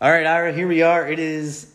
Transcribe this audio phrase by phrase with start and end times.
[0.00, 1.08] All right, Ira, here we are.
[1.08, 1.74] It is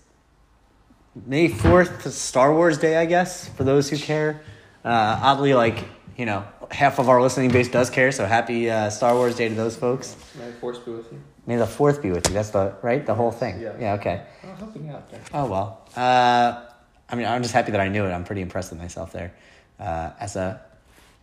[1.25, 4.41] May 4th, Star Wars Day, I guess, for those who care.
[4.85, 5.83] Uh, oddly, like,
[6.15, 9.49] you know, half of our listening base does care, so happy uh, Star Wars Day
[9.49, 10.15] to those folks.
[10.39, 11.21] May the force be with you.
[11.47, 12.33] May the 4th be with you.
[12.33, 13.05] That's the, right?
[13.05, 13.59] The whole thing.
[13.59, 13.73] Yeah.
[13.77, 14.23] Yeah, okay.
[14.45, 15.19] Oh, helping out there.
[15.33, 15.85] Oh, well.
[15.93, 16.63] Uh,
[17.09, 18.11] I mean, I'm just happy that I knew it.
[18.11, 19.33] I'm pretty impressed with myself there.
[19.77, 20.61] Uh, as a,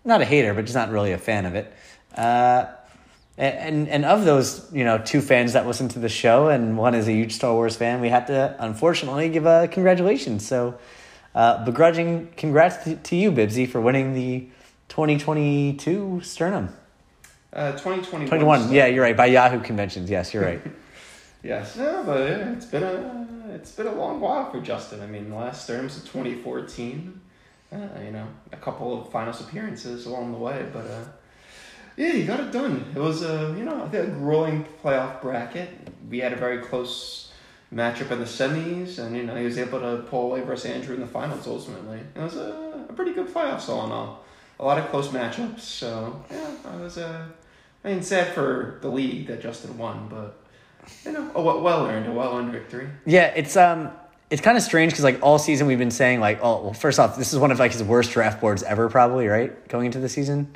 [0.04, 1.72] not a hater, but just not really a fan of it.
[3.40, 6.94] And and of those, you know, two fans that listen to the show, and one
[6.94, 10.46] is a huge Star Wars fan, we have to unfortunately give a congratulations.
[10.46, 10.78] So,
[11.34, 14.48] uh, begrudging congrats to, to you, Bibsy, for winning the
[14.90, 16.68] 2022 Sternum.
[17.52, 18.28] Uh, 2021.
[18.28, 19.16] 21, so- yeah, you're right.
[19.16, 20.60] By Yahoo Conventions, yes, you're right.
[21.42, 25.00] Yes, no, but it's been a it's been a long while for Justin.
[25.00, 27.18] I mean, the last terms of 2014.
[27.72, 31.04] Uh, you know, a couple of finals appearances along the way, but uh,
[32.00, 32.92] yeah, he got it done.
[32.94, 35.68] It was a you know a grueling playoff bracket.
[36.08, 37.30] We had a very close
[37.72, 40.94] matchup in the semis, and you know he was able to pull away versus Andrew
[40.94, 41.46] in the finals.
[41.46, 44.24] Ultimately, it was a, a pretty good playoffs all in all.
[44.58, 45.60] A lot of close matchups.
[45.60, 47.26] So yeah, I was uh,
[47.84, 50.38] I mean, sad for the league that Justin won, but
[51.04, 52.88] you know, a well earned, a well earned victory.
[53.04, 53.90] Yeah, it's um,
[54.30, 56.98] it's kind of strange because like all season we've been saying like, oh, well, first
[56.98, 60.00] off, this is one of like his worst draft boards ever, probably right going into
[60.00, 60.54] the season.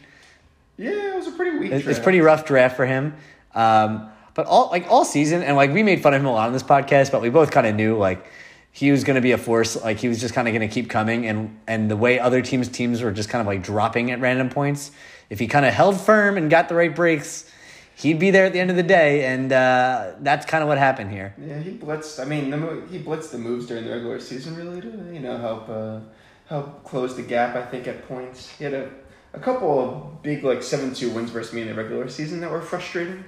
[0.76, 1.72] Yeah, it was a pretty weak.
[1.72, 3.14] It's, it's pretty rough draft for him.
[3.54, 6.48] Um, but all like all season, and like we made fun of him a lot
[6.48, 8.26] on this podcast, but we both kind of knew like
[8.72, 9.80] he was going to be a force.
[9.80, 12.42] Like he was just kind of going to keep coming, and and the way other
[12.42, 14.90] teams teams were just kind of like dropping at random points.
[15.30, 17.48] If he kind of held firm and got the right breaks,
[17.94, 20.78] he'd be there at the end of the day, and uh, that's kind of what
[20.78, 21.34] happened here.
[21.38, 22.20] Yeah, he blitzed.
[22.20, 25.20] I mean, the mo- he blitzed the moves during the regular season, really to you
[25.20, 26.00] know help uh,
[26.46, 27.54] help close the gap.
[27.54, 28.90] I think at points he had a,
[29.34, 32.50] a couple of big like seven two wins versus me in the regular season that
[32.50, 33.24] were frustrating.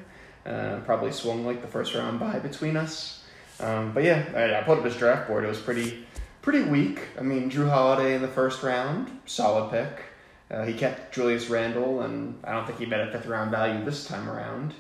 [0.47, 3.25] Uh, probably swung like the first round by between us.
[3.59, 5.45] Um, but yeah, I, I put up his draft board.
[5.45, 6.07] It was pretty
[6.41, 7.01] pretty weak.
[7.19, 10.05] I mean, Jrue Holiday in the first round, solid pick.
[10.49, 13.85] Uh, he kept Julius Randle, and I don't think he bet a fifth round value
[13.85, 14.75] this time around.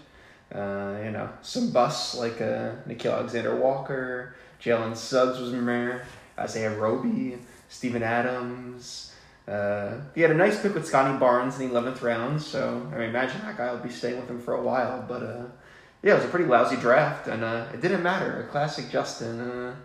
[0.54, 6.06] Uh, you know, some busts like uh, Nickeil Alexander Walker, Jalen Suggs was in there,
[6.38, 7.38] Isaiah Roby,
[7.69, 9.12] Steven Adams.
[9.48, 12.98] Uh, he had a nice pick with Scottie Barnes in the 11th round, so I
[12.98, 15.04] mean, imagine that guy will be staying with him for a while.
[15.06, 15.44] But uh,
[16.02, 18.40] yeah, it was a pretty lousy draft, and uh, it didn't matter.
[18.40, 19.76] A classic Justin, uh,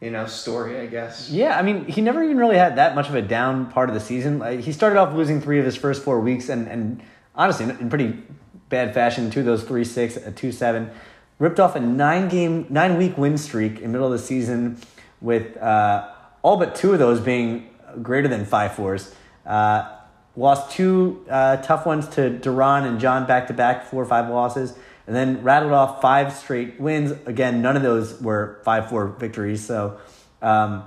[0.00, 1.30] you know, story, I guess.
[1.30, 3.94] Yeah, I mean, he never even really had that much of a down part of
[3.94, 4.38] the season.
[4.38, 7.02] Like, he started off losing three of his first four weeks, and, and
[7.34, 8.22] honestly, in- pretty
[8.68, 9.30] bad fashion.
[9.30, 10.90] Two of those three six, a two seven,
[11.40, 14.78] ripped off a nine game, nine week win streak in middle of the season,
[15.20, 16.08] with uh,
[16.42, 17.68] all but two of those being
[18.02, 19.14] greater than five fours.
[19.46, 19.96] Uh,
[20.36, 24.28] lost two uh, tough ones to Duran and John back to back, four or five
[24.28, 24.76] losses,
[25.06, 27.12] and then rattled off five straight wins.
[27.26, 29.64] Again, none of those were five four victories.
[29.64, 29.98] So,
[30.42, 30.84] um,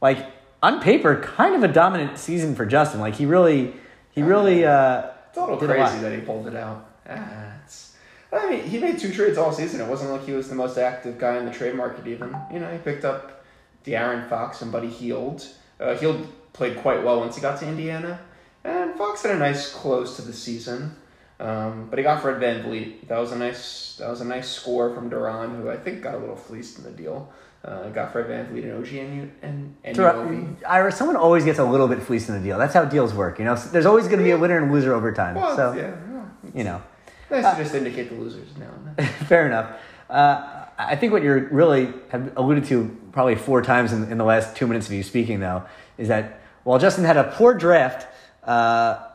[0.00, 0.26] like
[0.62, 3.00] on paper, kind of a dominant season for Justin.
[3.00, 3.74] Like he really,
[4.12, 4.64] he really.
[4.64, 6.88] Uh, It's a little Did a crazy that he pulled it out.
[7.08, 7.96] Ah, it's,
[8.32, 9.80] I mean, he made two trades all season.
[9.80, 12.36] It wasn't like he was the most active guy in the trade market, even.
[12.52, 13.44] You know, he picked up
[13.84, 15.46] De'Aaron Fox and Buddy Hield.
[15.80, 18.20] Uh, Hield played quite well once he got to Indiana.
[18.64, 20.96] And Fox had a nice close to the season.
[21.40, 23.06] Um, but he got Fred VanVleet.
[23.08, 26.14] That was a nice that was a nice score from Duran, who I think got
[26.14, 27.32] a little fleeced in the deal.
[27.64, 29.96] Uh, got Fred VanVleet and OG and and, and.
[30.66, 32.58] Ira, someone always gets a little bit fleeced in the deal.
[32.58, 33.38] That's how deals work.
[33.38, 35.36] You know, there's always going to be a winner and loser over time.
[35.36, 36.82] Well, so yeah, well, you know,
[37.30, 39.06] nice to just indicate the losers now and then.
[39.26, 39.80] fair enough.
[40.10, 44.24] Uh, I think what you're really have alluded to probably four times in, in the
[44.24, 45.64] last two minutes of you speaking, though,
[45.96, 48.06] is that while Justin had a poor draft,
[48.46, 49.08] uh,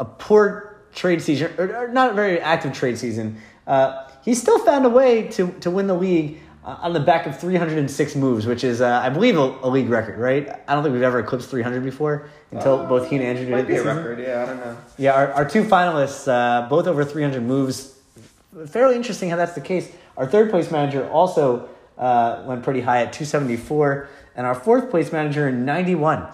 [0.00, 4.58] a poor trade season, or, or not a very active trade season, uh, he still
[4.64, 8.46] found a way to, to win the league uh, on the back of 306 moves,
[8.46, 10.48] which is, uh, I believe, a, a league record, right?
[10.66, 13.66] I don't think we've ever eclipsed 300 before until both he and Andrew did it
[13.66, 13.96] be this a season.
[13.98, 14.78] record, yeah, I don't know.
[14.96, 17.98] Yeah, our, our two finalists, uh, both over 300 moves.
[18.68, 19.90] Fairly interesting how that's the case.
[20.16, 21.68] Our third place manager also
[21.98, 26.28] uh, went pretty high at 274, and our fourth place manager in 91.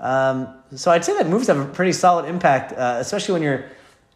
[0.00, 3.64] Um, so I'd say that moves have a pretty solid impact, uh, especially when you're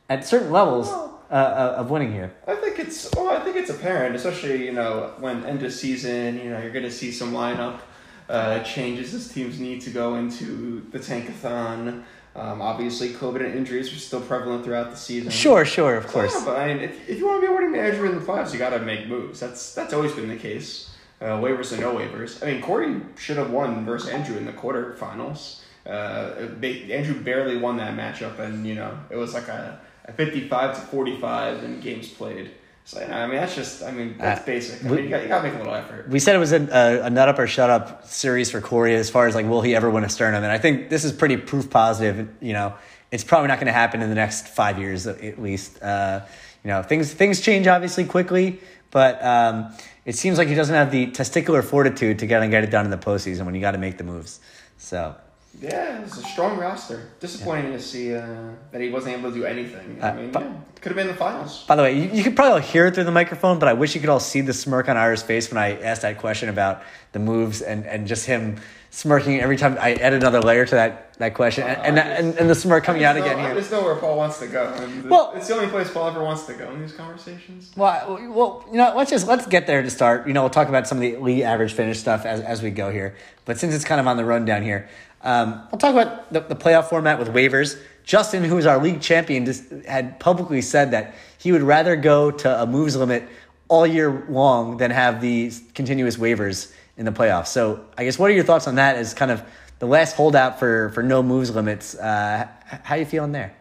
[0.08, 2.34] at certain levels uh, uh, of winning here.
[2.46, 6.38] I think it's well, I think it's apparent, especially you know when end of season,
[6.38, 7.80] you know you're going to see some lineup
[8.28, 12.04] uh, changes as teams need to go into the tankathon.
[12.38, 15.30] Um, obviously, COVID and injuries are still prevalent throughout the season.
[15.30, 16.44] Sure, sure, of Yeah, course.
[16.44, 18.52] but I mean, if, if you want to be a winning manager in the playoffs,
[18.52, 19.40] you got to make moves.
[19.40, 20.90] That's that's always been the case.
[21.20, 22.40] Uh, waivers or no waivers.
[22.42, 25.60] I mean, Corey should have won versus Andrew in the quarterfinals.
[25.84, 30.76] Uh, Andrew barely won that matchup, and you know it was like a, a fifty-five
[30.76, 32.52] to forty-five in games played.
[32.88, 34.82] So, you know, I mean, that's just, I mean, that's Uh, basic.
[34.82, 36.08] I we- mean, you got, you got to make a little effort.
[36.08, 38.94] We said it was a, a, a nut up or shut up series for Corey
[38.94, 41.12] as far as like will he ever win a sternum, and I think this is
[41.12, 42.26] pretty proof positive.
[42.40, 42.72] You know,
[43.10, 45.82] it's probably not going to happen in the next five years at least.
[45.82, 46.20] Uh,
[46.64, 48.58] you know, things things change obviously quickly,
[48.90, 49.70] but um,
[50.06, 52.86] it seems like he doesn't have the testicular fortitude to get and get it done
[52.86, 54.40] in the postseason when you got to make the moves.
[54.78, 55.14] So
[55.60, 57.08] Yeah, it's a strong roster.
[57.20, 58.24] Disappointing to see uh,
[58.70, 59.98] that he wasn't able to do anything.
[60.00, 61.64] I Uh, mean, yeah, could have been the finals.
[61.66, 63.94] By the way, you, you could probably hear it through the microphone, but I wish
[63.94, 66.82] you could all see the smirk on Ira's face when I asked that question about
[67.12, 68.56] the moves and, and just him
[68.90, 72.38] smirking every time I add another layer to that, that question and, and, that- and,
[72.38, 74.46] and the smirk coming out just again know, I just know where Paul wants to
[74.46, 74.72] go.
[75.06, 77.72] Well- it's the only place Paul ever wants to go in these conversations.
[77.76, 80.26] Well, well, you know, let's just let's get there to start.
[80.28, 82.70] You know, we'll talk about some of the league average finish stuff as, as we
[82.70, 83.16] go here.
[83.44, 84.88] But since it's kind of on the rundown here,
[85.22, 87.78] um, we'll talk about the, the playoff format with waivers.
[88.04, 92.30] Justin, who is our league champion, just had publicly said that he would rather go
[92.30, 93.24] to a moves limit
[93.68, 97.48] all year long than have these continuous waivers in the playoffs.
[97.48, 98.96] So, I guess what are your thoughts on that?
[98.96, 99.42] As kind of
[99.78, 101.94] the last holdout for for no moves limits.
[101.94, 102.48] Uh,
[102.82, 103.54] how you feeling there?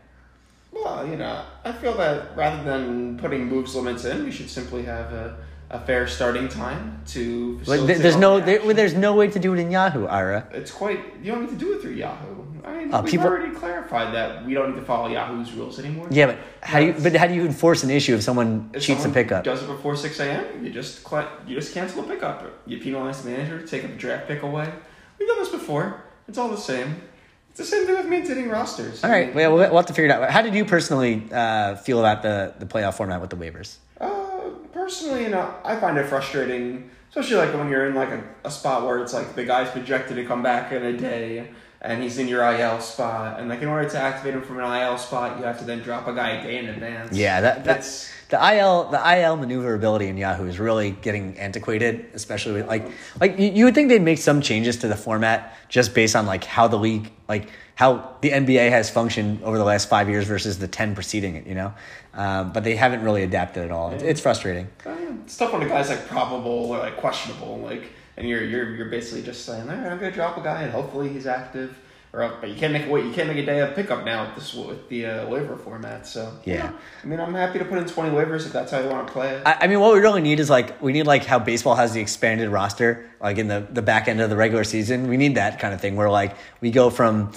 [0.71, 4.83] Well, you know, I feel that rather than putting moves limits in, we should simply
[4.83, 5.38] have a,
[5.69, 7.59] a fair starting time to.
[7.65, 10.47] Like, there's no the there, there's no way to do it in Yahoo, Ira.
[10.51, 10.99] It's quite.
[11.21, 12.43] You don't need to do it through Yahoo.
[12.65, 15.79] I mean, Oh, we've people- already clarified that we don't need to follow Yahoo's rules
[15.79, 16.07] anymore.
[16.11, 16.95] Yeah, but how do you?
[17.01, 19.43] But how do you enforce an issue if someone If cheats a pickup?
[19.43, 20.63] Does it before six a.m.
[20.65, 21.05] You just
[21.47, 22.43] you just cancel a pickup.
[22.65, 24.69] You penalize the manager, take a draft pick away.
[25.19, 26.03] We've done this before.
[26.27, 27.01] It's all the same.
[27.49, 29.03] It's the same thing with maintaining rosters.
[29.03, 30.29] All right, well, we'll we'll have to figure it out.
[30.29, 33.77] How did you personally uh, feel about the the playoff format with the waivers?
[34.88, 38.50] Personally, you know, I find it frustrating, especially like when you're in like a, a
[38.50, 41.50] spot where it's like the guy's projected to come back in a day
[41.81, 44.81] and he's in your IL spot, and like in order to activate him from an
[44.81, 47.13] IL spot, you have to then drop a guy a day in advance.
[47.13, 52.06] Yeah, that that's that's the IL the IL maneuverability in Yahoo is really getting antiquated,
[52.13, 52.89] especially with like
[53.19, 56.25] like you, you would think they'd make some changes to the format just based on
[56.25, 60.25] like how the league like how the NBA has functioned over the last five years
[60.25, 61.71] versus the ten preceding it, you know.
[62.15, 63.91] Um, but they haven't really adapted at all.
[63.91, 64.68] It's, it's frustrating.
[65.24, 67.83] it's tough when a guy's like probable or like questionable, like,
[68.18, 70.71] and you're you're you're basically just saying, all right, I'm gonna drop a guy and
[70.71, 71.77] hopefully he's active.
[72.13, 73.06] Or, uh, but you can't make a wait.
[73.06, 76.07] You can't make a day of pickup now with this with the uh, waiver format.
[76.07, 76.71] So Yeah.
[77.03, 79.13] I mean, I'm happy to put in 20 waivers if that's how you want to
[79.13, 79.44] play it.
[79.45, 81.94] I, I mean, what we really need is like we need like how baseball has
[81.94, 85.07] the expanded roster, like in the the back end of the regular season.
[85.09, 87.33] We need that kind of thing where like we go from.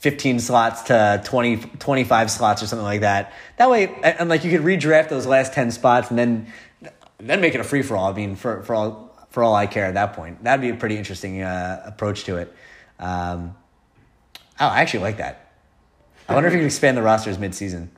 [0.00, 3.32] 15 slots to 20, 25 slots or something like that.
[3.58, 6.52] That way, and, like you could redraft those last 10 spots and then
[7.18, 8.10] then make it a free for all.
[8.10, 10.74] I mean, for, for all for all I care at that point, that'd be a
[10.74, 12.52] pretty interesting uh, approach to it.
[12.98, 13.54] Um,
[14.58, 15.52] oh, I actually like that.
[16.28, 17.90] I wonder if you can expand the rosters mid season.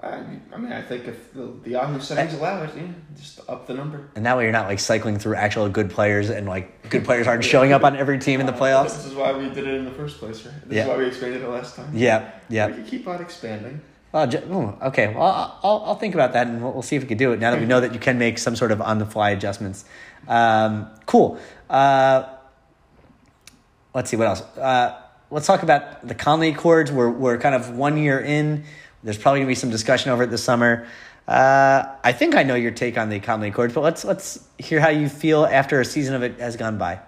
[0.00, 0.22] I,
[0.52, 2.82] I mean, I think if the, the Yahoo settings allow it, yeah,
[3.16, 4.08] just up the number.
[4.14, 7.26] And that way you're not like cycling through actual good players and like good players
[7.26, 8.94] aren't showing up on every team in the playoffs.
[8.96, 10.54] This is why we did it in the first place, right?
[10.66, 10.82] This Yeah.
[10.82, 11.90] is why we expanded it last time.
[11.92, 12.68] Yeah, yeah.
[12.68, 13.80] We can keep on expanding.
[14.14, 15.12] Oh, oh, okay.
[15.12, 17.32] Well, I'll, I'll I'll think about that and we'll, we'll see if we can do
[17.32, 19.30] it now that we know that you can make some sort of on the fly
[19.30, 19.84] adjustments.
[20.28, 21.40] Um, cool.
[21.68, 22.28] Uh,
[23.94, 24.42] let's see what else.
[24.56, 24.96] Uh,
[25.30, 26.92] let's talk about the Conley Accords.
[26.92, 28.64] We're, we're kind of one year in.
[29.02, 30.86] There's probably gonna be some discussion over it this summer.
[31.26, 34.80] Uh, I think I know your take on the Conley Accords, but let's let's hear
[34.80, 37.00] how you feel after a season of it has gone by.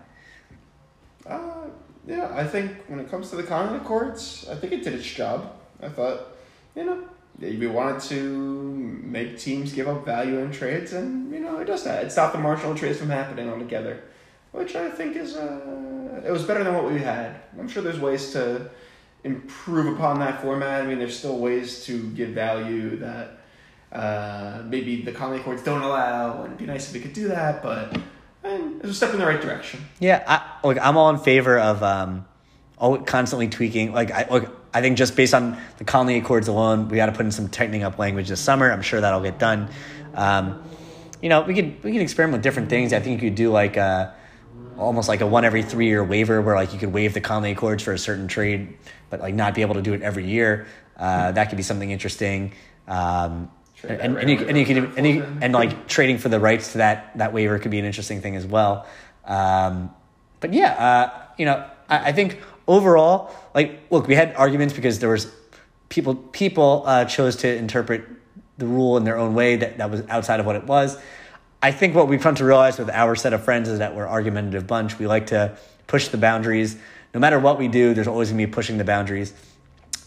[1.27, 1.69] Uh,
[2.07, 5.07] yeah, I think when it comes to the Conley Accords, I think it did its
[5.07, 5.53] job.
[5.83, 6.37] I thought,
[6.77, 7.03] you know,
[7.39, 11.85] we wanted to make teams give up value in trades, and you know, it does
[11.85, 12.05] that.
[12.05, 14.03] It stopped the marginal trades from happening altogether,
[14.53, 17.41] which I think is uh, it was better than what we had.
[17.59, 18.71] I'm sure there's ways to
[19.25, 20.83] improve upon that format.
[20.83, 23.41] I mean, there's still ways to give value that
[23.93, 27.29] uh, maybe the Conley Accords don't allow, and it'd be nice if we could do
[27.29, 27.99] that, but.
[28.43, 29.81] It's a step in the right direction.
[29.99, 32.25] Yeah, I, look, I'm all in favor of um,
[32.79, 33.93] all constantly tweaking.
[33.93, 37.13] Like, I look, I think just based on the Conley Accords alone, we got to
[37.13, 38.73] put in some tightening up language this summer.
[38.73, 39.69] I'm sure that'll get done.
[40.15, 40.63] Um,
[41.21, 42.93] you know, we could we could experiment with different things.
[42.93, 44.15] I think you could do like a,
[44.79, 47.53] almost like a one every three year waiver, where like you could waive the Conley
[47.53, 48.77] Accords for a certain trade,
[49.11, 50.67] but like not be able to do it every year.
[50.97, 52.53] Uh, that could be something interesting.
[52.89, 53.51] Um,
[53.83, 57.17] and, and, you, and you and, you, and like trading for the rights to that
[57.17, 58.87] that waiver could be an interesting thing as well.
[59.25, 59.91] Um,
[60.41, 64.99] but yeah, uh, you know, I, I think overall, like, look, we had arguments because
[64.99, 65.33] there was
[65.89, 68.05] people people uh, chose to interpret
[68.59, 70.99] the rule in their own way that, that was outside of what it was.
[71.63, 74.07] I think what we've come to realize with our set of friends is that we're
[74.09, 74.99] argumentative bunch.
[74.99, 76.77] We like to push the boundaries.
[77.13, 79.33] No matter what we do, there's always gonna be pushing the boundaries.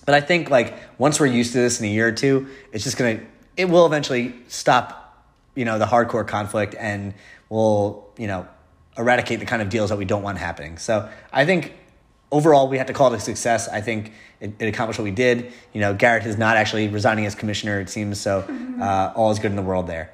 [0.05, 2.83] But I think like once we're used to this in a year or two, it's
[2.83, 3.21] just gonna
[3.55, 4.99] it will eventually stop
[5.55, 7.13] you know the hardcore conflict and
[7.49, 8.47] will you know
[8.97, 10.77] eradicate the kind of deals that we don't want happening.
[10.77, 11.73] So I think
[12.31, 13.67] overall we have to call it a success.
[13.67, 15.53] I think it, it accomplished what we did.
[15.71, 17.79] You know, Garrett is not actually resigning as commissioner.
[17.79, 18.47] It seems so.
[18.73, 20.11] Uh, all is good in the world there.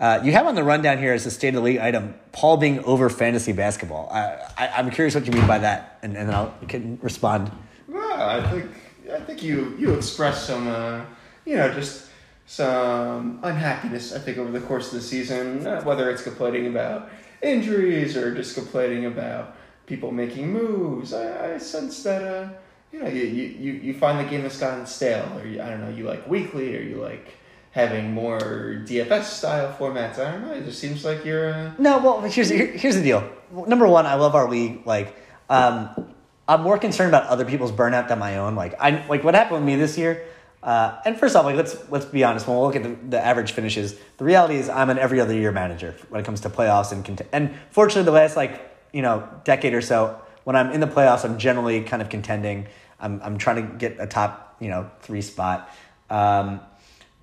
[0.00, 2.56] Uh, you have on the rundown here as a state of the league item Paul
[2.56, 4.08] being over fantasy basketball.
[4.12, 7.50] I, I'm curious what you mean by that, and, and then I'll can respond.
[7.88, 8.70] Well, I think
[9.12, 11.04] I think you you expressed some uh,
[11.44, 12.06] you know just
[12.46, 14.14] some unhappiness.
[14.14, 17.10] I think over the course of the season, uh, whether it's complaining about
[17.42, 21.12] injuries or just complaining about people making moves.
[21.12, 22.48] I, I sense that uh,
[22.92, 25.80] you know you, you you find the game has gotten stale, or you, I don't
[25.80, 27.34] know, you like weekly, or you like
[27.78, 28.40] having more
[28.84, 30.18] DFS style formats.
[30.18, 30.52] I don't know.
[30.52, 31.54] It just seems like you're.
[31.54, 33.22] Uh, No, well, here's here, here's the deal.
[33.52, 34.84] Number one, I love our league.
[34.84, 35.14] Like,
[35.48, 36.12] um,
[36.48, 38.56] I'm more concerned about other people's burnout than my own.
[38.56, 40.24] Like, I like what happened with me this year.
[40.60, 42.48] Uh, and first off, like let's let's be honest.
[42.48, 45.32] When we look at the, the average finishes, the reality is I'm an every other
[45.32, 48.60] year manager when it comes to playoffs and cont- and fortunately, the last like
[48.92, 52.66] you know decade or so, when I'm in the playoffs, I'm generally kind of contending.
[52.98, 55.70] I'm I'm trying to get a top you know three spot.
[56.10, 56.60] Um,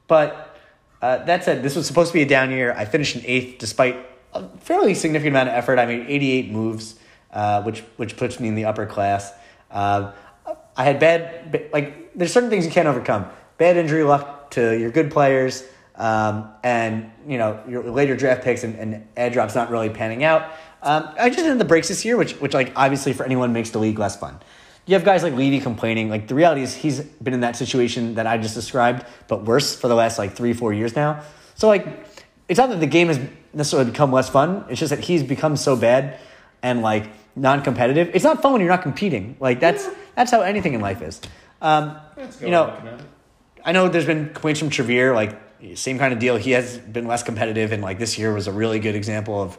[0.08, 0.58] but
[1.02, 2.74] uh, that said, this was supposed to be a down year.
[2.74, 3.98] I finished in eighth despite
[4.34, 5.80] a fairly significant amount of effort.
[5.80, 6.96] I made 88 moves,
[7.32, 9.32] uh, which which puts me in the upper class.
[9.72, 10.12] Uh,
[10.78, 13.28] I had bad, like, there's certain things you can't overcome.
[13.58, 15.64] Bad injury luck to your good players,
[15.96, 20.24] um, and, you know, your later draft picks and, and ad drops not really panning
[20.24, 20.52] out.
[20.82, 23.70] Um, I just had the breaks this year, which, which, like, obviously for anyone makes
[23.70, 24.40] the league less fun.
[24.86, 26.10] You have guys like Levy complaining.
[26.10, 29.76] Like, the reality is he's been in that situation that I just described, but worse
[29.76, 31.24] for the last, like, three, four years now.
[31.56, 31.88] So, like,
[32.48, 33.20] it's not that the game has
[33.54, 34.66] necessarily become less fun.
[34.70, 36.20] It's just that he's become so bad
[36.62, 38.12] and like non-competitive.
[38.14, 39.38] It's not fun when you're not competing.
[39.40, 41.22] Like that's that's how anything in life is.
[41.62, 43.06] Um, That's a good you know, way of looking at it.
[43.64, 45.40] I know there's been complaints from Trevere, like
[45.76, 46.38] same kind of deal.
[46.38, 49.58] He has been less competitive, and like this year was a really good example of,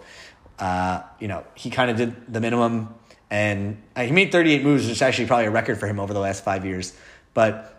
[0.59, 2.95] uh, you know, he kind of did the minimum,
[3.31, 6.13] and uh, he made 38 moves, which is actually probably a record for him over
[6.13, 6.93] the last five years,
[7.35, 7.73] but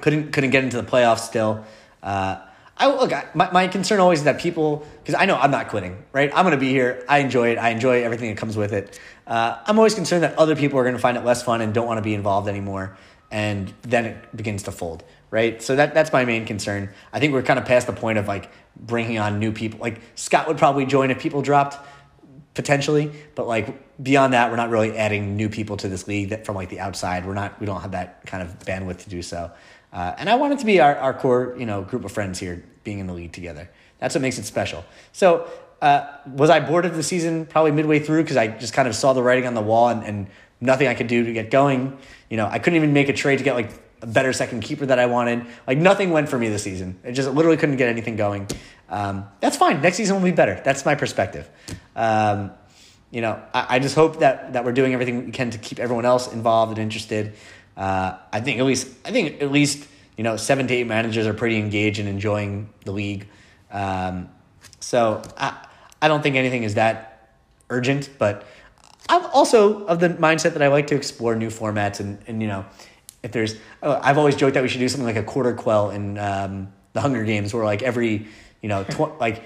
[0.00, 1.64] couldn't couldn't get into the playoffs still.
[2.02, 2.40] Uh,
[2.76, 5.68] I look, I, my my concern always is that people, because I know I'm not
[5.68, 6.30] quitting, right?
[6.34, 7.04] I'm going to be here.
[7.08, 7.58] I enjoy it.
[7.58, 8.98] I enjoy everything that comes with it.
[9.26, 11.74] Uh, I'm always concerned that other people are going to find it less fun and
[11.74, 12.96] don't want to be involved anymore,
[13.30, 15.60] and then it begins to fold, right?
[15.60, 16.90] So that that's my main concern.
[17.12, 19.80] I think we're kind of past the point of like bringing on new people.
[19.80, 21.84] Like Scott would probably join if people dropped
[22.58, 26.44] potentially, but like beyond that, we're not really adding new people to this league that
[26.44, 27.24] from like the outside.
[27.24, 29.52] We're not we don't have that kind of bandwidth to do so.
[29.92, 32.40] Uh, and I want it to be our, our core, you know, group of friends
[32.40, 33.70] here being in the league together.
[34.00, 34.84] That's what makes it special.
[35.12, 35.48] So,
[35.80, 38.96] uh, was I bored of the season probably midway through because I just kind of
[38.96, 40.26] saw the writing on the wall and, and
[40.60, 41.96] nothing I could do to get going?
[42.28, 43.70] You know, I couldn't even make a trade to get like
[44.02, 45.46] a better second keeper that I wanted.
[45.64, 46.98] Like nothing went for me this season.
[47.04, 48.48] It just literally couldn't get anything going.
[48.90, 49.80] Um, that's fine.
[49.82, 50.60] Next season will be better.
[50.64, 51.48] That's my perspective.
[51.94, 52.52] Um,
[53.10, 55.78] you know, I, I just hope that that we're doing everything we can to keep
[55.78, 57.34] everyone else involved and interested.
[57.76, 61.26] Uh, I think at least I think at least you know seven to eight managers
[61.26, 63.28] are pretty engaged and enjoying the league.
[63.70, 64.28] Um,
[64.80, 65.66] so I
[66.00, 67.36] I don't think anything is that
[67.70, 68.46] urgent, but
[69.08, 72.48] I'm also of the mindset that I like to explore new formats and and you
[72.48, 72.66] know
[73.22, 75.90] if there's oh, I've always joked that we should do something like a quarter quell
[75.90, 78.26] in um, the Hunger Games where like every
[78.62, 79.42] you know tw- like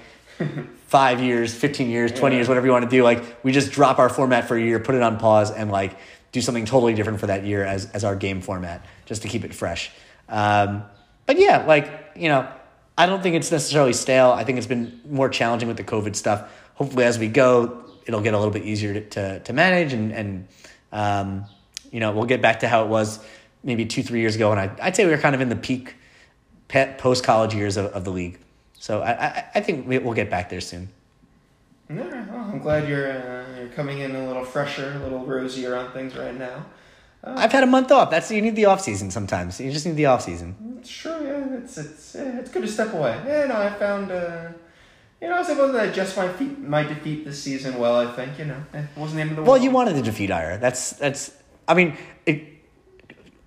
[0.87, 3.03] five years, 15 years, 20 years, whatever you want to do.
[3.03, 5.97] Like we just drop our format for a year, put it on pause, and like
[6.31, 9.43] do something totally different for that year as, as our game format, just to keep
[9.43, 9.91] it fresh.
[10.29, 10.83] Um,
[11.25, 12.47] but yeah, like, you know,
[12.97, 14.31] I don't think it's necessarily stale.
[14.31, 16.51] I think it's been more challenging with the COVID stuff.
[16.75, 20.11] Hopefully, as we go, it'll get a little bit easier to, to, to manage and,
[20.11, 20.47] and
[20.91, 21.45] um,
[21.91, 23.19] you know, we'll get back to how it was
[23.63, 24.51] maybe two, three years ago.
[24.51, 25.95] And I, I'd say we were kind of in the peak
[26.67, 28.39] post college years of, of the league.
[28.83, 30.89] So I, I, I think we- we'll get back there soon.
[31.89, 35.73] Right, well, I'm glad you're uh, you're coming in a little fresher, a little rosier
[35.75, 36.65] on things right now.
[37.23, 38.09] I've had a month off.
[38.11, 39.61] That's you need the off season sometimes.
[39.61, 40.49] You just need the off season.
[40.83, 41.57] True, yeah.
[41.59, 43.15] It's it's yeah, it's good to step away.
[43.25, 44.49] Yeah, no, I found uh,
[45.21, 47.95] you know I was able to adjust my feet, my defeat this season well.
[48.05, 49.63] I think you know it wasn't the end of the Well, world.
[49.63, 50.57] you wanted to defeat Ira.
[50.57, 51.31] That's that's.
[51.69, 51.95] I mean,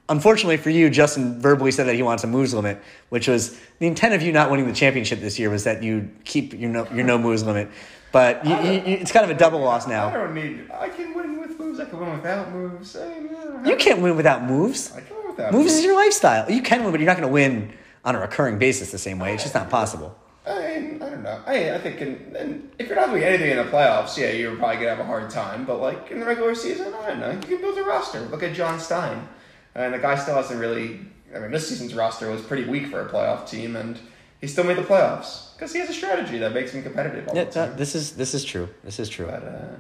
[0.08, 3.86] unfortunately for you, Justin verbally said that he wants a moves limit, which was the
[3.86, 6.86] intent of you not winning the championship this year was that you keep your no
[6.92, 7.68] your no moves limit.
[8.12, 10.08] But you, you, it's kind of a double loss now.
[10.08, 10.70] I don't need.
[10.70, 11.80] I can win with moves.
[11.80, 12.96] I can win without moves.
[12.96, 14.92] I, mean, You can't win without moves.
[14.92, 16.50] I can win without Moves is your lifestyle.
[16.50, 17.72] You can win, but you're not going to win
[18.04, 19.34] on a recurring basis the same way.
[19.34, 20.16] It's just not possible.
[20.46, 21.42] I mean, I don't know.
[21.44, 24.54] I, I think in, in, if you're not doing anything in the playoffs, yeah, you're
[24.54, 25.66] probably gonna have a hard time.
[25.66, 27.32] But like in the regular season, I don't know.
[27.32, 28.20] You can build a roster.
[28.20, 29.28] Look at John Stein,
[29.76, 31.00] and the guy still hasn't really.
[31.35, 33.99] I mean, this season's roster was pretty weak for a playoff team, and
[34.40, 37.28] he still made the playoffs because he has a strategy that makes him competitive.
[37.28, 37.68] All Yeah, the time.
[37.71, 38.68] that- this is this is true.
[38.85, 39.26] This is true.
[39.26, 39.75] But uh,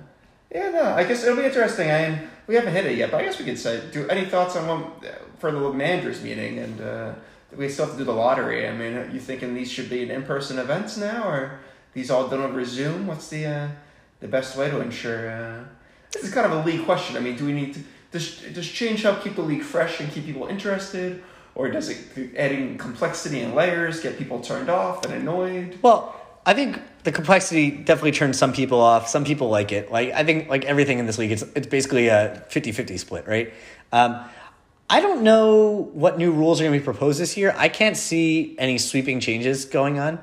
[0.54, 1.90] yeah, no, I guess it'll be interesting.
[1.90, 4.26] I mean, we haven't hit it yet, but I guess we could say, do any
[4.26, 5.04] thoughts on what
[5.38, 7.12] for the managers meeting and uh,
[7.56, 8.68] we still have to do the lottery.
[8.68, 11.60] I mean, are you thinking these should be in in person events now, or
[11.94, 13.06] these all done over Zoom?
[13.06, 13.68] What's the uh,
[14.20, 15.30] the best way to ensure?
[15.30, 15.64] Uh,
[16.12, 17.16] this is kind of a league question.
[17.16, 17.80] I mean, do we need to
[18.16, 21.22] does does change help keep the league fresh and keep people interested?
[21.54, 25.78] Or does it adding complexity and layers get people turned off and annoyed?
[25.80, 29.08] Well, I think the complexity definitely turns some people off.
[29.08, 29.90] Some people like it.
[29.90, 33.52] Like I think like everything in this league, it's it's basically a 50-50 split, right?
[33.92, 34.24] Um,
[34.88, 37.54] I don't know what new rules are going to be proposed this year.
[37.56, 40.20] I can't see any sweeping changes going on.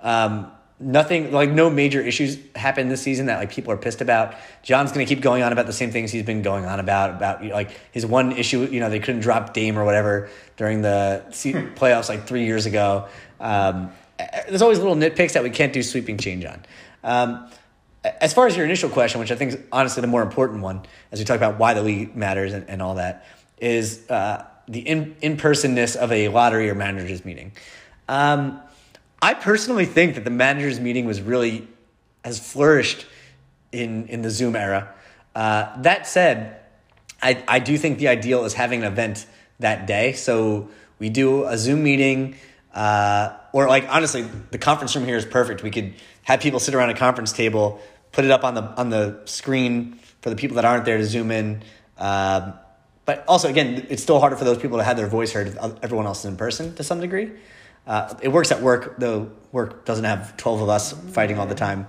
[0.00, 4.34] Um, nothing like no major issues happened this season that like people are pissed about.
[4.62, 7.10] John's going to keep going on about the same things he's been going on about
[7.10, 8.64] about you know, like his one issue.
[8.64, 11.24] You know they couldn't drop Dame or whatever during the
[11.76, 13.08] playoffs like three years ago.
[13.40, 13.92] Um,
[14.48, 16.64] there's always little nitpicks that we can't do sweeping change on.
[17.02, 17.50] Um,
[18.04, 20.82] as far as your initial question, which I think is honestly the more important one,
[21.12, 23.24] as we talk about why the league matters and, and all that,
[23.58, 27.52] is uh, the in in personness of a lottery or managers meeting.
[28.08, 28.60] Um,
[29.22, 31.68] I personally think that the managers meeting was really
[32.24, 33.06] has flourished
[33.70, 34.92] in in the Zoom era.
[35.34, 36.60] Uh, that said,
[37.22, 39.26] I I do think the ideal is having an event
[39.60, 40.12] that day.
[40.14, 42.34] So we do a Zoom meeting,
[42.74, 45.62] uh, or like honestly, the conference room here is perfect.
[45.62, 48.90] We could have people sit around a conference table, put it up on the on
[48.90, 51.62] the screen for the people that aren't there to zoom in.
[51.96, 52.54] Um,
[53.04, 55.56] but also, again, it's still harder for those people to have their voice heard.
[55.82, 57.30] Everyone else is in person to some degree.
[57.86, 59.30] Uh, it works at work, though.
[59.50, 61.86] Work doesn't have twelve of us fighting all the time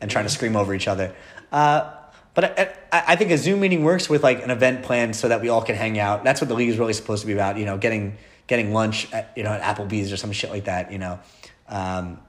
[0.00, 1.14] and trying to scream over each other.
[1.50, 1.92] Uh,
[2.34, 5.28] but I, I, I think a Zoom meeting works with like an event planned so
[5.28, 6.24] that we all can hang out.
[6.24, 7.56] That's what the league is really supposed to be about.
[7.58, 10.92] You know, getting getting lunch at you know at Applebee's or some shit like that.
[10.92, 11.20] You know,
[11.68, 12.20] um,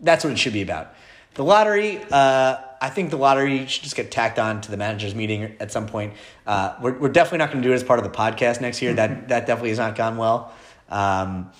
[0.00, 0.94] that's what it should be about.
[1.34, 5.14] The lottery, uh, I think the lottery should just get tacked on to the managers
[5.14, 6.14] meeting at some point.
[6.46, 8.80] Uh, we're, we're definitely not going to do it as part of the podcast next
[8.80, 8.94] year.
[8.94, 10.54] That that definitely has not gone well.
[10.88, 11.50] Um,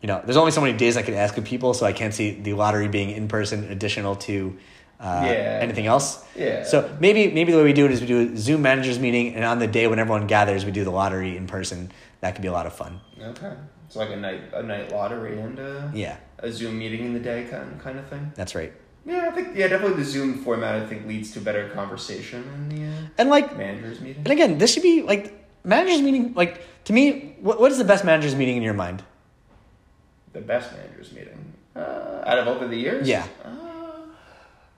[0.00, 2.14] you know, there's only so many days I can ask of people, so I can't
[2.14, 4.56] see the lottery being in person additional to
[5.00, 5.58] uh, Yeah.
[5.60, 6.24] anything else.
[6.36, 6.62] Yeah.
[6.64, 9.34] So maybe maybe the way we do it is we do a Zoom managers meeting,
[9.34, 11.90] and on the day when everyone gathers, we do the lottery in person.
[12.20, 13.00] That could be a lot of fun.
[13.22, 13.52] Okay,
[13.86, 17.20] it's like a night a night lottery and uh, Yeah, a Zoom meeting in the
[17.20, 18.32] day kind kind of thing.
[18.34, 18.72] that's right.
[19.06, 22.68] Yeah, I think yeah, definitely the Zoom format I think leads to better conversation in
[22.68, 24.22] the uh, And like, managers meeting.
[24.24, 25.32] and again, this should be like
[25.64, 26.34] managers meeting.
[26.34, 29.02] Like to me, what what is the best managers meeting in your mind?
[30.32, 33.08] The best managers meeting uh, out of over the years.
[33.08, 33.26] Yeah.
[33.44, 33.48] Uh,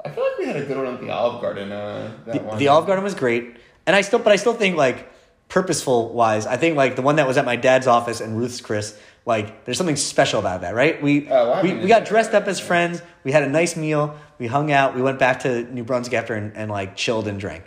[0.04, 1.72] I feel like we had a good one at the Olive Garden.
[1.72, 2.58] Uh, that The, one.
[2.58, 5.10] the Olive Garden was great, and I still, but I still think like
[5.48, 8.60] purposeful wise, I think like the one that was at my dad's office and Ruth's
[8.60, 11.02] Chris, like there's something special about that, right?
[11.02, 14.16] We Oh, I we, we got dressed up as friends, we had a nice meal,
[14.38, 17.38] we hung out, we went back to New Brunswick after and, and like chilled and
[17.40, 17.64] drank.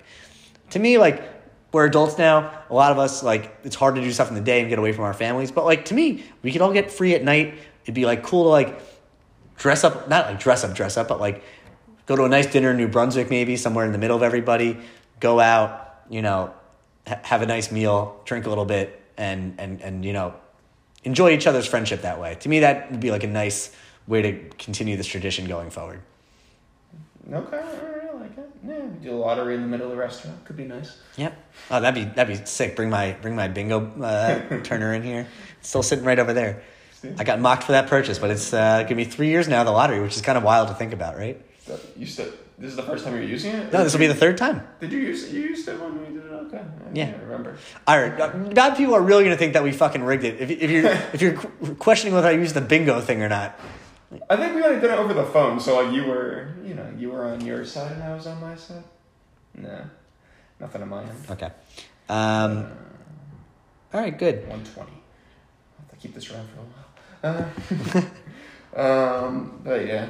[0.72, 1.22] To me, like
[1.74, 2.64] we're adults now.
[2.70, 4.80] A lot of us like it's hard to do stuff in the day and get
[4.80, 7.56] away from our families, but like to me, we could all get free at night.
[7.84, 8.82] It'd be like cool to like
[9.58, 11.44] dress up, not like dress up, dress up, but like
[12.06, 14.80] go to a nice dinner in New Brunswick, maybe somewhere in the middle of everybody.
[15.20, 16.54] Go out, you know,
[17.08, 20.34] ha- have a nice meal, drink a little bit, and and and you know,
[21.04, 22.36] enjoy each other's friendship that way.
[22.42, 23.76] To me, that would be like a nice
[24.08, 26.02] way to continue this tradition going forward.
[27.32, 28.50] Okay, I like it.
[28.68, 30.44] Yeah, do a lottery in the middle of the restaurant.
[30.44, 30.98] Could be nice.
[31.16, 31.38] Yep.
[31.72, 32.76] Oh, that'd be that'd be sick.
[32.76, 35.28] Bring my bring my bingo uh, turner in here.
[35.60, 36.64] It's still sitting right over there.
[37.20, 39.64] I got mocked for that purchase, but it's uh, gonna be three years now.
[39.64, 41.40] The lottery, which is kind of wild to think about, right?
[41.98, 43.74] You still this is the first time you're using it.
[43.74, 44.66] No, this will be the third time.
[44.80, 45.34] Did you use it?
[45.34, 46.32] You used it when we did it.
[46.32, 46.58] Okay.
[46.60, 47.12] I Yeah.
[47.24, 47.58] remember.
[47.88, 50.40] All right, uh, bad people are really gonna think that we fucking rigged it.
[50.40, 51.34] If, if you're if you're
[51.80, 53.60] questioning whether I used the bingo thing or not,
[54.30, 56.88] I think we only did it over the phone, so like you were, you know,
[56.98, 58.84] you were on your side and I was on my side.
[59.56, 59.70] Nah,
[60.60, 61.12] nothing on my end.
[61.32, 61.50] okay.
[62.10, 62.68] Um,
[63.94, 64.48] all right, good.
[64.48, 64.92] One twenty.
[64.92, 66.83] I'll have to keep this around for a while.
[67.24, 67.46] Uh,
[68.76, 70.10] um, but yeah,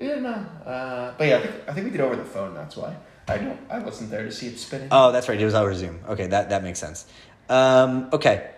[0.00, 0.30] yeah, no.
[0.30, 2.54] Uh, but yeah, I think I think we did over the phone.
[2.54, 2.96] That's why
[3.26, 3.58] I don't.
[3.68, 4.88] I wasn't there to see it spinning.
[4.92, 5.40] Oh, that's right.
[5.40, 5.98] It was over Zoom.
[6.08, 7.06] Okay, that that makes sense.
[7.48, 8.50] Um, okay,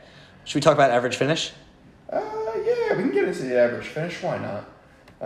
[0.44, 1.52] should we talk about average finish?
[2.10, 2.20] Uh,
[2.64, 4.22] yeah, we can get into the average finish.
[4.22, 4.66] Why not?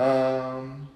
[0.01, 0.89] Um,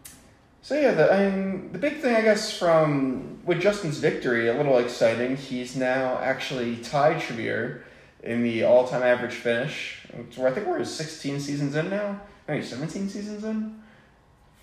[0.62, 4.54] so yeah, the I mean, the big thing I guess from with Justin's victory, a
[4.54, 5.36] little exciting.
[5.36, 7.82] He's now actually tied Shabir
[8.22, 10.06] in the all-time average finish.
[10.14, 12.20] which I think we're 16 seasons in now.
[12.46, 13.80] Maybe 17 seasons in.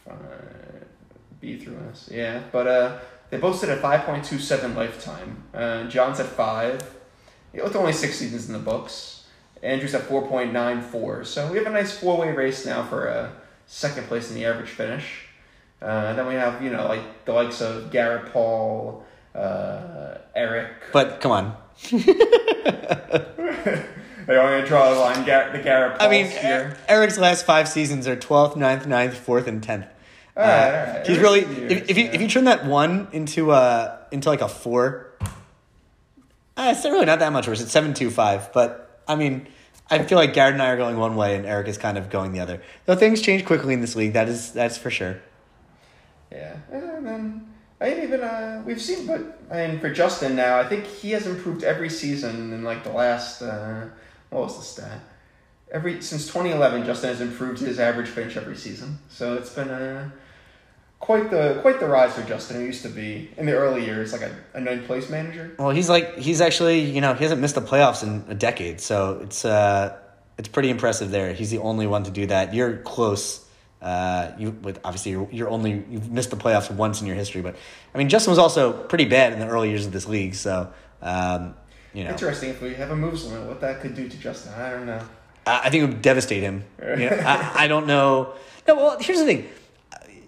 [0.10, 0.14] Uh,
[1.40, 2.42] B through S, yeah.
[2.52, 5.44] But uh, they both sit at 5.27 lifetime.
[5.54, 6.82] Uh, John's at five.
[7.54, 9.26] Yeah, with only six seasons in the books.
[9.64, 11.26] Andrew's at 4.94.
[11.26, 13.30] So we have a nice four way race now for uh,
[13.66, 15.28] second place in the average finish.
[15.82, 20.72] Uh, and then we have you know like the likes of Garrett Paul, uh, Eric.
[20.94, 21.58] But come on,
[24.26, 26.76] They want me to draw the line, Gar- the Garrett I mean, here.
[26.88, 29.88] Eric's last five seasons are 12th, 9th, 9th, 4th, and 10th.
[30.38, 31.08] All right, all right.
[31.08, 32.12] He's really years, if, if you yeah.
[32.12, 35.14] if you turn that one into uh into like a four,
[36.58, 37.62] uh, it's really not that much worse.
[37.62, 39.48] It's seven two five, but I mean,
[39.90, 42.10] I feel like Garrett and I are going one way, and Eric is kind of
[42.10, 42.62] going the other.
[42.86, 45.22] Though things change quickly in this league, that is that's for sure.
[46.30, 50.68] Yeah, and then I ain't even uh, we've seen, but mean for Justin now, I
[50.68, 53.88] think he has improved every season in like the last uh,
[54.30, 55.02] what was the stat?
[55.72, 59.00] Every since twenty eleven, Justin has improved his average finish every season.
[59.10, 60.10] So it's been uh,
[61.00, 62.62] quite the quite the rise for Justin.
[62.62, 65.56] He used to be in the early years like a, a ninth place manager.
[65.60, 68.80] Well, he's like he's actually you know he hasn't missed the playoffs in a decade,
[68.80, 69.98] so it's uh
[70.38, 71.34] it's pretty impressive there.
[71.34, 72.54] He's the only one to do that.
[72.54, 73.45] You're close.
[73.86, 77.44] Uh, you with obviously you're, you're only you've missed the playoffs once in your history,
[77.44, 77.56] but
[77.94, 80.74] I mean Justin was also pretty bad in the early years of this league, so
[81.04, 81.54] um,
[81.94, 84.54] you know Interesting if we have a moves limit, what that could do to Justin.
[84.56, 85.02] I don't know.
[85.46, 86.64] I I think it would devastate him.
[86.82, 88.34] You know, I, I don't know.
[88.68, 89.48] No, well, here's the thing.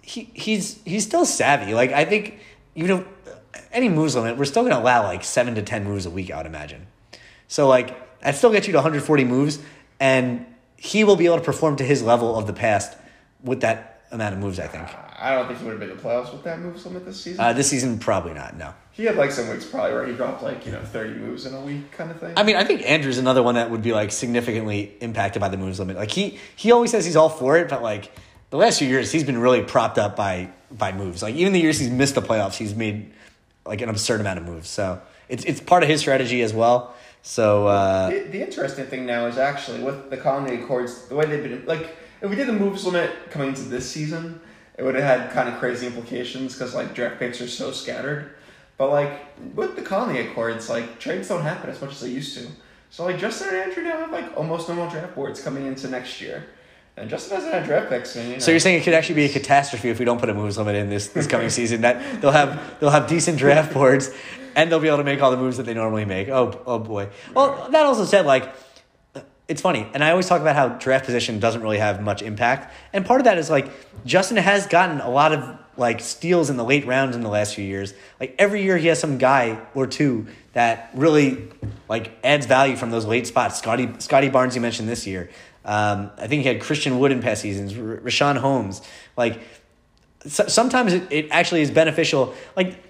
[0.02, 1.74] He he's he's still savvy.
[1.74, 2.38] Like I think
[2.74, 3.04] you know
[3.72, 6.30] any moves limit, we're still gonna allow like seven to ten moves a week.
[6.30, 6.86] I would imagine.
[7.48, 9.58] So like that still gets you to 140 moves,
[9.98, 12.96] and he will be able to perform to his level of the past
[13.42, 14.58] with that amount of moves.
[14.58, 14.88] I think.
[15.20, 17.20] I don't think he would have been in the playoffs with that moves limit this
[17.20, 17.40] season.
[17.40, 18.56] Uh, this season, probably not.
[18.56, 18.72] No.
[18.92, 21.54] he had like some weeks probably where he dropped like you know thirty moves in
[21.54, 22.34] a week kind of thing.
[22.36, 25.56] I mean, I think Andrew's another one that would be like significantly impacted by the
[25.56, 25.96] moves limit.
[25.96, 28.12] Like he he always says he's all for it, but like
[28.50, 31.22] the last few years he's been really propped up by by moves.
[31.22, 33.12] Like even the years he's missed the playoffs, he's made
[33.66, 34.68] like an absurd amount of moves.
[34.68, 36.94] So it's it's part of his strategy as well.
[37.22, 41.26] So uh, The, the interesting thing now is actually with the Conley accords, the way
[41.26, 44.40] they've been like, if we did the moves limit coming into this season,
[44.76, 48.30] it would have had kind of crazy implications because like draft picks are so scattered.
[48.76, 52.36] But like with the Conley accords, like trades don't happen as much as they used
[52.38, 52.46] to.
[52.90, 56.20] So like Justin and Andrew now have like almost normal draft boards coming into next
[56.20, 56.46] year,
[56.96, 58.16] and Justin doesn't have draft picks.
[58.16, 60.04] And, you know, so you're uh, saying it could actually be a catastrophe if we
[60.04, 61.82] don't put a moves limit in this this coming season.
[61.82, 64.10] That they'll have they'll have decent draft boards
[64.56, 66.28] and they'll be able to make all the moves that they normally make.
[66.28, 67.08] Oh oh boy.
[67.34, 68.67] Well, that also said like
[69.48, 72.72] it's funny, and I always talk about how draft position doesn't really have much impact,
[72.92, 73.70] and part of that is like
[74.04, 77.54] Justin has gotten a lot of like steals in the late rounds in the last
[77.54, 77.94] few years.
[78.20, 81.48] Like every year, he has some guy or two that really
[81.88, 83.58] like adds value from those late spots.
[83.58, 85.30] Scottie Scottie Barnes, you mentioned this year.
[85.64, 87.72] Um, I think he had Christian Wood in past seasons.
[87.72, 88.82] R- Richaun Holmes,
[89.16, 89.40] like
[90.26, 92.34] so, sometimes it, it actually is beneficial.
[92.56, 92.87] Like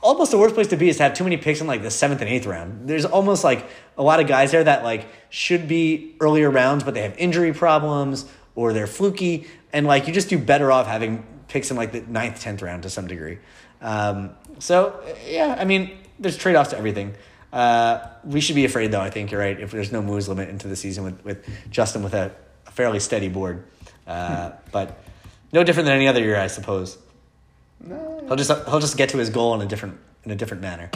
[0.00, 1.90] almost the worst place to be is to have too many picks in like the
[1.90, 2.88] seventh and eighth round.
[2.88, 6.94] There's almost like a lot of guys there that like should be earlier rounds, but
[6.94, 11.24] they have injury problems or they're fluky, and like you just do better off having
[11.48, 13.38] picks in like the ninth, tenth round to some degree.
[13.80, 17.14] Um, so yeah, I mean, there's trade offs to everything.
[17.52, 19.00] Uh, we should be afraid though.
[19.00, 19.58] I think you're right.
[19.58, 22.32] If there's no moves limit into the season with with Justin with a,
[22.66, 23.64] a fairly steady board,
[24.06, 24.98] uh, but
[25.52, 26.98] no different than any other year, I suppose.
[27.80, 30.62] No, He'll just he'll just get to his goal in a different in a different
[30.62, 30.90] manner.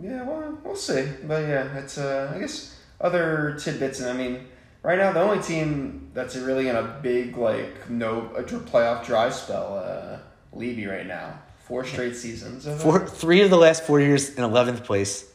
[0.00, 1.08] Yeah, well, we'll see.
[1.24, 4.46] But yeah, it's uh, I guess other tidbits, and I mean,
[4.82, 9.30] right now the only team that's really in a big like no a playoff dry
[9.30, 10.18] spell, uh,
[10.52, 12.66] Levy right now, four straight seasons.
[12.66, 15.30] Of, Four, three of the last four years in eleventh place.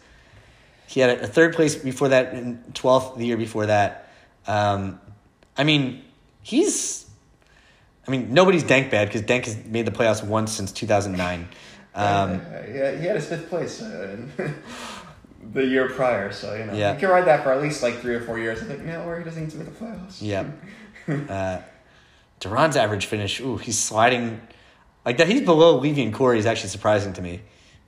[0.87, 4.09] He had a, a third place before that, in twelfth the year before that.
[4.47, 4.99] Um,
[5.57, 6.03] I mean,
[6.41, 7.02] he's.
[8.07, 11.13] I mean, nobody's Dank bad because Dank has made the playoffs once since two thousand
[11.17, 11.47] nine.
[11.95, 12.41] Um,
[12.73, 14.17] yeah, he had his fifth place uh,
[15.53, 16.93] the year prior, so you know Yeah.
[16.93, 18.61] he can ride that for at least like three or four years.
[18.61, 20.17] I think now where he doesn't need to make the playoffs.
[20.19, 20.49] Yeah.
[21.29, 21.61] uh,
[22.39, 24.41] Duran's average finish, ooh, he's sliding
[25.05, 25.27] like that.
[25.27, 27.41] He's below Levy and Corey is actually surprising to me.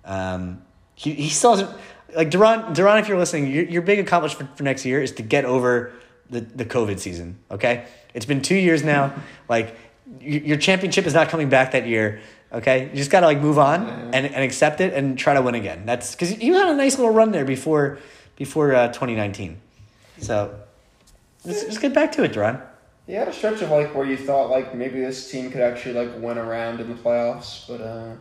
[0.05, 0.61] Um,
[0.93, 1.71] he he still hasn't
[2.15, 2.73] like Duran.
[2.73, 5.45] Duran, if you're listening, your your big accomplishment for, for next year is to get
[5.45, 5.91] over
[6.29, 7.39] the the COVID season.
[7.51, 9.13] Okay, it's been two years now.
[9.49, 9.75] like
[10.19, 12.21] your championship is not coming back that year.
[12.51, 15.55] Okay, you just gotta like move on and, and accept it and try to win
[15.55, 15.85] again.
[15.85, 17.99] That's because you had a nice little run there before
[18.35, 19.59] before uh, 2019.
[20.19, 20.57] So
[21.43, 22.61] let's, let's get back to it, Duran.
[23.07, 25.93] He had a stretch of like where you thought like maybe this team could actually
[25.93, 28.15] like win around in the playoffs, but uh,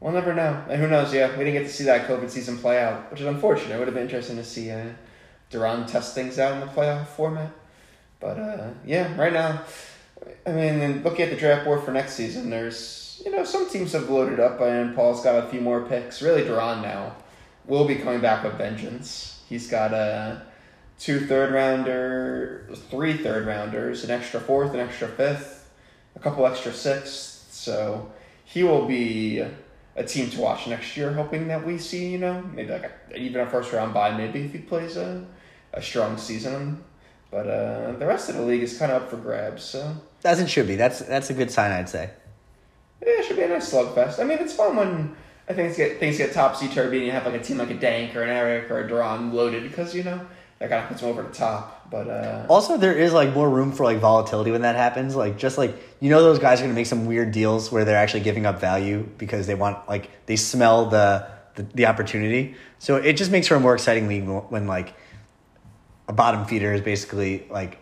[0.00, 0.64] we'll never know.
[0.68, 1.12] And who knows?
[1.12, 3.74] Yeah, we didn't get to see that COVID season play out, which is unfortunate.
[3.74, 4.86] It would have been interesting to see uh,
[5.50, 7.52] Duran test things out in the playoff format.
[8.18, 9.62] But uh, yeah, right now,
[10.46, 13.92] I mean, looking at the draft board for next season, there's you know some teams
[13.92, 16.22] have loaded up, and Paul's got a few more picks.
[16.22, 17.16] Really, Duran now
[17.66, 19.42] will be coming back with vengeance.
[19.48, 20.42] He's got a
[20.98, 25.70] two third rounder, three third rounders, an extra fourth, an extra fifth,
[26.16, 27.46] a couple extra sixths.
[27.50, 28.12] So
[28.44, 29.44] he will be
[29.96, 33.16] a team to watch next year, hoping that we see, you know, maybe like a,
[33.16, 35.24] even a first round bye, maybe if he plays a,
[35.72, 36.82] a strong season.
[37.32, 39.64] But uh, the rest of the league is kind of up for grabs.
[39.64, 40.76] So As it should be.
[40.76, 42.10] That's that's a good sign, I'd say.
[43.00, 44.20] yeah, it should be a nice slugfest.
[44.20, 45.16] I mean, it's fun when
[45.48, 47.74] I think get things get topsy turvy and you have like a team like a
[47.74, 50.20] Dank or an Eric or a Duran loaded because you know
[50.58, 51.90] that kind of puts them over the top.
[51.90, 55.16] But uh, Also, there is like more room for like volatility when that happens.
[55.16, 57.96] Like just like you know, those guys are gonna make some weird deals where they're
[57.96, 62.56] actually giving up value because they want like they smell the the, the opportunity.
[62.78, 64.94] So it just makes for a more exciting league when like
[66.08, 67.78] a bottom feeder is basically like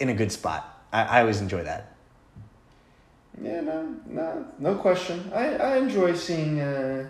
[0.00, 0.84] in a good spot.
[0.92, 1.96] I, I always enjoy that.
[3.40, 5.30] yeah, no, no, no question.
[5.34, 7.06] I I enjoy seeing uh,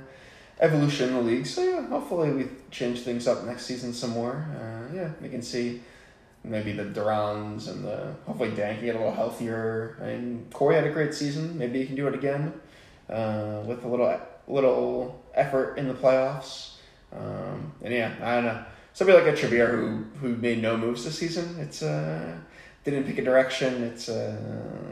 [0.61, 1.47] evolution in the league.
[1.47, 4.47] So yeah, hopefully we change things up next season some more.
[4.55, 5.83] Uh, yeah, we can see.
[6.45, 9.99] Maybe the Durans and the hopefully Dan can get a little healthier.
[10.01, 11.59] And Corey had a great season.
[11.59, 12.53] Maybe he can do it again
[13.11, 16.77] uh, with a little little effort in the playoffs.
[17.13, 18.65] Um, and yeah, I don't know.
[18.97, 21.59] Somebody like a Trevere who who made no moves this season.
[21.61, 22.35] It's uh
[22.83, 23.85] didn't pick a direction.
[23.85, 24.35] It's uh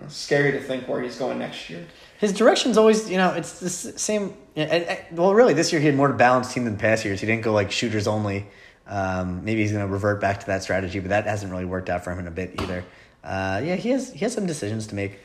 [0.09, 1.87] scary to think where he's going next year.
[2.19, 4.35] His direction's always, you know, it's the same.
[4.55, 7.19] Well, really, this year he had more balanced team than past years.
[7.19, 8.47] He didn't go like shooters only.
[8.87, 11.89] Um, maybe he's going to revert back to that strategy, but that hasn't really worked
[11.89, 12.85] out for him in a bit either.
[13.25, 15.19] Uh, yeah, he has he has some decisions to make.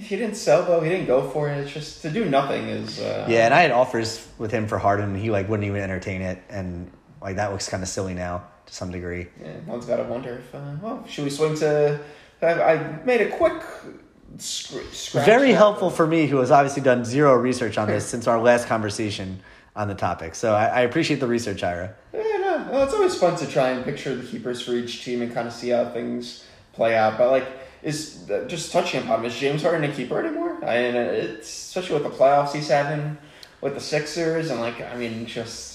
[0.00, 0.82] He didn't sell though.
[0.82, 1.56] He didn't go for it.
[1.56, 3.00] It's just to do nothing is.
[3.00, 5.80] Uh, Yeah, and I had offers with him for Harden, and he like wouldn't even
[5.80, 6.90] entertain it, and
[7.22, 9.26] like that looks kind of silly now to some degree.
[9.42, 10.54] Yeah, one's got to wonder if.
[10.54, 12.00] Uh, well, should we swing to?
[12.42, 13.62] I, I made a quick.
[14.38, 18.28] Scr- scratch Very helpful for me, who has obviously done zero research on this since
[18.28, 19.40] our last conversation
[19.74, 20.34] on the topic.
[20.36, 21.94] So I, I appreciate the research, Ira.
[22.12, 25.20] Yeah, no, well, it's always fun to try and picture the keepers for each team
[25.22, 27.18] and kind of see how things play out.
[27.18, 27.46] But like,
[27.82, 30.64] is just touching upon is James Harden a keeper anymore?
[30.64, 33.18] I mean, it's especially with the playoffs he's having
[33.60, 35.69] with the Sixers and like, I mean, just.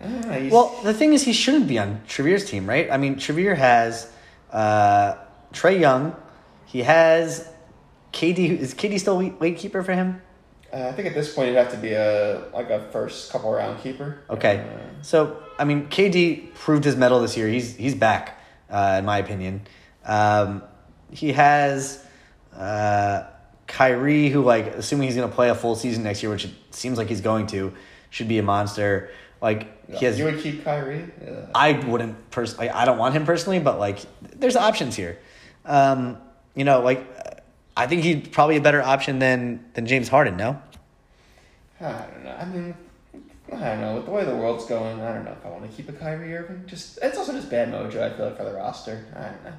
[0.00, 2.90] I don't know, he's- Well, the thing is, he shouldn't be on Trevere's team, right?
[2.90, 4.10] I mean, Trevere has
[4.52, 5.14] uh,
[5.52, 6.16] Trae Young.
[6.66, 7.48] He has
[8.12, 8.58] KD.
[8.58, 10.22] Is KD still late late keeper for him?
[10.72, 13.52] uh, I think at this point it'd have to be a like a first couple
[13.52, 14.20] round keeper.
[14.30, 14.60] Okay.
[14.60, 17.48] Uh, So, I mean, KD proved his mettle this year.
[17.48, 18.38] He's he's back,
[18.70, 19.62] uh, in my opinion.
[20.04, 20.62] Um,
[21.10, 22.04] he has
[22.56, 23.24] uh,
[23.66, 26.52] Kyrie, who like, assuming he's going to play a full season next year, which it
[26.70, 27.72] seems like he's going to,
[28.10, 29.10] should be a monster.
[29.40, 31.06] Like he has you would keep Kyrie.
[31.24, 31.46] Yeah.
[31.54, 32.68] I wouldn't personally.
[32.68, 34.00] I don't want him personally, but like,
[34.36, 35.18] there's options here.
[35.64, 36.18] Um,
[36.54, 37.04] you know, like,
[37.76, 40.36] I think he's probably a better option than than James Harden.
[40.36, 40.60] No,
[41.80, 42.36] I don't know.
[42.38, 42.74] I mean,
[43.52, 43.94] I don't know.
[43.96, 45.92] With the way the world's going, I don't know if I want to keep a
[45.92, 46.64] Kyrie Irving.
[46.66, 48.02] Just it's also just bad mojo.
[48.02, 49.06] I feel like for the roster.
[49.16, 49.52] I don't know.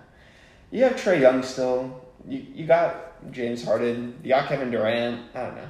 [0.69, 2.05] You have Trae Young still.
[2.27, 4.19] You you got James Harden.
[4.21, 5.21] You got Kevin Durant.
[5.33, 5.67] I don't know.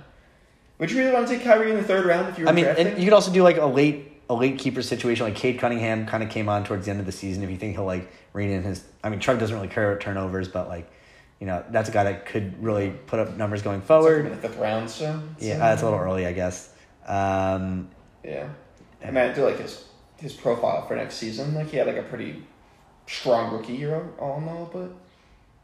[0.82, 2.54] Would you really want to take Kyrie in the third round if you were drafting?
[2.54, 2.88] I mean, drafting?
[2.88, 5.28] and you could also do like a late a late keeper situation.
[5.28, 7.44] Like Cade Cunningham kind of came on towards the end of the season.
[7.44, 10.02] If you think he'll like rein in his, I mean, Trump doesn't really care about
[10.02, 10.92] turnovers, but like,
[11.40, 14.26] you know, that's a guy that could really put up numbers going like forward.
[14.26, 16.74] in the fifth round, so Yeah, that's a little early, I guess.
[17.06, 17.90] Um,
[18.24, 18.50] Yeah,
[19.04, 19.86] I mean, I do like his
[20.18, 21.54] his profile for next season.
[21.54, 22.42] Like he had like a pretty
[23.06, 24.92] strong rookie year all in all, but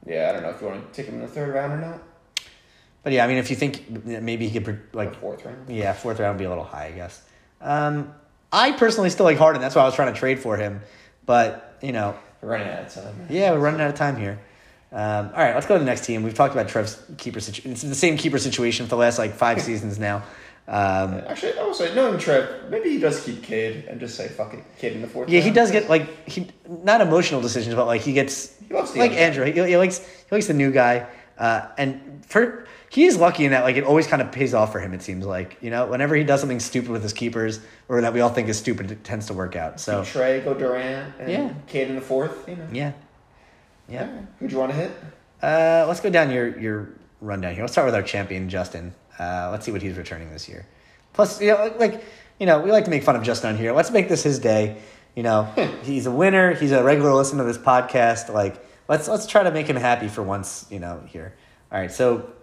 [0.06, 1.78] yeah, I don't know if you want to take him in the third round or
[1.78, 2.04] not.
[3.08, 5.70] But yeah, I mean, if you think maybe he could Like like fourth round.
[5.70, 7.24] Yeah, fourth round would be a little high, I guess.
[7.62, 8.14] Um,
[8.52, 9.62] I personally still like Harden.
[9.62, 10.82] That's why I was trying to trade for him.
[11.26, 13.28] But, you know, We're running out of time.
[13.30, 14.40] yeah, we're running out of time here.
[14.92, 16.24] Um, all right, let's go to the next team.
[16.24, 17.72] We've talked about Trev's keeper situation.
[17.72, 20.24] It's the same keeper situation for the last like five seasons now.
[20.68, 24.28] Um, Actually, I will say, knowing Trev, maybe he does keep Cade and just say
[24.28, 25.30] fuck it, Cade in the fourth.
[25.30, 28.92] yeah, he does get like he not emotional decisions, but like he gets He loves
[28.92, 29.46] the like Andrew.
[29.46, 32.66] He, he likes he likes the new guy, uh, and for
[32.98, 34.92] he is lucky in that like it always kind of pays off for him.
[34.92, 38.12] It seems like you know whenever he does something stupid with his keepers or that
[38.12, 39.80] we all think is stupid, it tends to work out.
[39.80, 41.54] So Trae, go Durant, and Yeah.
[41.68, 42.50] Cade in the fourth.
[42.50, 42.68] You know.
[42.74, 42.94] yeah,
[43.88, 44.10] yeah.
[44.40, 44.92] Who'd you want to hit?
[45.44, 46.90] Uh, let's go down your your
[47.22, 47.62] rundown here.
[47.62, 48.96] Let's start with our champion Justin.
[49.20, 50.66] Uh, let's see what he's returning this year.
[51.14, 52.04] Plus, you know, like
[52.40, 53.74] you know, we like to make fun of Justin on here.
[53.74, 54.82] Let's make this his day.
[55.16, 55.44] You know,
[55.84, 56.56] he's a winner.
[56.56, 58.34] He's a regular listener to this podcast.
[58.34, 60.66] Like, let's let's try to make him happy for once.
[60.72, 61.36] You know, here.
[61.72, 61.92] All right.
[61.92, 62.34] So,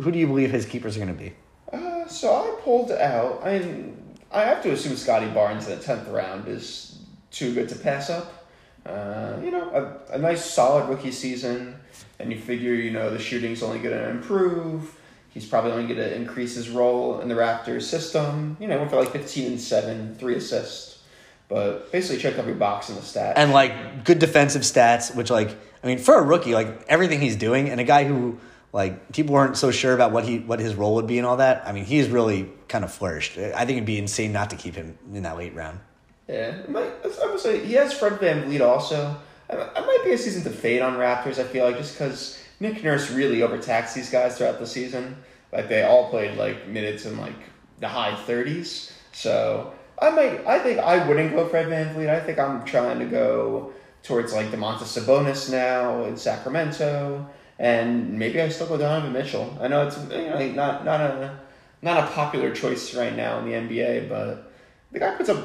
[0.00, 1.32] who do you believe his keepers are going to be?
[1.72, 3.40] Uh, so I pulled out.
[3.44, 6.98] I mean, I have to assume Scottie Barnes in the tenth round is
[7.30, 8.46] too good to pass up.
[8.86, 9.70] Uh, you know,
[10.10, 11.74] a, a nice solid rookie season,
[12.18, 14.98] and you figure you know the shooting's only going to improve.
[15.30, 18.56] He's probably only going to increase his role in the Raptors system.
[18.60, 21.02] You know, went for like fifteen and seven, three assists.
[21.48, 23.34] but basically checked every box in the stat.
[23.36, 27.36] and like good defensive stats, which like I mean for a rookie, like everything he's
[27.36, 28.38] doing, and a guy who
[28.74, 31.36] like people weren't so sure about what he what his role would be and all
[31.36, 31.62] that.
[31.64, 33.38] I mean, he's really kind of flourished.
[33.38, 35.78] I think it'd be insane not to keep him in that late round.
[36.26, 36.90] Yeah, might,
[37.22, 39.16] I would say he has Fred VanVleet also.
[39.48, 41.38] I, I might be a season to fade on Raptors.
[41.38, 45.18] I feel like just because Nick Nurse really overtaxed these guys throughout the season.
[45.52, 47.38] Like they all played like minutes in like
[47.78, 48.92] the high thirties.
[49.12, 50.44] So I might.
[50.48, 52.10] I think I wouldn't go Fred VanVleet.
[52.10, 57.24] I think I'm trying to go towards like Domantas Sabonis now in Sacramento,
[57.58, 59.56] and maybe I still go Donovan Mitchell.
[59.60, 61.38] I know it's you know not not a
[61.82, 64.52] not a popular choice right now in the NBA, but
[64.92, 65.38] the guy puts up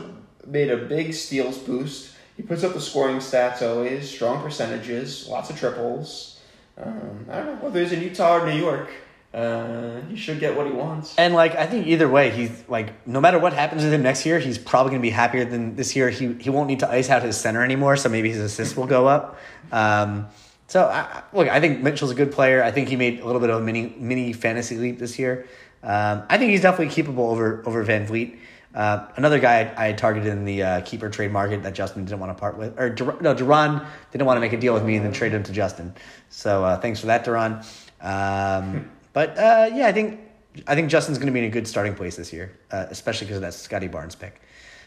[0.46, 2.16] made a big steals boost.
[2.36, 6.40] He puts up the scoring stats always, strong percentages, lots of triples.
[6.78, 8.90] Um, I don't know whether he's in Utah or New York.
[9.34, 11.16] Uh, he should get what he wants.
[11.18, 14.26] And like I think either way, he's like no matter what happens with him next
[14.26, 16.10] year, he's probably gonna be happier than this year.
[16.10, 18.88] He he won't need to ice out his center anymore, so maybe his assists will
[18.88, 19.38] go up.
[19.72, 20.28] Um,
[20.70, 22.64] so I, look, I think Mitchell's a good player.
[22.64, 25.48] I think he made a little bit of a mini mini fantasy leap this year.
[25.82, 28.38] Um, I think he's definitely keepable over over VanVleet.
[28.76, 32.20] Uh, another guy I, I targeted in the uh, keeper trade market that Justin didn't
[32.20, 34.86] want to part with, or Dur- no, Duran didn't want to make a deal with
[34.86, 35.96] me and then trade him to Justin.
[36.30, 37.64] So uh, thanks for that, Duran.
[38.00, 40.20] Um, but uh, yeah, I think
[40.68, 43.26] I think Justin's going to be in a good starting place this year, uh, especially
[43.26, 44.40] because of that Scottie Barnes pick.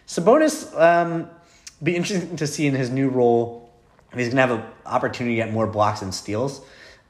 [0.07, 1.29] Sabonis, um,
[1.83, 3.62] be interesting to see in his new role
[4.15, 6.65] he's going to have an opportunity to get more blocks and steals.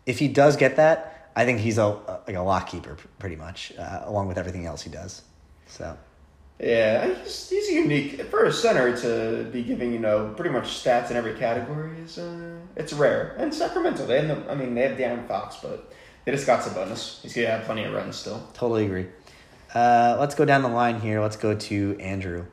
[0.07, 1.87] If he does get that, I think he's a
[2.27, 5.23] like a lock keeper pretty much, uh, along with everything else he does.
[5.67, 5.97] So.
[6.61, 11.11] Yeah, he's, he's unique for a center to be giving you know pretty much stats
[11.11, 11.99] in every category.
[12.01, 13.35] Is uh, it's rare.
[13.39, 15.93] And Sacramento, they have no, I mean they have De'Aaron Fox, but
[16.25, 17.21] they just got Sabonis.
[17.23, 18.47] He's gonna have plenty of runs still.
[18.55, 19.07] Totally agree.
[19.75, 21.21] Uh, let's go down the line here.
[21.21, 22.45] Let's go to Andrew.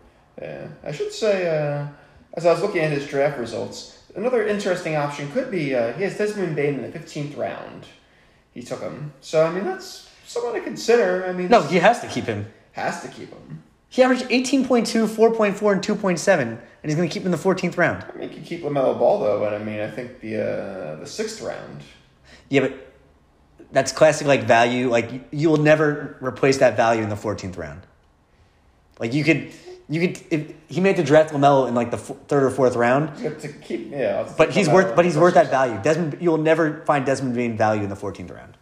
[0.42, 1.88] Yeah, I should say uh,
[2.34, 6.04] as I was looking at his draft results, another interesting option could be uh, he
[6.04, 7.86] has Desmond Bane in the fifteenth round.
[8.54, 11.26] He took him, so I mean that's someone to consider.
[11.26, 12.48] I mean, No, he has to keep him.
[12.74, 13.64] has to keep him.
[13.92, 17.76] He averaged 18.2, 4.4, and 2.7, and he's going to keep him in the 14th
[17.76, 18.06] round.
[18.08, 20.96] I mean, you could keep LaMelo Ball though, but I mean, I think the uh,
[20.98, 21.82] the sixth round.
[22.50, 22.74] Yeah, but
[23.72, 24.90] that's classic like value.
[24.90, 27.82] Like you- you will never replace that value in the 14th round.
[29.00, 29.52] Like you could,
[29.90, 30.22] you could.
[30.32, 33.32] If he made the draft LaMelo in like the f- third or fourth round, To
[33.32, 34.32] to keep, yeah.
[34.38, 35.80] But he's worth, but he's worth that value.
[35.82, 38.58] Desmond, you'll never find Desmond Bane value in the 14th round.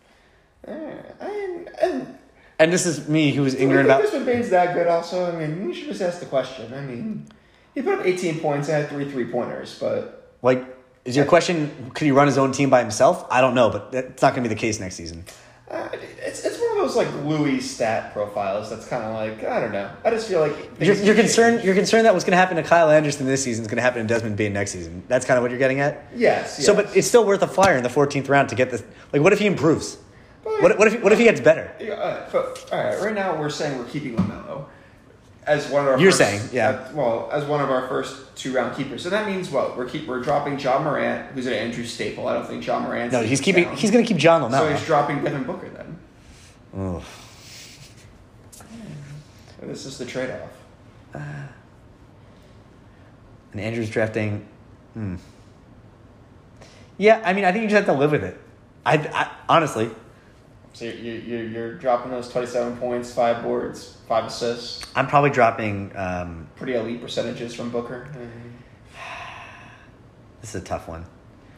[0.67, 0.71] Eh,
[1.19, 2.17] and, and
[2.59, 4.01] And this is me who was ignorant about.
[4.03, 4.87] Desmond Bane's that good?
[4.87, 6.73] Also, I mean, you should just ask the question.
[6.73, 7.27] I mean,
[7.75, 10.63] he put up 18 points and had three three pointers, but Like,
[11.05, 11.91] is your question?
[11.93, 13.25] Could he run his own team by himself?
[13.29, 15.23] I don't know, but that's not going to be the case next season.
[15.69, 19.59] Uh, it's it's one of those like Louis stat profiles that's kind of like I
[19.59, 19.91] don't know.
[20.05, 21.61] I just feel like You're, you're concerned.
[21.63, 23.81] You're concerned that what's going to happen to Kyle Anderson this season is going to
[23.81, 25.03] happen to Desmond Bane next season.
[25.09, 26.07] That's kind of what you're getting at.
[26.15, 26.85] Yes, So, yes.
[26.85, 28.81] but it's still worth a flyer in the 14th round to get this.
[29.11, 29.97] Like, what if he improves?
[30.43, 31.75] What, what if what if he gets better?
[31.81, 34.65] Yeah, uh, but, all right, right now we're saying we're keeping LaMelo
[35.47, 35.99] as one of our.
[35.99, 36.69] You're first- saying, yeah.
[36.69, 39.01] uh, well, as one of our first two round keepers.
[39.01, 39.77] So that means what?
[39.77, 42.27] We're keep we're dropping Ja Morant, who's an Andrew Staple.
[42.27, 43.11] I don't think Ja Morant.
[43.11, 43.73] No, he's keeping.
[43.75, 44.59] He's going to keep John on now.
[44.59, 45.97] So he's dropping Devin Booker then.
[46.77, 47.03] Ugh.
[49.61, 51.21] This is the trade off.
[53.51, 54.45] and Andrew's drafting.
[54.93, 55.15] Hmm.
[56.97, 58.39] Yeah, I mean, I think you just have to live with it.
[58.85, 59.89] I, I honestly,
[60.77, 64.85] So you're, you're, you're dropping those 27 points, five boards, five assists.
[64.95, 65.91] I'm probably dropping.
[65.97, 68.07] Um, Pretty elite percentages from Booker.
[70.41, 71.03] this is a tough one.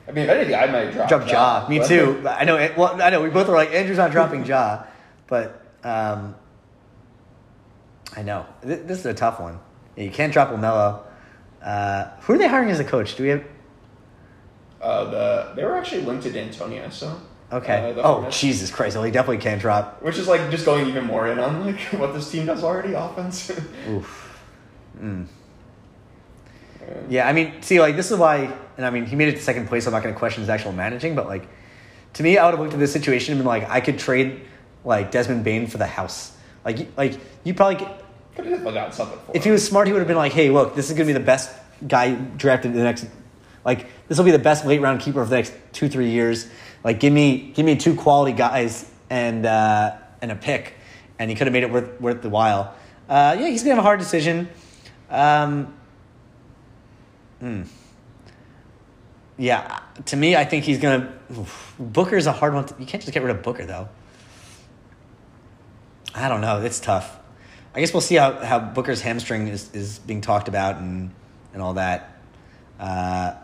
[0.07, 1.09] I mean, if anything, I might drop.
[1.09, 1.67] Drop Ja.
[1.67, 2.23] Me too.
[2.29, 2.55] I know.
[2.55, 3.21] it- Well, I know.
[3.21, 4.85] We both were like, Andrew's not dropping Ja,
[5.27, 6.33] but um,
[8.15, 9.59] I know Th- this is a tough one.
[9.97, 11.01] You can't drop Lamelo.
[11.61, 13.17] Uh, who are they hiring as a coach?
[13.17, 13.43] Do we have?
[14.81, 17.19] Uh, the they were actually linked to D'Antoni, so
[17.51, 17.93] Okay.
[17.97, 18.29] uh, oh.
[18.29, 18.95] Jesus Christ!
[18.95, 20.01] Well, he definitely can't drop.
[20.03, 22.93] Which is like just going even more in on like what this team does already
[22.93, 23.49] offense.
[23.89, 24.39] Oof.
[25.01, 25.25] Mm.
[27.07, 29.41] Yeah, I mean, see, like this is why, and I mean, he made it to
[29.41, 29.83] second place.
[29.83, 31.47] So I'm not going to question his actual managing, but like,
[32.13, 34.41] to me, I would have looked at this situation and been like, I could trade
[34.83, 36.35] like Desmond Bane for the house.
[36.65, 37.85] Like, like you probably
[38.35, 39.43] Could have got something for if him.
[39.43, 41.17] he was smart, he would have been like, hey, look, this is going to be
[41.17, 41.51] the best
[41.87, 43.07] guy drafted in the next,
[43.63, 46.47] like, this will be the best late round keeper for the next two, three years.
[46.83, 50.75] Like, give me, give me two quality guys and uh, and a pick,
[51.17, 52.73] and he could have made it worth worth the while.
[53.07, 54.49] Uh, yeah, he's gonna have a hard decision.
[55.09, 55.73] Um,
[57.39, 57.63] hmm.
[59.37, 61.13] Yeah, to me, I think he's gonna.
[61.31, 61.75] oof.
[61.79, 62.65] Booker's a hard one.
[62.65, 63.89] To, you can't just get rid of Booker though.
[66.13, 66.61] I don't know.
[66.61, 67.17] It's tough.
[67.73, 71.11] I guess we'll see how, how Booker's hamstring is, is being talked about, and
[71.53, 72.17] and all that.
[72.79, 73.35] Uh,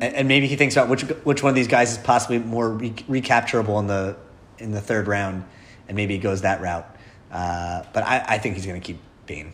[0.00, 2.70] and, and maybe he thinks about which which one of these guys is possibly more
[2.70, 4.16] re- recapturable in the
[4.58, 5.44] in the third round,
[5.88, 6.96] and maybe he goes that route.
[7.30, 9.52] Uh, but I, I think he's going to keep Bane.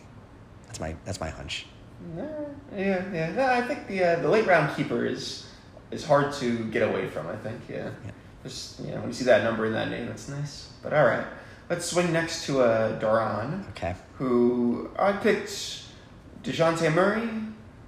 [0.67, 1.65] That's my that's my hunch.
[2.15, 3.31] No, yeah, yeah.
[3.33, 5.47] No, I think the uh, the late round keeper is
[5.91, 7.27] is hard to get away from.
[7.27, 7.89] I think, yeah.
[8.05, 8.11] Yeah.
[8.43, 10.69] Just you know, when you see that number in that name, that's nice.
[10.83, 11.25] But all right,
[11.69, 13.95] let's swing next to uh, Duran, Okay.
[14.17, 15.81] who I picked
[16.43, 17.27] Dejounte Murray,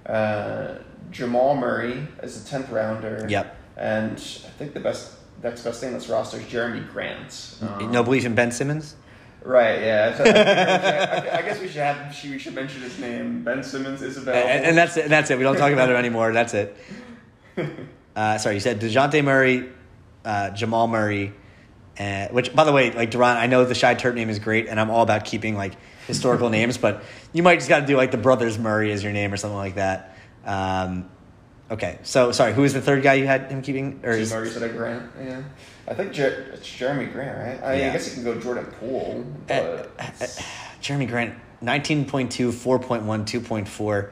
[0.06, 0.78] uh,
[1.10, 3.26] Jamal Murray as a tenth rounder.
[3.28, 3.56] Yep.
[3.76, 7.56] And I think the best next best thing on this roster is Jerami Grant.
[7.62, 8.96] Um, no belief in Ben Simmons.
[9.42, 10.10] Right, yeah.
[10.12, 13.44] I, think we should- I- I guess we should have we should mention his name.
[13.44, 14.48] Ben Simmons is available.
[14.48, 15.08] And, and that's it.
[15.08, 15.38] That's it.
[15.38, 16.32] We don't talk about it anymore.
[16.32, 16.76] That's it.
[18.16, 19.68] Uh, sorry, you said Dejounte Murray,
[20.24, 21.32] uh, Jamal Murray,
[22.00, 24.66] uh, which, by the way, like Duran, I know the Shy Turp name is great,
[24.66, 25.74] and I'm all about keeping like
[26.08, 29.12] historical names, but you might just got to do like the brothers Murray as your
[29.12, 30.16] name or something like that.
[30.44, 31.08] Um,
[31.70, 34.00] okay, so sorry, who is the third guy you had him keeping?
[34.04, 35.10] Or is, Murray said a Grant.
[35.22, 35.42] Yeah,
[35.86, 37.62] I think Jer- it's Jerami Grant, right?
[37.68, 37.88] I, mean, Yeah.
[37.90, 40.18] I guess you can go Jordan Poole, Uh, but
[40.80, 44.10] Jerami Grant, 19.2, 4.1, 2.4.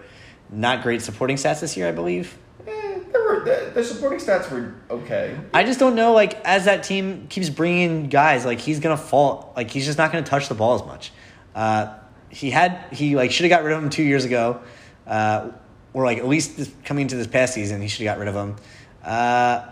[0.50, 2.36] Not great supporting stats this year, I believe.
[2.66, 5.36] eh, there were the, the supporting stats were okay.
[5.52, 6.12] I just don't know.
[6.12, 9.52] Like as that team keeps bringing in guys, like he's gonna fall.
[9.56, 11.10] Like he's just not gonna touch the ball as much.
[11.54, 11.94] Uh,
[12.28, 14.60] he had he like should have got rid of him two years ago,
[15.06, 15.48] uh,
[15.96, 18.28] or like at least this, coming into this past season, he should have got rid
[18.28, 18.56] of him.
[19.02, 19.66] Uh,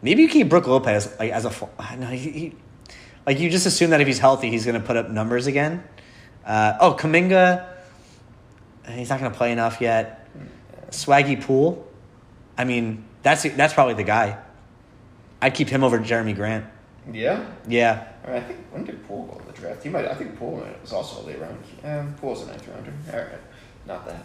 [0.00, 1.50] maybe you keep Brook Lopez like as a
[1.98, 2.54] no he, he
[3.26, 5.84] like you just assume that if he's healthy, he's gonna put up numbers again.
[6.46, 7.68] Uh, oh, Kuminga,
[8.88, 10.26] he's not gonna play enough yet.
[10.88, 11.86] Swaggy Poole,
[12.56, 14.38] I mean that's that's probably the guy.
[15.42, 16.64] I'd keep him over Jerami Grant.
[17.12, 18.08] Yeah, Yeah.
[18.24, 19.82] I, mean, I think when did Poole go in the draft?
[19.82, 20.06] He might.
[20.06, 21.62] I think Poole was also a late round.
[21.84, 22.94] Um, Poole's a ninth rounder.
[23.12, 23.40] All right,
[23.86, 24.24] not that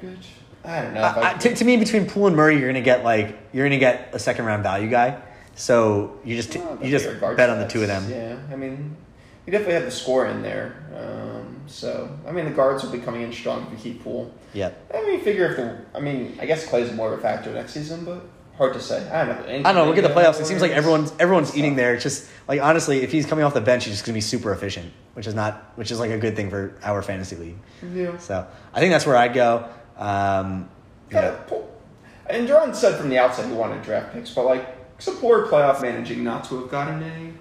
[0.00, 0.18] good.
[0.64, 1.02] I don't know.
[1.02, 3.78] I, I, to, to me, between Poole and Murray, you're gonna get like you're gonna
[3.78, 5.20] get a second round value guy.
[5.54, 8.08] So you just Well, you just bet on the two of them.
[8.10, 8.96] Yeah, I mean,
[9.44, 10.84] you definitely have the score in there.
[10.94, 14.32] Um, so I mean, the guards will be coming in strong if you keep Poole.
[14.52, 14.70] Yeah.
[14.94, 15.84] I mean, figure if the.
[15.94, 18.24] I mean, I guess Klay's more of a factor next season, but
[18.58, 19.08] hard to say.
[19.08, 19.52] I don't know.
[19.52, 19.84] I don't know.
[19.86, 20.40] Look at the playoffs.
[20.40, 21.94] It seems like everyone's everyone's eating there.
[21.94, 24.52] It's just like honestly, if he's coming off the bench, he's just gonna be super
[24.52, 27.56] efficient, which is not which is like a good thing for our fantasy league.
[27.94, 28.18] Yeah.
[28.18, 29.68] So I think that's where I'd go.
[29.98, 30.68] Um,
[31.10, 31.32] yeah.
[31.46, 31.68] pull.
[32.28, 34.66] And John said from the outset he wanted draft picks, but like
[34.98, 37.32] some poor playoff managing not to have gotten any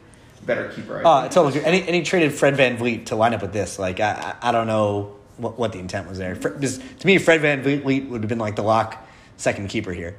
[0.45, 0.99] better keeper.
[0.99, 1.33] I Oh, think.
[1.33, 1.63] totally.
[1.65, 3.77] And he, and he traded Fred VanVleet to line up with this.
[3.77, 6.35] Like, I, I don't know what, what the intent was there.
[6.35, 9.05] Fre- because to me, Fred VanVleet would have been like the lock
[9.35, 10.15] second keeper here.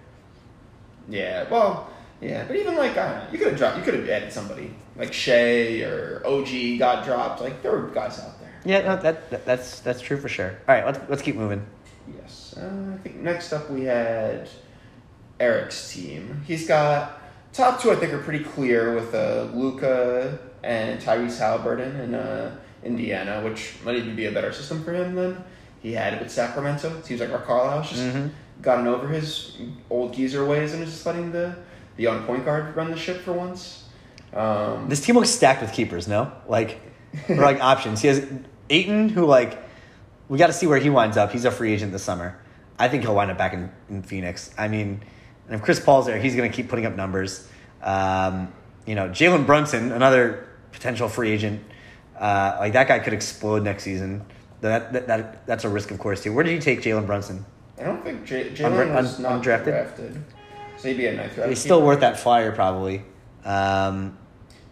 [1.08, 1.88] Yeah, well,
[2.20, 4.32] yeah, but even like I don't know, you could have dropped, you could have added
[4.32, 7.40] somebody like Shea or OG got dropped.
[7.40, 8.52] Like there were guys out there.
[8.66, 10.50] Yeah, no, that, that that's that's true for sure.
[10.68, 11.64] All right, let's let's keep moving.
[12.16, 14.48] Yes, uh, I think next up we had
[15.40, 16.42] Eric's team.
[16.46, 17.20] He's got
[17.52, 17.90] top two.
[17.90, 23.74] I think are pretty clear with uh, Luka and Tyrese Haliburton in uh, Indiana, which
[23.84, 25.42] might even be a better system for him than
[25.80, 26.96] he had with Sacramento.
[26.98, 28.30] It seems like Rick Carlisle's just Mhm.
[28.62, 29.56] gotten over his
[29.90, 31.54] old geezer ways and is just letting the
[31.96, 33.84] the young point guard run the ship for once.
[34.32, 36.30] Um, This team looks stacked with keepers, no?
[36.48, 36.80] Like,
[37.28, 38.00] or like options.
[38.02, 38.24] He has
[38.70, 39.58] Ayton, who like
[40.28, 41.32] we got to see where he winds up.
[41.32, 42.38] He's a free agent this summer.
[42.78, 44.50] I think he'll wind up back in, in Phoenix.
[44.56, 45.02] I mean,
[45.46, 47.48] and if Chris Paul's there, he's going to keep putting up numbers.
[47.82, 48.52] Um,
[48.86, 51.62] you know, Jalen Brunson, another potential free agent.
[52.18, 54.24] Uh, like that guy could explode next season.
[54.60, 56.32] That, that, that that's a risk, of course, too.
[56.32, 57.44] Where did you take Jalen Brunson?
[57.78, 59.64] I don't think J- Jalen was un- not undrafted?
[59.64, 60.24] drafted.
[60.76, 61.50] So he'd be a ninth round.
[61.50, 63.02] He's still worth that flyer, probably.
[63.44, 64.18] Um,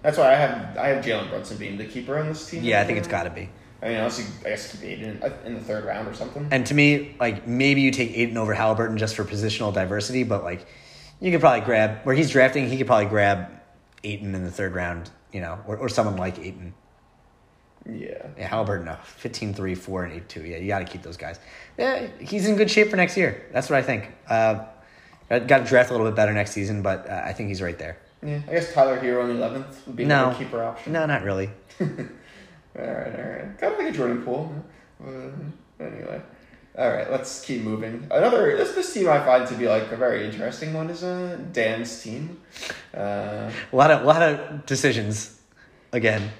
[0.03, 2.63] That's why I have I have Jalen Brunson being the keeper on this team.
[2.65, 3.49] yeah, I think it's got to be.
[3.83, 6.49] I mean, honestly, I guess keep Ayton in the third round or something.
[6.51, 10.43] And to me, like maybe you take Ayton over Haliburton just for positional diversity, but
[10.45, 10.67] like
[11.21, 13.49] you could probably grab where he's drafting, he could probably grab
[14.05, 16.75] Ayton in the third round, you know, or, or someone like Ayton.
[17.89, 18.27] yeah.
[18.39, 20.45] Yeah, Haliburton, no, 15 3, 4, and 8 2.
[20.45, 21.39] Yeah, you got to keep those guys.
[21.79, 23.47] Yeah, he's in good shape for next year.
[23.53, 24.11] That's what I think.
[24.29, 24.65] Uh,
[25.29, 27.79] got to draft a little bit better next season, but uh, I think he's right
[27.79, 27.99] there.
[28.23, 30.25] Yeah, I guess Tyler Herro in the eleventh would be No.
[30.29, 30.93] another keeper option.
[30.95, 31.51] No, not really.
[32.79, 33.59] All right, all right.
[33.59, 34.53] Kind of like a Jordan Poole.
[35.03, 35.11] Uh,
[35.81, 36.21] anyway,
[36.79, 37.11] all right.
[37.11, 38.07] Let's keep moving.
[38.11, 41.39] Another this this team I find to be like a very interesting one is uh,
[41.53, 42.41] Dan's team.
[42.95, 45.41] Uh, A lot of, lot of decisions
[45.93, 46.31] again.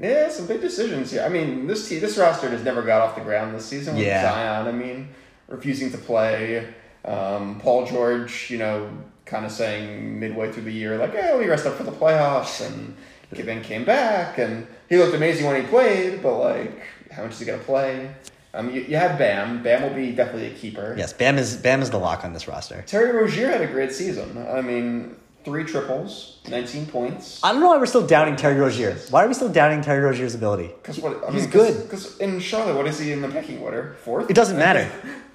[0.00, 1.22] Yeah, some big decisions here.
[1.22, 4.06] I mean, this team, this roster has never got off the ground this season with
[4.06, 4.22] Yeah.
[4.22, 4.68] Zion.
[4.68, 5.08] I mean,
[5.48, 6.66] refusing to play.
[7.04, 8.90] Um, Paul George, you know,
[9.24, 12.64] kind of saying midway through the year, like, "Yeah, we rest up for the playoffs,"
[12.64, 12.94] and
[13.32, 16.22] then came back, and he looked amazing when he played.
[16.22, 18.14] But like, how much is he gonna play?
[18.54, 19.62] Um, you, you have Bam.
[19.62, 20.94] Bam will be definitely a keeper.
[20.98, 22.82] Yes, Bam is Bam is the lock on this roster.
[22.86, 24.38] Terry Rozier had a great season.
[24.48, 27.40] I mean, three triples, 19 points.
[27.42, 28.96] I don't know why we're still doubting Terry Rozier.
[29.10, 30.68] Why are we still doubting Terry Rozier's ability?
[30.68, 31.82] Because what I He's mean, good.
[31.82, 33.96] Because in Charlotte, what is he in the pecking order?
[34.02, 34.30] Fourth.
[34.30, 34.90] It doesn't matter.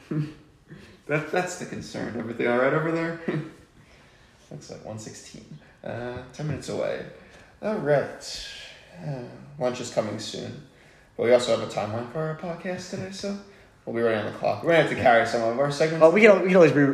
[1.08, 2.16] That, that's the concern.
[2.18, 3.20] Everything all right over there?
[4.52, 5.44] Looks like 116.
[5.84, 7.06] Uh, 10 minutes away.
[7.62, 8.48] All right.
[9.06, 9.24] Uh,
[9.60, 10.64] lunch is coming soon.
[11.18, 13.38] But we also have a timeline for our podcast today, so
[13.86, 14.64] we'll be running on the clock.
[14.64, 16.02] We're going to have to carry some of our segments.
[16.02, 16.86] Well, we can we can always re,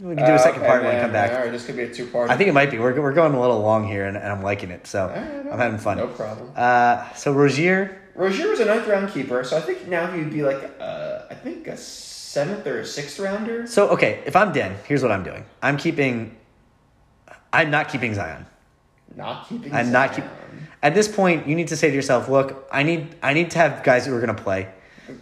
[0.00, 1.02] we can do a second Uh, part when we man.
[1.02, 1.32] come back.
[1.32, 2.30] All right, this could be a two-part.
[2.30, 2.78] I think it might be.
[2.78, 4.86] We're we're going a little long here, and, and I'm liking it.
[4.86, 5.98] So right, I'm having fun.
[5.98, 6.50] No problem.
[6.56, 10.32] Uh, so Rozier, Rozier was a ninth round keeper, so I think now he would
[10.32, 13.66] be like, uh, I think a seventh or a sixth rounder.
[13.66, 15.44] So okay, if I'm Den, here's what I'm doing.
[15.62, 16.36] I'm keeping.
[17.52, 18.46] I'm not keeping Zion.
[19.14, 19.74] Not keeping.
[19.74, 20.30] I'm not Zion.
[20.82, 23.58] At this point, you need to say to yourself, "Look, I need I need to
[23.58, 24.68] have guys who are going to play."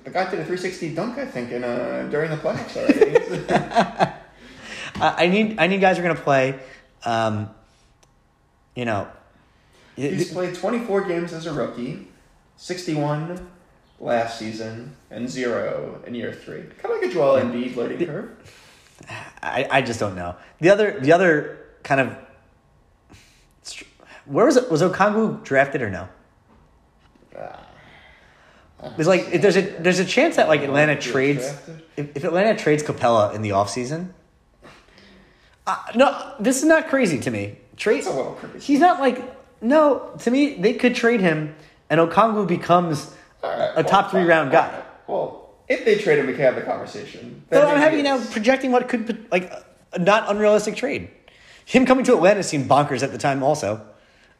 [0.05, 3.45] The guy did a 360 dunk, I think, in uh, during the playoffs already.
[5.01, 6.59] I I need I need guys who are going to play.
[7.05, 7.51] Um,
[8.75, 9.09] you know,
[9.97, 12.09] He's played 24 games as a rookie,
[12.57, 13.51] 61
[13.99, 16.63] last season, and zero in year three.
[16.63, 18.31] Kind of like a Joel Embiid learning curve.
[19.43, 20.37] I, I just don't know.
[20.61, 22.17] The other the other kind of
[24.31, 24.71] where was it?
[24.71, 26.09] Was Okongwu drafted or no?
[27.37, 27.67] Ah.
[28.83, 31.53] It was like if there's a there's a chance that like Atlanta trades
[31.97, 34.11] if, if Atlanta trades Capela in the offseason.
[35.67, 37.59] Uh, no, this is not crazy to me.
[37.77, 38.59] Trade a little crazy.
[38.59, 39.23] He's not like
[39.61, 40.55] no to me.
[40.55, 41.55] They could trade him,
[41.91, 44.73] and Okongwu becomes right, a top three round guy.
[44.73, 44.85] right.
[45.07, 47.45] Well, if they trade him, we can have the conversation.
[47.51, 49.53] So Then I'm having you now projecting what could like
[49.93, 51.11] a not unrealistic trade.
[51.67, 53.43] Him coming to Atlanta seemed bonkers at the time.
[53.43, 53.87] Also,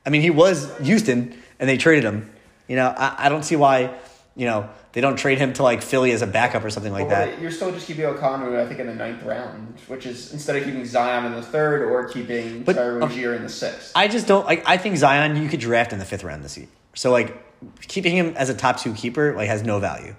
[0.05, 2.31] I mean, he was Houston, and they traded him.
[2.69, 3.95] You know, I, I don't see why.
[4.37, 7.09] You know, they don't trade him to like Philly as a backup or something like
[7.09, 7.41] Well, that.
[7.41, 10.65] You're still just keeping O'Connor, I think, in the ninth round, which is instead of
[10.65, 13.93] keeping Zion in the third or keeping But, Terry um, Rozier in the sixth.
[13.95, 14.63] I just don't like.
[14.67, 16.69] I think Zion you could draft in the fifth round this year.
[16.95, 17.37] So like,
[17.83, 20.15] keeping him as a top two keeper like has no value.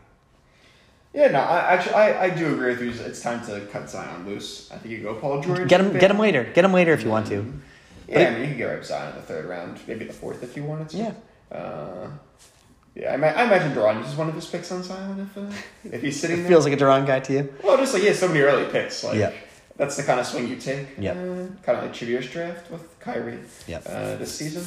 [1.14, 2.92] Yeah, no, I actually I, I do agree with you.
[3.06, 4.72] It's time to cut Zion loose.
[4.72, 5.68] I think you go Paul George.
[5.68, 6.44] Get him, get him later.
[6.54, 7.54] Get him later if you want to.
[8.12, 10.44] Yeah, I mean you can get rid Zion in the third round, maybe the fourth
[10.44, 10.98] if you wanted to.
[10.98, 11.14] Yeah.
[11.52, 12.08] Uh,
[12.96, 15.52] yeah, I, ma- I imagine Duran uses one of his picks on Zion if uh,
[15.96, 16.50] if he's sitting It there.
[16.50, 17.54] feels like a Duran guy to you.
[17.64, 19.04] well, just like yeah, so many early picks.
[19.04, 19.32] Like Yeah.
[19.78, 20.88] that's the kind of swing you take.
[21.00, 21.16] Yep.
[21.16, 21.20] Uh,
[21.64, 23.40] kind of like Chavier's draft with Kyrie.
[23.68, 23.84] Yep.
[23.88, 24.64] Uh, this season.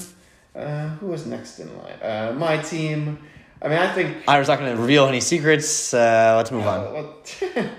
[0.56, 2.00] Uh, who was next in line?
[2.00, 3.18] Uh, my team.
[3.60, 5.92] I mean, I think I was not going to reveal any secrets.
[5.92, 6.80] Uh, let's move on.
[6.80, 7.70] Uh, well,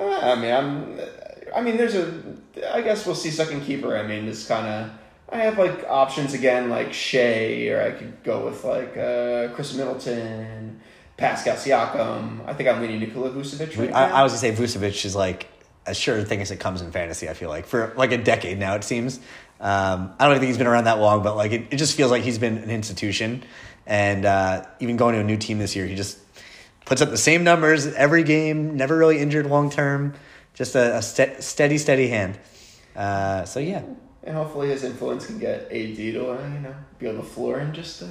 [0.22, 1.00] I mean, I'm.
[1.56, 2.12] I mean, there's a.
[2.72, 3.96] I guess we'll see second keeper.
[3.96, 4.90] I mean, it's kind of.
[5.30, 9.74] I have like options again, like Shea, or I could go with like uh, Khris
[9.74, 10.80] Middleton,
[11.16, 12.46] Pascal Siakam.
[12.46, 13.76] I think I'm leaning Nikola Vucevic.
[13.76, 14.20] Right I.
[14.20, 15.48] I was gonna say Vucevic is like
[15.86, 17.28] a sure thing as it comes in fantasy.
[17.28, 19.18] I feel like for like a decade now, it seems.
[19.58, 21.96] Um, I don't even think he's been around that long, but like it, it just
[21.96, 23.42] feels like he's been an institution.
[23.86, 26.18] And uh, even going to a new team this year, he just
[26.84, 28.76] puts up the same numbers every game.
[28.76, 30.14] Never really injured long term.
[30.56, 32.38] Just a, a ste- steady, steady hand.
[32.96, 33.82] Uh, so yeah,
[34.24, 37.58] and hopefully his influence can get AD to uh, you know be on the floor
[37.58, 38.06] and just uh,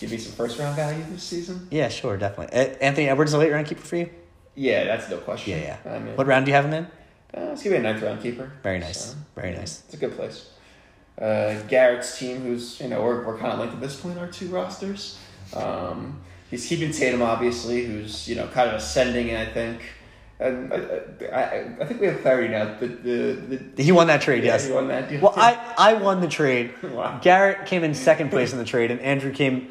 [0.00, 1.68] give me some first round value this season.
[1.70, 2.58] yeah, sure, definitely.
[2.58, 4.08] Uh, Anthony Edwards, a late round keeper for you.
[4.54, 5.58] Yeah, that's no question.
[5.58, 5.92] Yeah, yeah.
[5.92, 6.84] I mean, What round do you have him in?
[7.36, 8.50] Uh, let's give me a ninth round keeper.
[8.62, 9.82] Very nice, So, very yeah, nice.
[9.84, 10.50] It's a good place.
[11.20, 14.28] Uh, Garrett's team, who's you know we're, we're kind of linked at this point, our
[14.28, 15.18] two rosters.
[15.54, 16.20] Um,
[16.50, 19.82] he's keeping Tatum, obviously, who's you know kind of ascending, I think.
[20.38, 20.76] And uh,
[21.32, 22.76] I, I, I think we have clarity now.
[22.78, 24.66] The, the, the He won that trade, yeah, yes.
[24.66, 25.22] he won that deal.
[25.22, 26.74] Well, I, I won the trade.
[26.82, 27.18] Wow.
[27.22, 29.70] Garrett came in second place in the trade, and Andrew came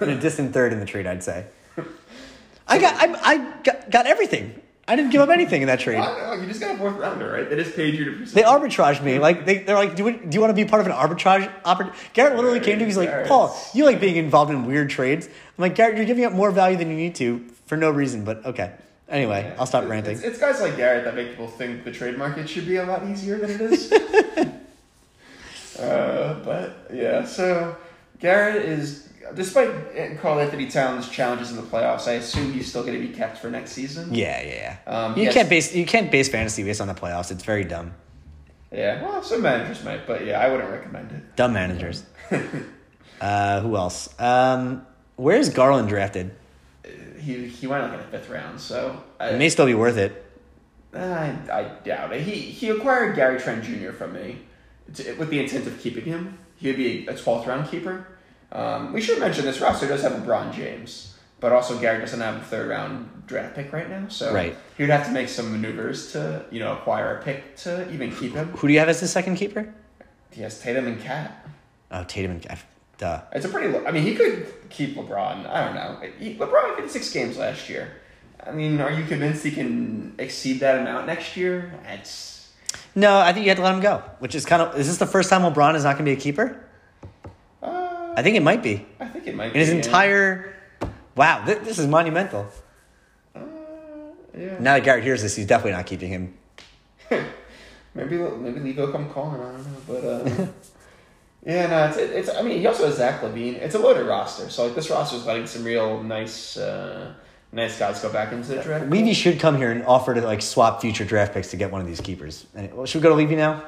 [0.00, 1.06] in a distant third in the trade.
[1.06, 1.46] I'd say.
[2.68, 4.60] I got I, I got, got everything.
[4.88, 5.98] I didn't give up anything in that trade.
[5.98, 7.48] I know, you just got a fourth rounder, right?
[7.48, 8.32] They just paid you to.
[8.32, 9.18] They arbitraged me.
[9.18, 11.50] Like they, they're like, do you, do you want to be part of an arbitrage?
[11.62, 11.94] Oppor-?
[12.12, 12.86] Garrett literally came to me.
[12.86, 15.26] He's like, Paul, you like being involved in weird trades.
[15.26, 18.24] I'm like, Garrett, you're giving up more value than you need to for no reason.
[18.24, 18.74] But okay.
[19.08, 19.54] Anyway, Yeah.
[19.58, 20.16] I'll stop ranting.
[20.16, 22.84] It's, it's guys like Garrett that make people think the trade market should be a
[22.84, 23.92] lot easier than it is.
[25.78, 27.76] uh, but yeah, so
[28.18, 29.70] Garrett is, despite
[30.20, 33.48] Karl-Anthony Towns' challenges in the playoffs, I assume he's still going to be kept for
[33.48, 34.12] next season.
[34.12, 34.92] Yeah, yeah, yeah.
[34.92, 35.34] Um, you yes.
[35.34, 37.30] can't base you can't base fantasy based on the playoffs.
[37.30, 37.94] It's very dumb.
[38.72, 41.36] Yeah, well, some managers might, but yeah, I wouldn't recommend it.
[41.36, 42.04] Dumb managers.
[43.20, 44.08] uh, who else?
[44.20, 44.84] Um,
[45.14, 46.32] where's Garland drafted?
[47.26, 49.96] He he went like in the fifth round, so I, It may still be worth
[49.96, 50.24] it.
[50.94, 52.22] I, I doubt it.
[52.22, 53.90] He he acquired Gary Trent Jr.
[53.90, 54.38] from me
[54.94, 56.38] to, with the intent of keeping him.
[56.56, 58.06] He would be a twelfth round keeper.
[58.52, 62.36] Um, we should mention this roster does have LeBron James, but also Gary doesn't have
[62.36, 64.56] a third round draft pick right now, so Right.
[64.76, 68.14] he would have to make some maneuvers to you know acquire a pick to even
[68.14, 68.48] keep him.
[68.58, 69.74] Who do you have as the second keeper?
[70.30, 71.32] He has Tatum and KAT.
[71.90, 72.58] Oh, Tatum and I-
[72.98, 73.20] duh.
[73.32, 73.68] It's a pretty.
[73.68, 75.48] Low, I mean, he could keep LeBron.
[75.48, 76.00] I don't know.
[76.18, 78.00] He, LeBron had six games last year.
[78.44, 81.72] I mean, are you convinced he can exceed that amount next year?
[81.88, 82.52] It's
[82.94, 84.02] No, I think you have to let him go.
[84.20, 86.16] Which is kind of is this the first time LeBron is not going to be
[86.16, 86.64] a keeper?
[87.62, 89.52] uh, I think it might be I think it might.
[89.52, 89.60] Be.
[89.60, 89.84] In his be, yeah.
[89.84, 90.54] entire.
[91.16, 92.46] Wow, th- this is monumental.
[93.34, 93.40] Uh,
[94.36, 94.58] yeah.
[94.60, 96.34] Now that Garrett hears this, he's definitely not keeping him.
[97.94, 99.40] Maybe maybe Leo come calling.
[99.40, 100.46] I don't know, but uh,
[101.46, 102.28] yeah, no, it's, it's.
[102.36, 103.54] I mean, he also has Zach LaVine.
[103.54, 107.14] It's a loaded roster, so like this roster is letting some real nice, uh,
[107.52, 108.90] nice guys go back into the draft.
[108.90, 111.80] Levy should come here and offer to like swap future draft picks to get one
[111.80, 112.46] of these keepers.
[112.54, 113.62] And, well, should we go to Levy now?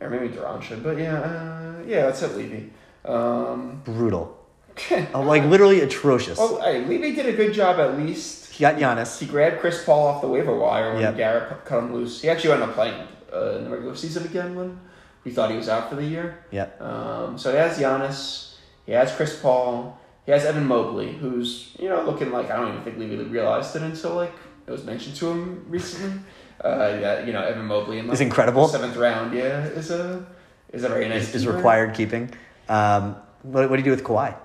[0.00, 2.70] or maybe Duran should, but yeah, uh, yeah, let's hit Levy.
[3.04, 4.36] Um, Brutal,
[5.14, 6.38] Oh, like literally atrocious.
[6.40, 8.50] Oh, hey, Levy did a good job at least.
[8.52, 9.20] He got Giannis.
[9.20, 11.16] He grabbed Chris Paul off the waiver wire when Yep.
[11.16, 12.20] Garrett cut him loose.
[12.20, 14.78] He actually ended up playing uh, in the regular season again when
[15.24, 16.44] we thought he was out for the year.
[16.50, 16.68] Yeah.
[16.80, 18.56] Um, so he has Giannis,
[18.86, 22.68] he has Chris Paul, he has Evan Mobley, who's you know looking like I don't
[22.68, 24.32] even think we really realized it until like
[24.66, 26.20] it was mentioned to him recently.
[26.62, 28.66] Uh, yeah, you know Evan Mobley in like, Is incredible.
[28.66, 29.34] the seventh round.
[29.34, 30.24] Yeah, is a
[30.72, 32.30] is a very nice Is, is required keeping.
[32.68, 34.36] Um, what, what do you do with Kawhi?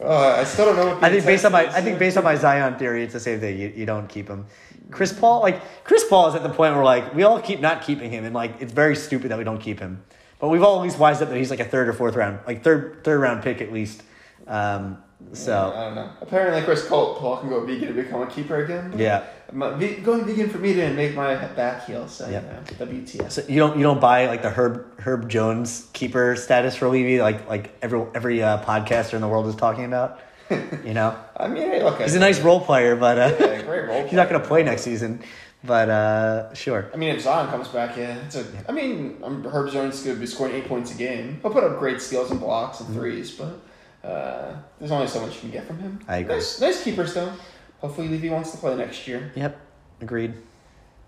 [0.00, 0.94] Uh, I still don't know.
[0.94, 3.20] What I think based on my I think based on my Zion theory, it's the
[3.20, 3.58] same thing.
[3.58, 4.46] You, you don't keep him.
[4.90, 7.82] Chris Paul, like Chris Paul, is at the point where like we all keep not
[7.82, 10.02] keeping him, and like it's very stupid that we don't keep him.
[10.38, 12.38] But we've all at least wised up that he's like a third or fourth round,
[12.46, 14.02] like third third round pick at least.
[14.46, 14.98] Um,
[15.32, 16.10] so I don't know.
[16.20, 18.94] Apparently, Chris Paul, Paul can go vegan and become a keeper again.
[18.96, 19.70] yeah, My,
[20.02, 22.06] going vegan for me didn't make my back heal.
[22.06, 22.42] So yeah,
[22.78, 23.30] WTF.
[23.30, 27.20] so you don't you don't buy like the Herb Herb Jones keeper status for Levy,
[27.20, 30.20] like like every every uh, podcaster in the world is talking about.
[30.50, 33.86] You know, I mean, hey, look, he's a nice role player, but uh, Yeah, great
[33.86, 34.02] role.
[34.04, 35.22] he's not going to play next season.
[35.64, 36.88] But uh, sure.
[36.94, 38.46] I mean, if Zion comes back, yeah, it's a.
[38.68, 41.40] I mean, um, Herb Jones could be scoring eight points a game.
[41.42, 43.60] He'll put up great steals and blocks and threes, but
[44.08, 45.98] uh, there's only so much you can get from him.
[45.98, 46.10] Mm-hmm.
[46.10, 46.34] I agree.
[46.36, 47.32] Nice, nice keepers though.
[47.80, 49.32] Hopefully, Levy wants to play next year.
[49.34, 49.60] Yep,
[50.00, 50.34] agreed.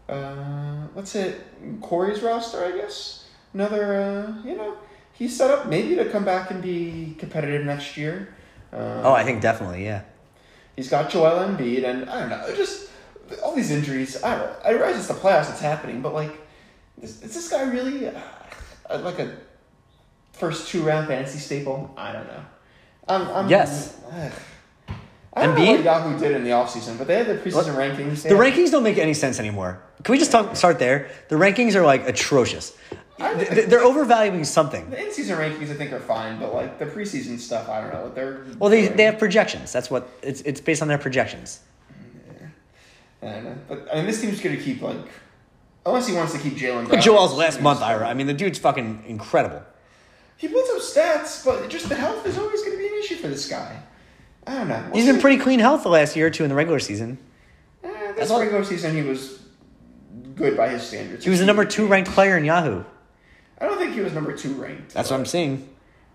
[0.08, 1.40] Uh, let's hit
[1.80, 3.28] Corey's roster, I guess.
[3.54, 4.76] Another, uh, you know,
[5.12, 8.34] he's set up maybe to come back and be competitive next year.
[8.72, 10.02] Um, Oh, I think definitely, yeah.
[10.76, 12.88] He's got Joel Embiid, and I don't know, just
[13.42, 14.22] all these injuries.
[14.22, 14.52] I don't.
[14.64, 16.32] I realize it's the playoffs, it's happening, but like,
[17.02, 18.12] is, is this guy really uh,
[19.00, 19.36] like a
[20.32, 21.92] first two round fantasy staple?
[21.96, 22.44] I don't know.
[23.08, 23.96] I'm, I'm, Yes.
[24.10, 24.32] ugh.
[25.32, 28.22] I don't know what Yahoo did in the offseason, but they had the preseason rankings.
[28.22, 29.80] The rankings don't make any sense anymore.
[30.02, 31.08] Can we just talk, start there?
[31.28, 32.76] The rankings are like atrocious.
[33.20, 33.34] I-
[33.66, 34.88] They're overvaluing something.
[34.90, 38.02] The in-season rankings, I think, are fine, but like the preseason stuff, I don't know
[38.02, 38.46] what they're.
[38.58, 38.96] Well, they, doing.
[38.96, 39.72] they have projections.
[39.72, 41.60] That's what it's it's based on their projections.
[43.22, 43.28] Yeah.
[43.28, 44.96] I don't know, but I mean, this team's gonna keep like,
[45.84, 46.84] unless he wants to keep Jalen.
[46.84, 48.08] Look at Joel's last month, Ira.
[48.08, 49.62] I mean, the dude's fucking incredible.
[50.36, 53.28] He puts up stats, but just the health is always gonna be an issue for
[53.28, 53.82] this guy.
[54.46, 54.82] I don't know.
[54.86, 57.18] We'll He's been pretty clean health the last year or two in the regular season.
[57.84, 59.38] Eh, That's this all- regular season, he was
[60.34, 61.24] good by his standards.
[61.24, 62.84] He was the number two ranked player in Yahoo.
[63.60, 64.94] I don't think he was number two ranked.
[64.94, 65.68] That's what I'm saying.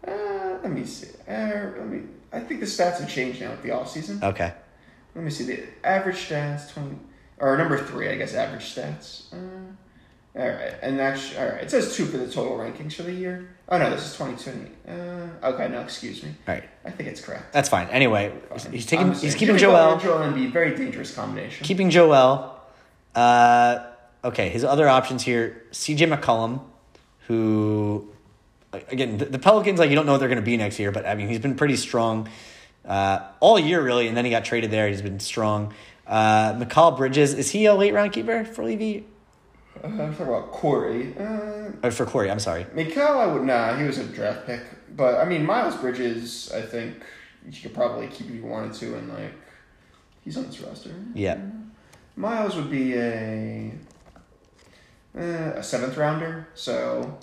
[0.07, 1.09] Uh, let me see.
[1.27, 2.03] Uh, let me.
[2.33, 4.19] I think the stats have changed now with the off season.
[4.23, 4.53] Okay.
[5.13, 6.97] Let me see the average stats twenty
[7.37, 9.33] or number three, I guess average stats.
[9.33, 9.37] Uh,
[10.37, 13.13] all right, and that's all right, it says two for the total rankings for the
[13.13, 13.55] year.
[13.69, 14.69] Oh no, this is twenty twenty.
[14.87, 16.35] Uh, okay, no, excuse me.
[16.47, 16.63] All right.
[16.83, 17.53] I think it's correct.
[17.53, 17.87] That's fine.
[17.87, 19.93] Anyway, he's, he's taking he's keeping Joel.
[19.93, 21.65] and Joel Embiid, very dangerous combination.
[21.65, 22.59] keeping Joel.
[23.15, 23.87] Uh,
[24.25, 26.05] okay, his other options here: C.J.
[26.07, 26.61] McCollum,
[27.27, 28.07] who,
[28.71, 30.91] again, the, the Pelicans like you don't know what they're going to be next year,
[30.91, 32.29] but I mean he's been pretty strong
[32.85, 34.87] uh, all year really, and then he got traded there.
[34.87, 35.73] He's been strong.
[36.05, 39.05] Uh, Mikal Bridges is he a late round keeper for Levy
[39.83, 41.15] Uh, I'm talking about Corey.
[41.17, 42.29] Uh, or for Corey?
[42.29, 42.65] I'm sorry.
[42.75, 43.75] Mikal, I would nah.
[43.75, 44.61] He was a draft pick,
[44.95, 46.51] but I mean Miles Bridges.
[46.53, 47.03] I think
[47.49, 49.33] you could probably keep if you wanted to, and like
[50.23, 50.91] he's on this roster.
[51.13, 51.39] Yeah.
[52.15, 53.71] Miles would be a
[55.17, 55.21] eh,
[55.55, 57.17] a seventh rounder, so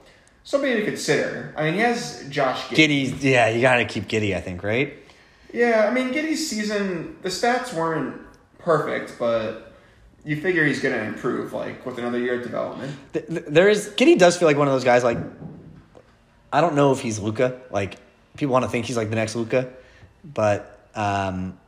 [0.44, 1.54] somebody to consider.
[1.56, 2.64] I mean, he has Josh.
[2.68, 4.94] Giddey, yeah, you got to keep Giddey, I think, right?
[5.52, 7.16] Yeah, I mean Giddey's season.
[7.22, 8.20] The stats weren't
[8.58, 9.74] perfect, but
[10.24, 12.96] you figure he's going to improve, like with another year of development.
[13.12, 15.04] Th- th- There is Giddey does feel like one of those guys.
[15.04, 15.18] Like,
[16.52, 17.60] I don't know if he's Luka.
[17.70, 17.96] Like,
[18.36, 19.70] people want to think he's like the next Luka,
[20.24, 21.58] but um,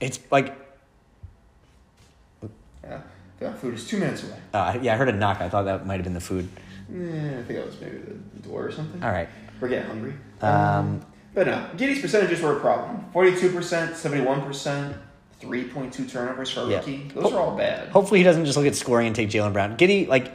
[0.00, 0.63] it's like,
[3.44, 4.36] The food is two minutes away.
[4.54, 5.40] uh, yeah, I heard a knock.
[5.42, 6.48] I thought that might have been the food.
[6.90, 7.00] Yeah,
[7.38, 9.02] I think that was maybe the door or something.
[9.02, 9.28] All right.
[9.60, 10.14] We're getting hungry.
[10.40, 13.04] Um, But no, Giddey's percentages were a problem.
[13.12, 14.96] Forty-two percent, seventy-one percent,
[15.40, 16.76] three point two turnovers for a Yeah.
[16.78, 17.10] rookie.
[17.14, 17.88] Those are all bad.
[17.88, 19.76] Hopefully, he doesn't just look at scoring and take Jaylen Brown.
[19.76, 20.32] Giddey, like,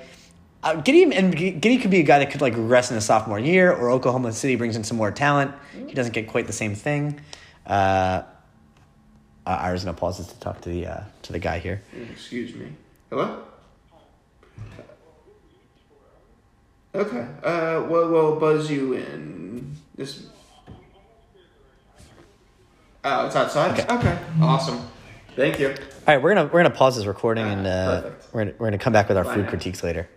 [0.64, 3.39] uh, Giddey and Giddey could be a guy that could like regress in his sophomore
[3.39, 5.51] year, or Oklahoma City brings in some more talent.
[5.88, 7.20] He doesn't get quite the same thing.
[7.66, 8.24] Uh,
[9.45, 11.82] uh, Ira's gonna pause this to talk to the uh, to the guy here.
[12.12, 12.68] Excuse me.
[13.10, 13.43] Hello.
[16.93, 17.26] Okay.
[17.43, 19.76] Uh, well, we'll buzz you in.
[19.95, 20.28] This.
[23.03, 23.80] Oh, it's outside.
[23.80, 23.93] Okay.
[23.95, 24.20] Okay.
[24.41, 24.82] Awesome.
[25.36, 25.70] Thank you.
[25.70, 28.68] All right, we're gonna we're gonna pause this recording Ah, and uh, we're gonna, we're
[28.68, 29.49] gonna come back with our Bye food now.
[29.49, 30.10] critiques later.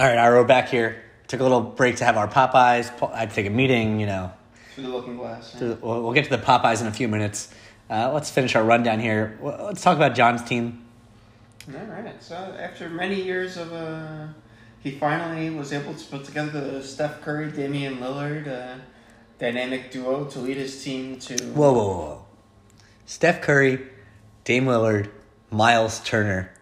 [0.00, 1.02] All right, Ira, we're back here.
[1.28, 2.90] Took a little break to have our Popeyes.
[3.14, 4.32] I'd take a meeting, you know.
[4.74, 5.52] Through the looking glass.
[5.52, 7.52] To the- We'll, we'll get to the Popeyes in a few minutes.
[7.90, 9.38] Uh, let's finish our rundown here.
[9.42, 10.84] Let's talk about John's team.
[11.68, 12.22] All right.
[12.22, 14.28] So after many years of uh,
[14.80, 18.78] he finally was able to put together the Steph Curry, Damian Lillard uh,
[19.38, 21.36] dynamic duo to lead his team to.
[21.36, 22.24] Whoa, whoa, whoa.
[23.04, 23.86] Steph Curry,
[24.44, 25.10] Dame Lillard,
[25.50, 26.52] Miles Turner.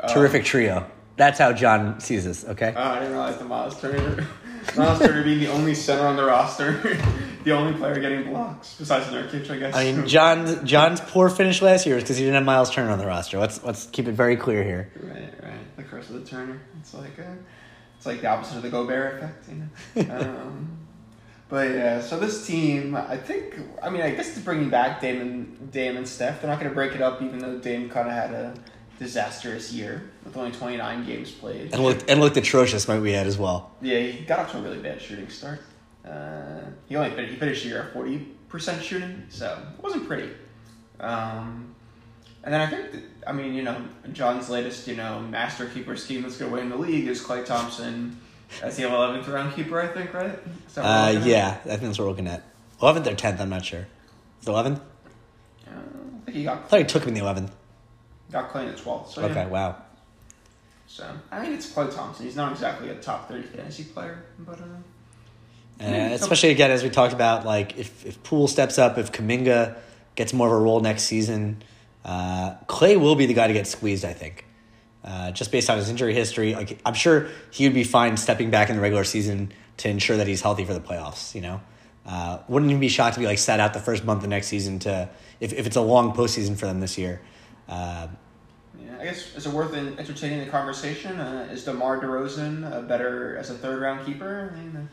[0.00, 0.12] Oh.
[0.12, 0.90] Terrific trio.
[1.16, 2.74] That's how John sees this, okay?
[2.76, 4.26] Oh, I didn't realize the Miles Turner.
[4.76, 6.80] Miles Turner being the only center on the roster,
[7.44, 9.74] the only player getting blocks besides Nurkic, I guess.
[9.74, 12.90] I mean, John's John's poor finish last year was because he didn't have Miles Turner
[12.90, 13.38] on the roster.
[13.38, 14.90] Let's let's keep it very clear here.
[15.02, 15.76] right, right.
[15.76, 16.60] The curse of the Turner.
[16.80, 17.34] It's like uh,
[17.96, 20.14] it's like the opposite of the Gobert effect, you know.
[20.16, 20.76] um,
[21.48, 25.20] but yeah, so this team, I think, I mean, I guess it's bringing back Dame
[25.20, 26.40] and Dame and Steph.
[26.40, 28.54] They're not going to break it up, even though Dame kind of had a
[28.98, 31.72] disastrous year with only twenty nine games played.
[31.72, 33.70] And looked and looked atrocious, might we add as well.
[33.80, 35.60] Yeah, he got off to a really bad shooting start.
[36.04, 38.18] Uh, he only finished, he finished the year at forty
[38.48, 40.30] percent shooting, so it wasn't pretty.
[41.00, 41.74] Um,
[42.44, 43.76] and then I think, that, I mean, you know,
[44.12, 47.44] John's latest, you know, master keeper scheme that's going to win the league is Klay
[47.44, 48.20] Thompson
[48.62, 49.80] as the eleventh round keeper.
[49.80, 50.38] I think, right?
[50.68, 52.44] Is that what we're Uh, yeah, I think that's what we're looking at.
[52.80, 53.88] Eleventh or tenth, I'm not sure.
[54.40, 54.80] Is eleventh?
[55.66, 57.50] Uh, I think he got I thought he took him in the eleventh.
[58.32, 59.12] Got Klay in the twelfth.
[59.12, 59.46] So Okay, yeah.
[59.46, 59.76] wow.
[60.88, 62.24] So I think it's Klay Thompson.
[62.26, 66.90] He's not exactly a top thirty fantasy player, but uh, Uh, especially again, as we
[66.90, 69.76] talked about, like if if Poole steps up, if Kuminga
[70.14, 71.62] gets more of a role next season,
[72.04, 74.04] uh, Klay will be the guy to get squeezed.
[74.04, 74.46] I think,
[75.04, 76.54] uh, just based on his injury history.
[76.54, 80.16] Like I'm sure he would be fine stepping back in the regular season to ensure
[80.16, 81.34] that he's healthy for the playoffs.
[81.34, 81.60] You know,
[82.06, 84.46] uh, wouldn't even be shocked to be like sat out the first month of next
[84.46, 85.08] season to
[85.40, 87.20] if if it's a long postseason for them this year.
[87.68, 88.08] Uh,
[88.78, 91.18] Yeah, I guess is it worth entertaining the conversation?
[91.18, 94.52] Uh, is DeMar DeRozan uh, better as a third round keeper?
[94.52, 94.86] I mean, uh,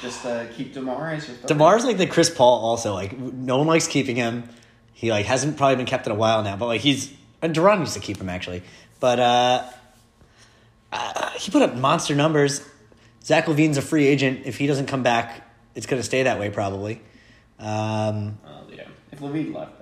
[0.00, 1.48] just uh, keep DeMar as your third.
[1.48, 2.94] Demar's like the Chris Paul also.
[2.94, 4.48] Like no one likes keeping him.
[4.92, 7.80] He like hasn't probably been kept in a while now, but like he's and Duran
[7.80, 8.62] used to keep him actually.
[9.00, 9.70] But uh,
[10.92, 12.66] uh he put up monster numbers.
[13.24, 14.42] Zach LaVine's a free agent.
[14.46, 17.00] If he doesn't come back, it's gonna stay that way probably.
[17.58, 19.81] Um, Oh yeah, if LaVine left,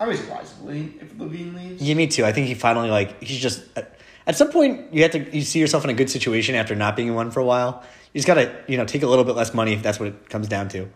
[0.00, 1.82] I was surprised if LaVine, leaves.
[1.82, 2.24] yeah, me too.
[2.24, 5.60] I think he finally like he's just at, some point you have to you see
[5.60, 7.82] yourself in a good situation after not being in one for a while.
[8.12, 10.28] You just gotta you know take a little bit less money if that's what it
[10.28, 10.88] comes down to.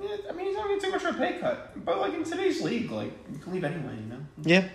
[0.00, 2.24] Yeah, I mean, he's not getting too much of a pay cut, but like in
[2.24, 3.94] today's league, like you can leave anyway.
[3.96, 4.68] You know, Yeah.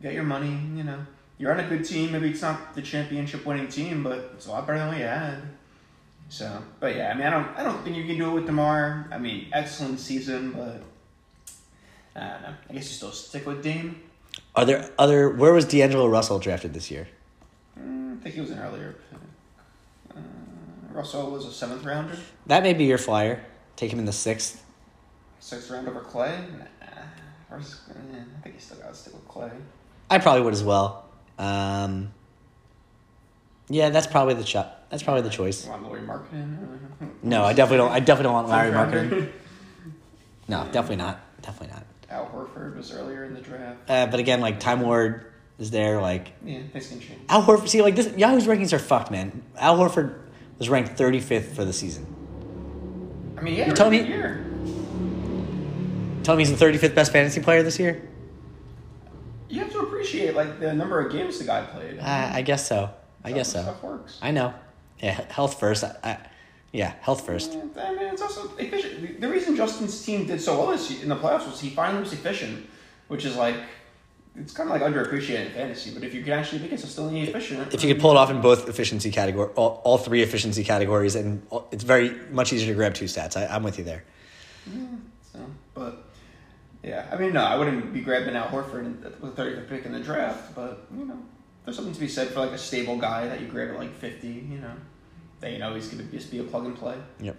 [0.00, 0.56] get your money.
[0.76, 1.00] You know,
[1.38, 2.12] you're on a good team.
[2.12, 5.04] Maybe it's not the championship winning team, but it's a lot better than what you
[5.04, 5.42] had.
[6.28, 8.46] So, but yeah, I mean, I don't, I don't think you can do it with
[8.46, 9.08] Demar.
[9.12, 10.80] I mean, excellent season, but
[12.16, 12.54] I don't know.
[12.70, 14.00] I guess you still stick with Dame.
[14.54, 15.30] Are there other?
[15.30, 17.08] Where was D'Angelo Russell drafted this year?
[17.78, 18.96] Mm, I think he was an earlier.
[20.14, 20.20] Uh,
[20.92, 23.44] Russell was a seventh rounder, That may be your flyer.
[23.76, 24.62] Take him in the sixth.
[25.40, 26.30] sixth round over Klay.
[26.52, 27.60] Nah, eh, I
[28.42, 29.50] think you still got to stick with Klay.
[30.10, 31.08] I probably would as well.
[31.38, 32.12] Um,
[33.68, 34.88] yeah, that's probably the shot.
[34.90, 35.64] That's probably the choice.
[35.64, 36.78] You want Lauri Markkanen?
[37.22, 37.90] No, I definitely don't.
[37.92, 38.70] I definitely don't want Larry.
[38.72, 39.32] Marketing.
[40.46, 41.20] No, definitely not.
[41.42, 41.84] Definitely not.
[42.14, 43.90] Al Horford was earlier in the draft.
[43.90, 46.00] Uh, but again, like Time Lord is there.
[46.00, 47.20] Like Yeah, things can change.
[47.28, 47.68] Al Horford.
[47.68, 49.42] See, like this, Yahoo's rankings are fucked, man.
[49.58, 50.14] Al Horford
[50.58, 52.06] was ranked 35th for the season.
[53.36, 54.44] I mean, yeah, You tell me- Year.
[56.22, 58.08] Tell me he's the 35th best fantasy player this year.
[59.48, 61.98] You have to appreciate like the number of games the guy played.
[61.98, 62.90] Uh, I guess so.
[63.24, 63.62] I guess so.
[63.62, 64.18] Stuff works.
[64.22, 64.54] I know.
[65.00, 65.82] Yeah, health first.
[65.84, 66.18] I, I,
[66.74, 67.52] yeah, health first.
[67.78, 69.20] I mean, it's also efficient.
[69.20, 72.12] The reason Justin's team did so well this in the playoffs was he finally was
[72.12, 72.66] efficient,
[73.06, 73.54] which is like
[74.34, 75.92] it's kind of like underappreciated in fantasy.
[75.94, 78.16] But if you can actually make it so still efficient, If you could pull it
[78.16, 82.52] off in both efficiency category, all, all three efficiency categories, and all- it's very much
[82.52, 83.36] easier to grab two stats.
[83.36, 84.02] I, I'm with you there.
[85.32, 85.38] So,
[85.74, 86.08] but
[86.82, 89.92] yeah, I mean, no, I wouldn't be grabbing Al Horford with the 35th pick in
[89.92, 90.56] the draft.
[90.56, 91.18] But you know,
[91.64, 93.94] there's something to be said for like a stable guy that you grab at like
[93.94, 94.26] 50.
[94.26, 94.74] You know,
[95.44, 96.96] that you know he's going to just be a plug and play.
[97.20, 97.36] Yep.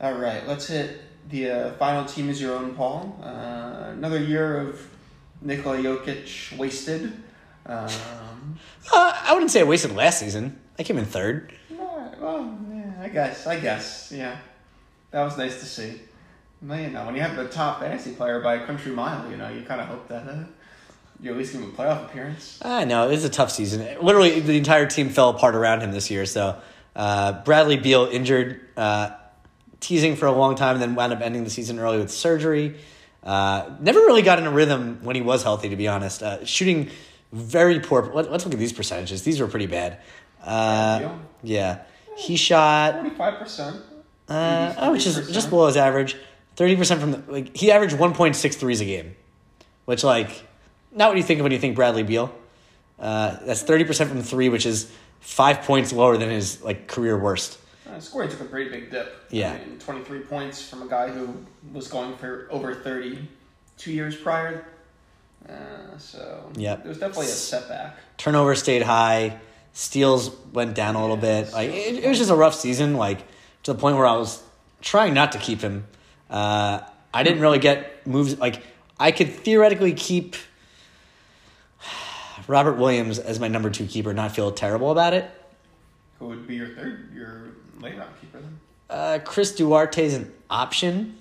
[0.00, 3.20] All right, let's hit the uh, final team is your own, Paul.
[3.22, 4.88] Uh, another year of
[5.42, 7.12] Nikola Jokic wasted.
[7.66, 8.58] Um,
[8.92, 10.58] Uh, I wouldn't say I wasted last season.
[10.78, 11.52] I came in third.
[11.78, 14.36] alright, well, yeah, I guess, I guess, yeah.
[15.10, 16.00] That was nice to see.
[16.62, 19.36] Well, you know, when you have the top fantasy player by a country mile, you
[19.36, 20.44] know, you kind of hope that uh,
[21.20, 22.58] you at least give him a playoff appearance.
[22.62, 23.86] I know it was a tough season.
[24.02, 26.24] Literally, the entire team fell apart around him this year.
[26.26, 26.58] So
[26.96, 29.10] uh, Bradley Beal injured, uh,
[29.80, 32.76] teasing for a long time, then wound up ending the season early with surgery.
[33.22, 36.22] Uh, never really got in a rhythm when he was healthy, to be honest.
[36.22, 36.90] Uh, shooting
[37.32, 38.02] very poor.
[38.12, 39.22] Let, us look at these percentages.
[39.22, 39.98] These were pretty bad.
[40.42, 41.82] Uh, yeah,
[42.16, 42.94] he shot.
[42.94, 43.82] 45%.
[44.28, 46.16] Uh, oh, which is just below his average.
[46.56, 49.16] Thirty percent from the like he averaged one point six threes a game,
[49.86, 50.46] which like
[50.92, 52.32] not what you think of when you think Bradley Beal.
[52.98, 54.90] Uh, that's thirty percent from three, which is
[55.24, 57.58] five points lower than his like career worst.
[57.88, 59.26] Uh, scoring took a pretty big dip.
[59.30, 59.52] Yeah.
[59.52, 61.34] I mean, 23 points from a guy who
[61.72, 63.26] was going for over 30
[63.78, 64.64] two years prior.
[65.48, 67.96] Uh, so yeah, it was definitely a setback.
[68.16, 69.38] Turnover stayed high,
[69.72, 71.52] steals went down a little bit.
[71.52, 72.94] Like it, it was just a rough season.
[72.94, 73.20] Like
[73.64, 74.42] to the point where I was
[74.80, 75.86] trying not to keep him.
[76.30, 76.80] Uh,
[77.12, 78.38] I didn't really get moves.
[78.38, 78.62] Like
[78.98, 80.36] I could theoretically keep
[82.46, 85.30] Robert Williams as my number two keeper, not feel terrible about it.
[86.18, 87.48] Who would be your third, your
[87.80, 88.58] late keeper then?
[88.88, 91.16] Uh, Chris Duarte is an option.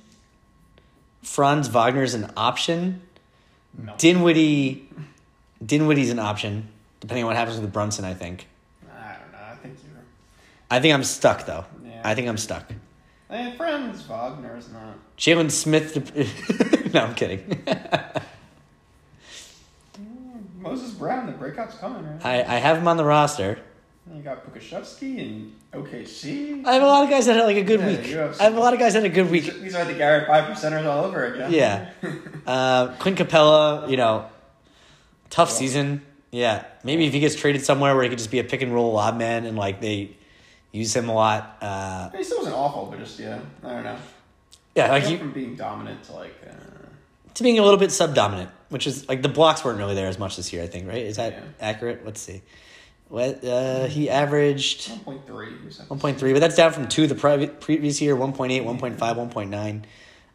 [1.22, 3.02] Franz Wagner's an option.
[3.78, 3.96] No.
[3.98, 4.88] Dinwiddie,
[5.66, 6.68] Dinwiddie's an option,
[7.00, 8.06] depending on what happens with Brunson.
[8.06, 8.48] I think.
[8.84, 9.38] I don't know.
[9.52, 10.04] I think you're.
[10.70, 11.66] I think I'm stuck though.
[11.86, 12.02] Yeah.
[12.04, 12.72] I think I'm stuck.
[13.30, 14.96] Hey, Franz, Wagner is not.
[15.18, 16.14] Jalen Smith.
[16.94, 17.64] no, I'm kidding.
[20.64, 22.26] Moses Brown, the breakout's coming, right?
[22.26, 23.60] I, I have him on the roster.
[24.14, 26.66] You got Pokusevski and OKC.
[26.66, 27.88] I have a lot of guys that had like a good Yeah,
[28.32, 28.40] week.
[28.40, 29.46] I have a lot of guys that had a good week.
[29.62, 31.52] these are the Garrett five percenters all over again.
[31.52, 31.90] Yeah.
[32.46, 34.26] Uh, Clint Capela, you know,
[35.30, 35.56] tough Well.
[35.58, 36.02] season.
[36.32, 38.74] Yeah, maybe if he gets traded somewhere where he could just be a pick and
[38.74, 40.18] roll lob man and like they
[40.74, 41.58] use him a lot.
[41.62, 43.96] Uh, He still wasn't awful, but just yeah, I don't know.
[44.76, 46.36] yeah, like he, from being dominant to like.
[46.46, 46.54] Uh,
[47.36, 50.20] to being a little bit subdominant, which is like the blocks weren't really there as
[50.20, 50.64] much this year.
[50.64, 50.98] I think, right?
[51.04, 51.40] Is that Yeah.
[51.62, 52.04] accurate?
[52.06, 52.42] Let's see.
[53.08, 55.90] What uh, he averaged 1.3.
[55.90, 59.84] one point three, but that's down from two the previ- previous year 1.8, 1.5, 1.9.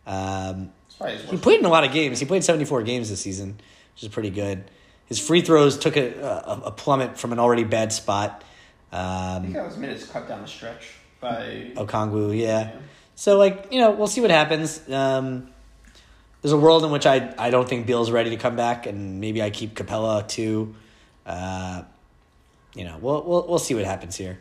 [0.06, 2.20] Um, It's probably his he played in a lot of games.
[2.20, 3.58] He played seventy four games this season,
[3.94, 4.70] which is pretty good.
[5.06, 8.44] His free throws took a, a, a plummet from an already bad spot.
[8.92, 11.72] I think Um, that was minutes cut down the stretch by.
[11.74, 12.72] Okongwu, yeah.
[13.16, 14.88] So like you know, we'll see what happens.
[14.88, 15.48] Um,
[16.42, 19.20] there's a world in which I I don't think Beal's ready to come back, and
[19.20, 20.74] maybe I keep Capela too.
[21.26, 21.82] Uh,
[22.74, 24.38] you know, we'll we'll we'll see what happens here.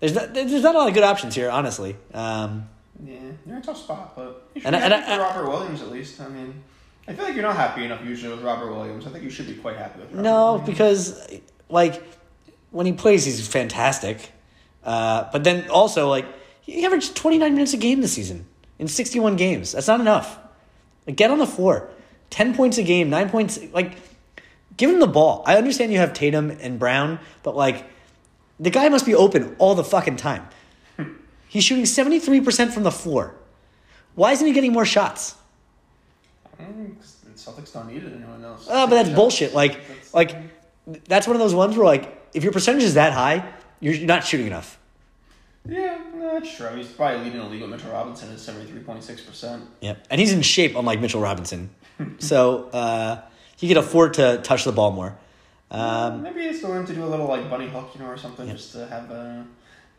[0.00, 1.96] There's not, there's not a lot of good options here, honestly.
[2.12, 2.68] Um,
[3.02, 3.14] Yeah,
[3.46, 5.50] you're in a tough spot, but you should And be and happy I- for Robert
[5.50, 6.20] Williams at least.
[6.20, 6.62] I mean,
[7.08, 9.06] I feel like you're not happy enough usually with Robert Williams.
[9.06, 10.10] I think you should be quite happy with.
[10.10, 10.68] Robert no, Williams.
[10.68, 12.02] because like
[12.70, 14.30] when he plays, he's fantastic.
[14.84, 16.26] Uh, but then also like
[16.60, 18.46] he averaged 29 minutes a game this season
[18.78, 19.72] in 61 games.
[19.72, 20.38] That's not enough.
[21.06, 21.88] Like get on the floor,
[22.30, 23.58] 10 points a game, nine points.
[23.72, 23.96] Like
[24.76, 25.42] give him the ball.
[25.46, 27.84] I understand you have Tatum and Brown, but like
[28.58, 30.46] the guy must be open all the fucking time.
[31.48, 33.34] He's shooting 73% from the floor.
[34.16, 35.36] Why isn't he getting more shots?
[36.60, 36.94] Mm,
[37.36, 38.66] Celtics don't need anyone else.
[38.70, 39.14] Oh, but that's Yeah.
[39.14, 39.54] bullshit.
[39.54, 40.36] Like, That's- like
[41.08, 43.44] that's one of those ones where like if your percentage is that high,
[43.80, 44.78] you're you're not shooting enough.
[45.66, 46.68] Yeah, that's true.
[46.76, 49.64] He's probably leading the league with Mitchell Robinson at seventy three point six percent.
[49.80, 51.70] Yep, and he's in shape, unlike Mitchell Robinson.
[52.18, 53.22] so uh,
[53.56, 55.16] he could afford to touch the ball more.
[55.70, 58.46] Um, Maybe he's going to do a little like bunny hook, you know, or something,
[58.48, 59.10] just to have.
[59.10, 59.42] Uh,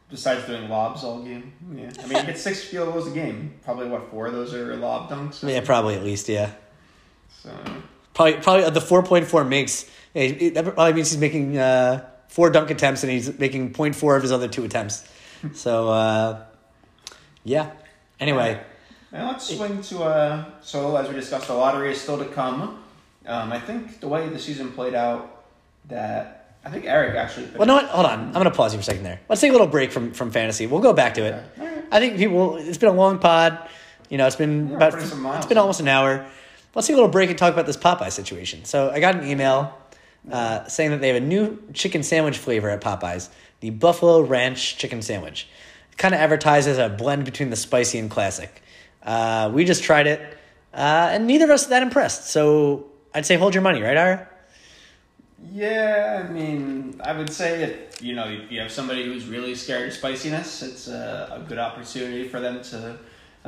[0.09, 1.89] besides doing lobs all game, yeah.
[2.03, 3.55] I mean, he gets six field goals a game.
[3.63, 5.41] Probably what four of those are lob dunks.
[5.49, 6.29] yeah, probably at least.
[6.29, 6.51] Yeah,
[7.41, 7.49] So
[8.13, 12.05] probably probably the four point four makes yeah, it- that probably means he's making uh,
[12.27, 15.07] four dunk attempts and he's making 0.4 of his other two attempts.
[15.53, 16.43] So uh,
[17.43, 17.71] yeah.
[18.19, 18.61] Anyway,
[19.11, 22.81] Now let's swing to uh so as we discussed, the lottery is still to come.
[23.27, 25.43] Um, I think the way the season played out,
[25.89, 27.47] that I think Eric actually.
[27.55, 27.85] well, no, what?
[27.85, 28.19] Hold on.
[28.27, 29.19] I'm gonna pause you for a second there.
[29.29, 30.65] Let's take a little break from from fantasy.
[30.67, 31.43] We'll go back to it.
[31.91, 32.57] I think people.
[32.57, 33.59] It's been a long pod.
[34.09, 35.01] You know, it's been Yeah, about.
[35.01, 36.25] some miles It's been almost an hour.
[36.73, 38.65] Let's take a little break and talk about this Popeye situation.
[38.65, 39.77] So I got an email
[40.31, 43.29] uh, saying that they have a new chicken sandwich flavor at Popeyes,
[43.65, 45.47] the Buffalo Ranch Chicken Sandwich.
[45.97, 48.61] Kind of advertised as a blend between the spicy and classic.
[49.01, 50.19] Uh, we just tried it,
[50.71, 52.29] uh, and neither of us that impressed.
[52.29, 52.85] So
[53.15, 54.29] I'd say hold your money, right, Ira?
[55.51, 59.55] Yeah, I mean, I would say if you know if you have somebody who's really
[59.55, 62.97] scared of spiciness, it's a, a good opportunity for them to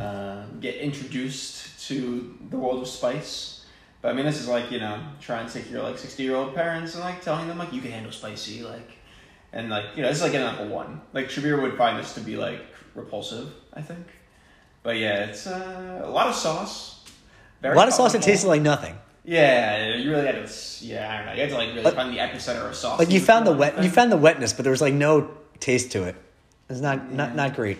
[0.01, 3.65] uh, get introduced to the world of spice.
[4.01, 6.35] But I mean, this is like you know, trying to take your like sixty year
[6.35, 8.96] old parents and like telling them like you can handle spicy, like,
[9.57, 11.01] and like you know, this is like an apple one.
[11.13, 12.61] Like Shabir would find this to be like
[12.95, 14.05] repulsive, I think.
[14.83, 17.03] But yeah, it's uh, a lot of sauce.
[17.63, 18.95] A lot of sauce that tasted like nothing.
[19.25, 20.85] Yeah, you really had to.
[20.85, 21.33] Yeah, I don't know.
[21.33, 22.99] You had to like really Like- find the epicenter of sauce.
[22.99, 25.29] Like you found the wet, you found the wetness, but there was like no
[25.59, 26.15] taste to it.
[26.69, 27.35] It's not not Yeah.
[27.35, 27.79] not great.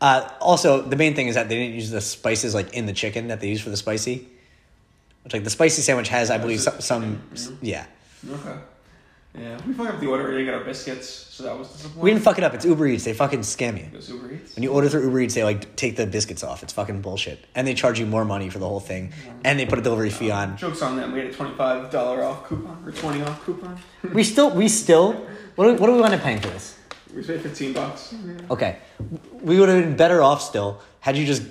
[0.00, 2.94] Uh, also, the main thing is that they didn't use the spices like in the
[2.94, 4.26] chicken that they use for the spicy.
[5.24, 7.84] Which like the spicy sandwich has, I believe, some, some yeah.
[8.26, 8.56] Okay.
[9.38, 10.24] Yeah, we fucked up the order.
[10.24, 12.02] We didn't get our biscuits, so that was disappointing.
[12.02, 12.52] We didn't fuck it up.
[12.52, 13.04] It's Uber Eats.
[13.04, 13.84] They fucking scam you.
[13.84, 14.56] It was Uber Eats.
[14.56, 16.64] When you order through Uber Eats, they like take the biscuits off.
[16.64, 19.12] It's fucking bullshit, and they charge you more money for the whole thing,
[19.44, 20.56] and they put a delivery fee on.
[20.56, 21.12] Jokes on them.
[21.12, 23.78] We had a twenty-five dollar off coupon or twenty off coupon.
[24.12, 25.12] We still, we still,
[25.54, 26.76] what do, what do we want to paying for this?
[27.14, 28.12] We paid fifteen bucks.
[28.50, 28.78] Okay,
[29.42, 31.42] we would have been better off still had you just.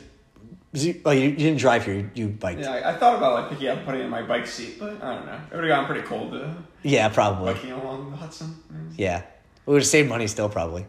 [1.03, 1.95] Oh, you, you didn't drive here.
[1.95, 2.59] You, you biked.
[2.61, 4.77] Yeah, I, I thought about like picking up and putting it in my bike seat,
[4.79, 5.39] but I don't know.
[5.51, 6.53] It would have gotten pretty cold uh,
[6.83, 7.53] Yeah, probably.
[7.53, 8.55] biking along the Hudson.
[8.95, 9.23] Yeah,
[9.65, 10.85] we would have saved money still, probably.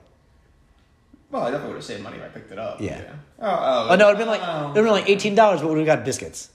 [1.31, 2.81] Well, I definitely would have saved money if I picked it up.
[2.81, 3.13] Yeah.
[3.39, 4.73] Oh, oh, Oh no, it'd been like oh.
[4.73, 6.51] it'd been like eighteen dollars, but we got biscuits.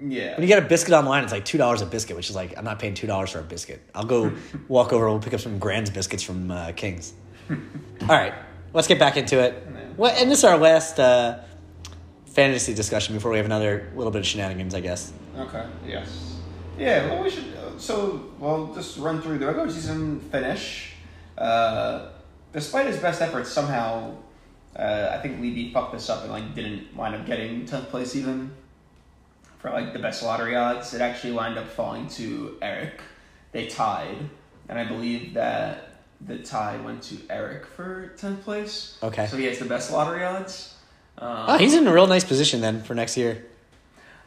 [0.00, 0.34] Yeah.
[0.34, 2.56] When you get a biscuit online, it's like two dollars a biscuit, which is like
[2.56, 3.82] I'm not paying two dollars for a biscuit.
[3.94, 4.32] I'll go
[4.68, 5.06] walk over.
[5.06, 7.14] And we'll pick up some Grand's biscuits from uh, Kings.
[7.50, 8.34] All right,
[8.74, 9.66] let's get back into it.
[9.96, 11.40] Well, and this is our last uh,
[12.26, 15.12] fantasy discussion before we have another little bit of shenanigans, I guess.
[15.36, 15.66] Okay.
[15.86, 16.36] Yes.
[16.78, 17.06] Yeah.
[17.06, 17.44] Well, we should.
[17.78, 20.94] So, well, just run through the regular season finish.
[21.36, 22.10] Uh,
[22.52, 24.14] despite his best efforts, somehow,
[24.76, 28.16] uh, I think Levy fucked this up and like didn't wind up getting tenth place
[28.16, 28.50] even
[29.58, 30.94] for like the best lottery odds.
[30.94, 33.00] It actually wound up falling to Eric.
[33.52, 34.18] They tied,
[34.68, 35.84] and I believe that
[36.20, 38.98] the tie went to Eric for tenth place.
[39.02, 39.26] Okay.
[39.26, 40.74] So he has the best lottery odds.
[41.16, 43.44] Um, Oh, he's in a real nice position then for next year.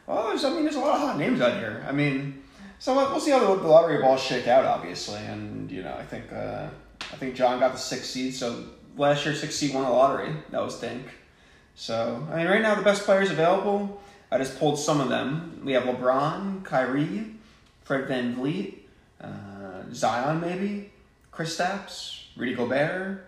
[0.08, 1.86] Well, I mean, there's a lot of hot names out here.
[1.88, 2.41] I mean,
[2.82, 5.20] so we'll see how the, lottery balls shake out, obviously.
[5.20, 6.68] And you know, I think uh,
[7.00, 8.34] I think John got the sixth seed.
[8.34, 8.64] So
[8.98, 10.34] last year, sixth seed won the lottery.
[10.50, 11.06] That was Dink.
[11.76, 14.02] So I mean, right now the best players available.
[14.32, 15.62] I just pulled some of them.
[15.64, 17.36] We have LeBron, Kyrie,
[17.84, 18.80] Fred VanVleet,
[19.22, 20.92] uh, Zion, maybe,
[21.32, 23.28] Kristaps, Rudy Gobert,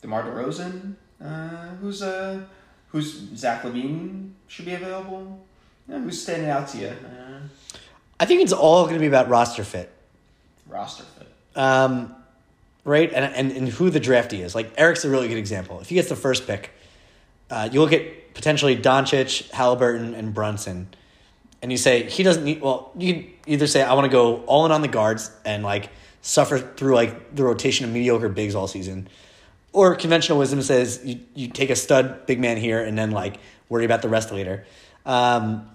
[0.00, 0.94] DeMar DeRozan.
[1.22, 2.40] Uh, who's uh,
[2.88, 5.44] who's Zach LaVine should be available.
[5.86, 6.96] Yeah, who's standing out to you?
[8.22, 9.90] I think it's all going to be about roster fit.
[10.68, 11.26] roster fit.
[11.56, 12.14] um,
[12.84, 13.12] right?
[13.12, 14.54] And, and and who the draftee is.
[14.54, 15.80] Like Eric's a really good example.
[15.80, 16.70] If he gets the first pick,
[17.50, 20.86] uh, you look at potentially Doncic, Haliburton, and Brunson,
[21.62, 22.60] and you say he doesn't need.
[22.60, 25.64] Well, you can either say I want to go all in on the guards and
[25.64, 29.08] like suffer through like the rotation of mediocre bigs all season,
[29.72, 33.38] or conventional wisdom says you you take a stud big man here and then like
[33.68, 34.64] worry about the rest later.
[35.04, 35.68] Um,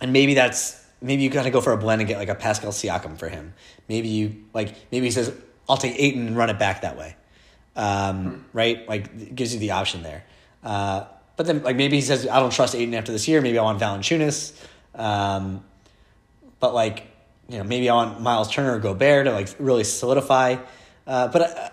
[0.00, 2.70] and maybe that's maybe you gotta go for a blend and get like a Pascal
[2.70, 3.54] Siakam for him.
[3.88, 5.32] Maybe you like maybe he says
[5.68, 7.16] I'll take Ayton and run it back that way,
[7.76, 8.88] um, right?
[8.88, 10.24] Like it gives you the option there.
[10.62, 11.04] Uh,
[11.36, 13.40] but then like maybe he says I don't trust Ayton after this year.
[13.40, 14.52] Maybe I want Valanciunas.
[14.94, 15.64] Um,
[16.60, 17.06] but like
[17.48, 20.56] you know maybe I want Miles Turner or Gobert to like really solidify.
[21.06, 21.68] Uh, but uh,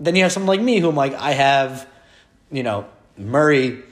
[0.00, 1.88] then you have someone like me who I'm like I have,
[2.50, 3.82] you know Murray,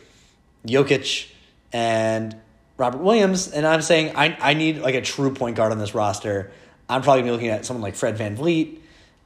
[0.66, 1.30] Jokic,
[1.72, 2.36] and
[2.76, 5.94] Robert Williams, and I'm saying I, I need like a true point guard on this
[5.94, 6.50] roster.
[6.88, 8.78] I'm probably gonna be looking at someone like Fred VanVleet,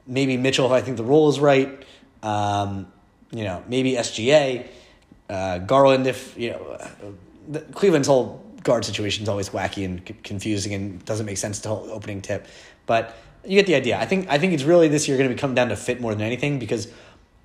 [0.05, 1.83] maybe Mitchell if I think the role is right.
[2.23, 2.91] Um,
[3.31, 4.67] you know, maybe SGA,
[5.29, 6.77] uh, Garland if you know
[7.47, 11.59] the, Cleveland's whole guard situation is always wacky and c- confusing and doesn't make sense
[11.61, 12.47] to whole opening tip.
[12.85, 13.97] But you get the idea.
[13.99, 16.01] I think I think it's really this year going to be come down to fit
[16.01, 16.87] more than anything because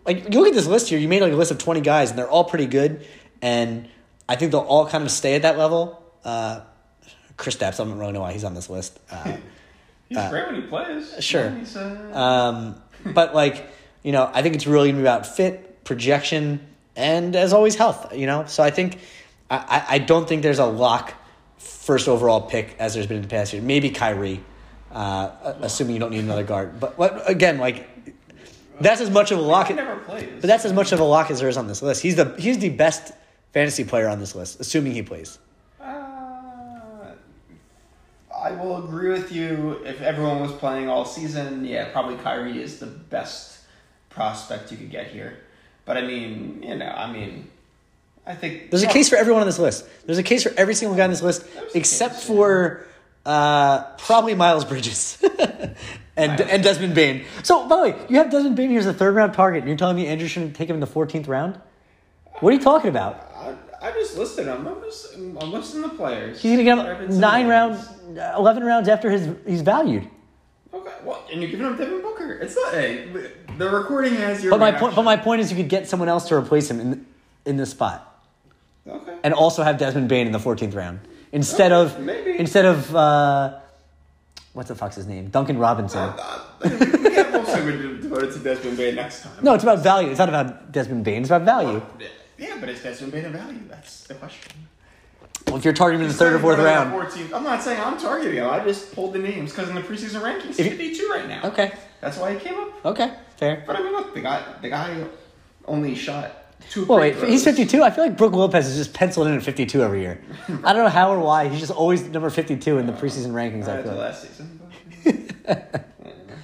[0.05, 2.11] like you look at this list here, you made like a list of twenty guys
[2.11, 3.07] and they're all pretty good,
[3.41, 3.89] and
[4.29, 6.03] I think they'll all kind of stay at that level.
[6.25, 6.61] Uh,
[7.37, 8.99] Kristaps, I don't really know why he's on this list.
[9.11, 9.37] Uh,
[10.09, 11.15] He's Uh, great when he plays.
[11.25, 11.51] sure.
[12.13, 12.75] Um,
[13.15, 13.67] but like
[14.03, 16.61] you know, I think it's really gonna be about fit, projection,
[16.97, 18.15] and as always, health.
[18.15, 18.99] You know, so I think
[19.51, 21.15] I, I- I don't think there's a lock
[21.57, 23.63] first overall pick as there's been in the past year.
[23.63, 24.41] Maybe Kyrie,
[24.93, 25.31] uh,
[25.63, 26.79] assuming you don't need another guard.
[26.79, 27.89] But what again, like
[28.81, 29.69] that's as much of a lock.
[29.69, 30.29] he never plays.
[30.43, 32.03] But that's as much of a lock as there is on this list.
[32.03, 33.13] He's the he's the best
[33.53, 35.39] fantasy player on this list, assuming he plays.
[35.81, 37.15] Uh,
[38.35, 39.81] I will agree with you.
[39.85, 43.61] If everyone was playing all season, yeah, probably Kyrie is the best
[44.11, 45.39] prospect you could get here.
[45.85, 47.49] But I mean, you know, I mean,
[48.27, 49.87] I think There's a case for everyone on this list.
[50.07, 52.87] There's a case for every single guy on this list, There's except case, for
[53.27, 55.23] uh, probably Miles Bridges
[56.17, 57.25] and and Desmond Bane.
[57.43, 59.69] So, by the way, you have Desmond Bane here as a third round target, and
[59.69, 61.61] you're telling me Andrew shouldn't take him in the 14th round?
[62.41, 63.32] What are you talking about?
[63.83, 64.67] I, just listed them.
[64.67, 66.41] I'm just I'm listing the players.
[66.41, 70.07] He's gonna get nine rounds, uh, eleven rounds after his he's valued.
[70.73, 72.33] Okay, well, and you're giving him Devin Booker.
[72.35, 72.73] It's not.
[72.73, 73.09] Hey,
[73.59, 74.53] the recording has your.
[74.53, 76.81] But my point, but my point is, you could get someone else to replace him
[76.81, 77.07] in
[77.45, 78.23] in this spot,
[78.89, 79.17] Okay.
[79.25, 81.01] and also have Desmond Bane in the fourteenth round
[81.33, 82.39] instead Okay, of maybe.
[82.39, 83.59] instead of uh,
[84.55, 85.99] what's the fuck's his name, Duncan Robinson.
[85.99, 86.39] Uh,
[87.35, 89.33] also been devoted to Desmond Bane next time.
[89.43, 90.09] No, it's about value.
[90.09, 91.23] It's not about Desmond Bane.
[91.23, 91.83] It's about value.
[91.99, 92.07] Yeah,
[92.61, 93.61] but it's Desmond Bane a value?
[93.69, 94.53] That's the question.
[95.47, 97.33] Well, if you're targeting him in the third or fourth round, 14th.
[97.33, 98.49] I'm not saying I'm targeting him.
[98.49, 101.43] I just pulled the names because in the preseason rankings, he's you- 52 right now.
[101.49, 102.87] okay, That's why he came up.
[102.87, 103.65] okay, fair.
[103.67, 105.05] But I mean, look, the guy, the guy
[105.67, 106.85] only shot two.
[106.87, 107.83] Well, wait, he's 52.
[107.83, 110.23] I feel like Brook Lopez is just penciled in at 52 every year.
[110.65, 111.49] I don't know how or why.
[111.49, 113.67] He's just always number 52 in the preseason rankings.
[113.69, 113.93] Uh, I to feel.
[113.93, 114.01] Like.
[114.01, 114.59] last season.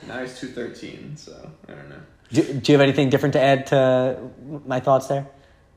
[0.09, 1.97] Now he's 213, so I don't know.
[2.33, 4.19] Do, do you have anything different to add to
[4.67, 5.27] my thoughts there?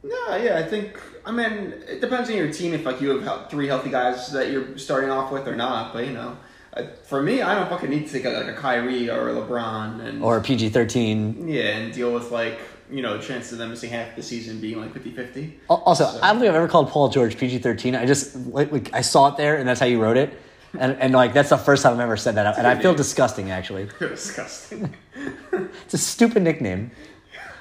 [0.03, 0.99] No, yeah, I think.
[1.25, 4.49] I mean, it depends on your team if like you have three healthy guys that
[4.51, 5.93] you're starting off with or not.
[5.93, 6.37] But you know,
[7.03, 10.01] for me, I don't fucking need to take a, like a Kyrie or a LeBron
[10.03, 11.47] and Or PG 13?
[11.47, 14.79] yeah, and deal with like you know chances of them missing half the season being
[14.81, 15.53] like 50-50.
[15.69, 17.95] Also, I don't think I've ever called Paul George PG 13.
[17.95, 20.33] I just, like, like, I saw it there and that's how you wrote it.
[20.79, 22.57] And, and like, that's the first time I've ever said that.
[22.57, 23.89] And I feel disgusting, actually.
[23.99, 24.93] You're Disgusting.
[25.83, 26.91] It's a stupid nickname.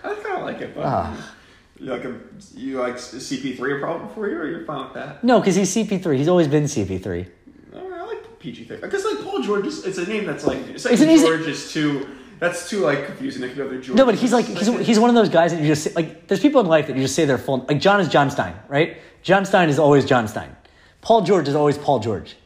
[0.04, 1.34] I kind of like it, but Ah.
[1.80, 2.14] You like a
[2.54, 5.24] you like CP3 a problem for you, or you're fine with that?
[5.24, 6.16] No, because he's CP3.
[6.16, 7.28] He's always been CP3.
[7.74, 10.44] All right, I like PG thing because like Paul George is it's a name that's
[10.46, 12.06] like It's easy- George is too
[12.38, 13.96] that's too like confusing if you other George.
[13.96, 16.26] No, but he's like he's, he's one of those guys that you just say, like.
[16.26, 18.54] There's people in life that you just say their full like John is John Stein,
[18.68, 18.98] right?
[19.22, 20.54] John Stein is always John Stein.
[21.02, 22.36] Paul George is always Paul George.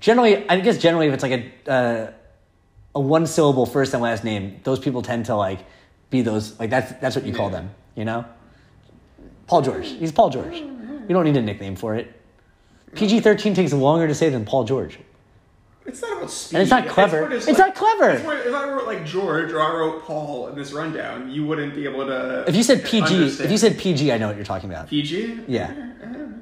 [0.00, 2.12] Generally, I guess generally if it's like a uh,
[2.94, 5.60] a one syllable first and last name, those people tend to like
[6.10, 8.24] be those like that's that's what you call them, you know.
[9.46, 10.54] Paul George, he's Paul George.
[10.56, 12.18] You don't need a nickname for it.
[12.94, 14.98] PG thirteen takes longer to say than Paul George.
[15.84, 16.54] It's not about speed.
[16.56, 17.22] And it's not clever.
[17.22, 18.10] what It's like- not clever.
[18.10, 21.74] it's if I wrote like George or I wrote Paul in this rundown, you wouldn't
[21.74, 22.44] be able to.
[22.46, 24.88] If you said PG, if you said PG, I know what you're talking about.
[24.88, 25.66] PG, Yeah.
[25.72, 26.34] Don't know.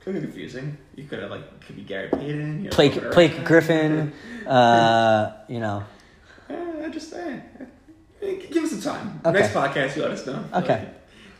[0.00, 0.76] could be confusing.
[0.94, 2.76] You could have like could be Gary Payton, you know,
[3.10, 3.44] Blake.
[3.44, 4.12] Griffin,
[4.46, 5.82] uh, you know.
[6.48, 7.18] Eh, I just eh,
[7.60, 7.64] eh,
[8.34, 9.20] give us some time.
[9.24, 9.40] Okay.
[9.40, 10.44] Next podcast, you let us know.
[10.54, 10.80] Okay.
[10.80, 10.88] like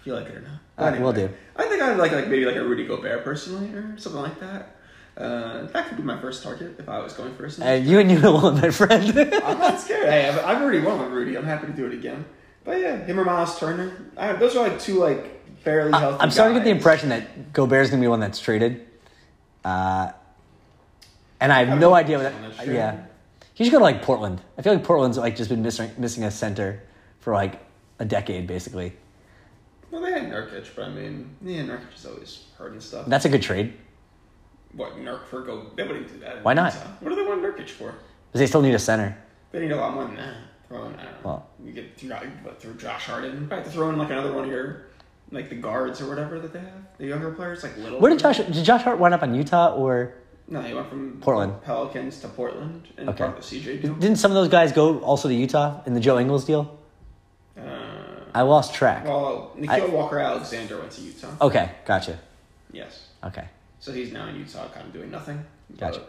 [0.00, 0.60] If you like it or not.
[0.78, 1.30] All right, will do.
[1.56, 4.76] I think I'd like like maybe like a Rudy Gobert personally or something like that.
[5.16, 7.60] Uh, that could be my first target if I was going first.
[7.62, 9.18] Uh, you and you alone, my friend.
[9.18, 10.08] I'm not scared.
[10.08, 11.36] Hey, I've, I've already won with Rudy.
[11.36, 12.26] I'm happy to do it again.
[12.64, 14.10] But yeah, him or Miles Turner.
[14.16, 16.18] I, those are like two like fairly healthy.
[16.20, 18.86] I'm starting to get the impression that Gobert's gonna be one that's traded,
[19.64, 20.12] uh,
[21.40, 22.56] and I have I no idea what.
[22.58, 23.04] That, yeah,
[23.56, 24.42] he should go to like Portland.
[24.58, 26.82] I feel like Portland's like just been missing missing a center
[27.20, 27.58] for like
[27.98, 28.92] a decade, basically.
[29.90, 33.06] Well, they had Nurkic, but I mean, yeah, Nurkic is always hurt and stuff.
[33.06, 33.72] That's a good trade.
[34.72, 35.70] what Nurk for go?
[35.74, 36.44] They wouldn't do that.
[36.44, 36.74] Why not?
[37.00, 37.94] What do they want Nurkic for?
[38.28, 39.16] Because they still need a center.
[39.52, 40.34] They need a lot more than that.
[40.68, 41.18] Throw in, I don't know.
[41.24, 42.10] Well- you get through,
[42.58, 43.46] through Josh Harden.
[43.48, 44.86] Probably have to throw in like another one of your,
[45.30, 46.98] like the guards or whatever that they have.
[46.98, 47.98] The younger players, like little.
[48.00, 50.14] Where did Josh did Josh Hart wind up on Utah or
[50.48, 51.60] No, he went from Portland.
[51.62, 53.18] Pelicans to Portland and Okay.
[53.24, 53.94] part of the CJ deal.
[53.94, 56.78] didn't some of those guys go also to Utah in the Joe Ingles deal?
[57.58, 57.62] Uh,
[58.34, 59.04] I lost track.
[59.04, 61.28] well, Nickeil I- Walker Alexander went to Utah.
[61.40, 62.18] Okay, gotcha.
[62.72, 63.06] Yes.
[63.24, 63.44] Okay,
[63.80, 65.44] So he's now in Utah, kind of doing nothing.
[65.78, 66.00] Gotcha.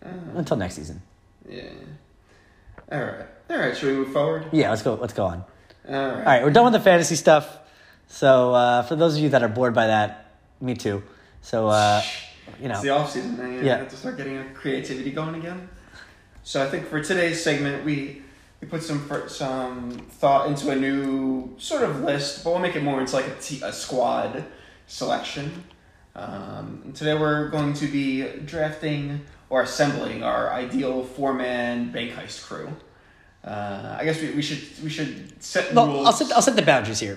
[0.00, 1.02] But, uh, until next season.
[1.48, 1.62] yeah.
[2.90, 3.26] All right.
[3.50, 3.76] All right.
[3.76, 4.46] Should we move forward?
[4.52, 4.94] Yeah, let's go.
[4.94, 5.44] Let's go on.
[5.86, 6.12] All right.
[6.16, 7.58] All right, we're done with the fantasy stuff.
[8.06, 11.02] So uh, for those of you that are bored by that, me too.
[11.42, 12.00] So uh,
[12.60, 13.46] you It's know, the off season now.
[13.46, 13.78] You Yeah.
[13.78, 15.68] have to start getting our creativity going again.
[16.44, 18.22] So I think for today's segment, we
[18.60, 22.82] we put some some thought into a new sort of list, but we'll make it
[22.82, 24.44] more into like a, a squad
[24.86, 25.64] selection.
[26.16, 29.20] Um, today we're going to be drafting
[29.50, 32.70] or assembling our ideal four man bank heist crew.
[33.44, 36.06] Uh, I guess we, we should we should set Well, rules.
[36.06, 37.16] I'll set I'll set the boundaries here.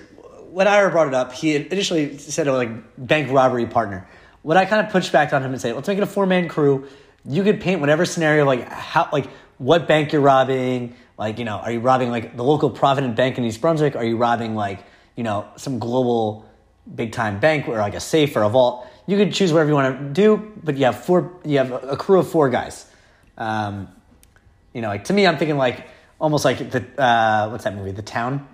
[0.50, 4.06] When Ira brought it up, he initially said it was like bank robbery partner.
[4.42, 6.26] What I kind of pushed back on him and say, let's make it a four
[6.26, 6.86] man crew.
[7.24, 9.28] You could paint whatever scenario, like how, like
[9.58, 10.96] what bank you're robbing.
[11.16, 13.94] Like you know, are you robbing like the local Provident Bank in East Brunswick?
[13.94, 16.48] Are you robbing like you know some global
[16.92, 18.86] big time bank or like a safe or a vault?
[19.06, 21.38] You could choose whatever you want to do, but you have four.
[21.44, 22.86] You have a crew of four guys.
[23.38, 23.88] Um,
[24.72, 25.86] you know, like to me, I'm thinking like
[26.18, 28.46] almost like the uh, what's that movie, The Town,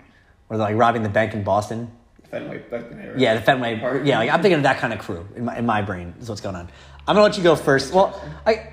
[0.49, 1.91] where they're like robbing the bank in Boston.
[2.31, 3.19] Fenway, right?
[3.19, 3.79] Yeah, the Fenway.
[3.79, 4.03] Park.
[4.05, 6.29] Yeah, like I'm thinking of that kind of crew in my in my brain is
[6.29, 6.69] what's going on.
[7.07, 7.93] I'm gonna let you go first.
[7.93, 8.71] Well, I,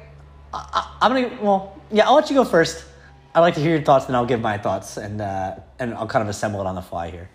[0.53, 2.85] I I'm gonna well yeah I'll let you go first.
[3.33, 6.07] I'd like to hear your thoughts, then I'll give my thoughts, and uh, and I'll
[6.07, 7.29] kind of assemble it on the fly here.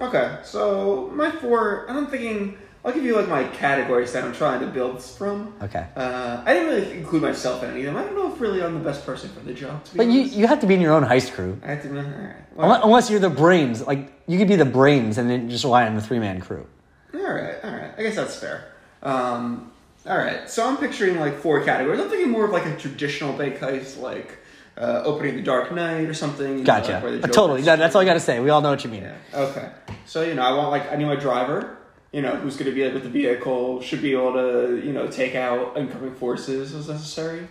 [0.00, 4.60] Okay, so my four, I'm thinking, I'll give you like my categories that I'm trying
[4.60, 5.52] to build from.
[5.62, 5.86] Okay.
[5.94, 7.96] Uh, I didn't really include myself in any of them.
[7.96, 9.84] I don't know if really I'm the best person for the job.
[9.84, 10.34] To be But you, honest.
[10.34, 11.60] you have to be in your own heist crew.
[11.62, 11.88] I have to.
[11.88, 12.36] Be, All right.
[12.56, 13.86] Unless, unless you're the brains.
[13.86, 16.66] Like, you could be the brains and then just rely on the three man crew.
[17.12, 17.92] All right, all right.
[17.98, 18.72] I guess that's fair.
[19.02, 19.70] Um,
[20.06, 22.00] all right, so I'm picturing like four categories.
[22.00, 24.38] I'm thinking more of like a traditional bank heist, like
[24.78, 26.48] uh, opening the Dark Knight or something.
[26.52, 27.02] you know, Gotcha.
[27.04, 27.60] like Uh, totally.
[27.62, 28.40] That, that's all I got to say.
[28.40, 29.02] We all know what you mean.
[29.02, 29.16] Yeah.
[29.34, 29.68] Okay.
[30.06, 31.76] So you know, I want like I need my driver.
[32.12, 34.92] You know, who's going to be like with the vehicle should be able to you
[34.92, 37.46] know take out incoming forces as necessary.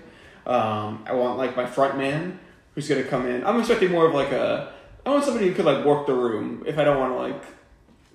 [0.46, 2.40] Um, I want like my front man
[2.76, 3.46] who's going to come in.
[3.46, 4.74] I'm expecting more of like a.
[5.06, 7.44] I want somebody who could like work the room if I don't want to like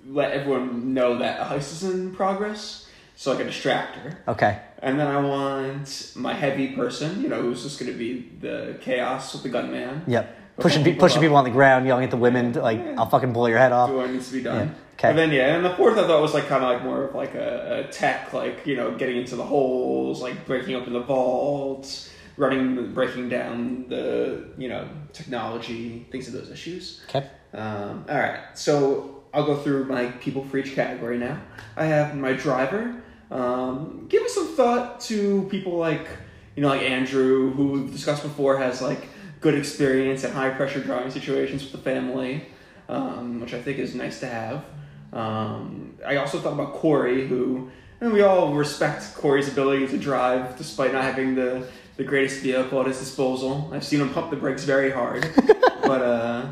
[0.07, 2.87] let everyone know that a heist is in progress.
[3.15, 4.17] So like a distractor.
[4.27, 4.59] Okay.
[4.79, 8.77] And then I want my heavy person, you know, who's just going to be the
[8.81, 10.03] chaos with the gunman.
[10.05, 10.37] Yep.
[10.57, 11.21] Pushing, then pe- pushing up.
[11.23, 12.95] people on the ground, yelling at the women, like, Yeah.
[12.97, 13.89] I'll fucking blow your head off.
[13.89, 14.67] do what needs to be done.
[14.67, 14.73] Yeah.
[14.97, 15.09] Okay.
[15.09, 17.15] And then yeah, and the fourth I thought was like kind of like more of
[17.15, 21.01] like a, a tech, like you know, getting into the holes, like breaking open the
[21.01, 27.01] vaults, running, breaking down the you know technology, things of those issues.
[27.09, 27.27] Okay.
[27.53, 31.41] Um, all right, so I'll go through my people for each category now.
[31.75, 32.95] I have my driver.
[33.31, 36.07] Um, give us some thought to people like
[36.55, 39.09] you know like Andrew, who we've discussed before, has like
[39.45, 42.43] good experience at high pressure driving situations with the family,
[42.89, 44.65] um, which I think is nice to have.
[45.13, 47.69] Um, I also thought about Corey, who
[48.01, 52.81] and we all respect Corey's ability to drive despite not having the, the greatest vehicle
[52.81, 53.69] at his disposal.
[53.71, 55.31] I've seen him pump the brakes very hard,
[55.83, 56.47] but uh,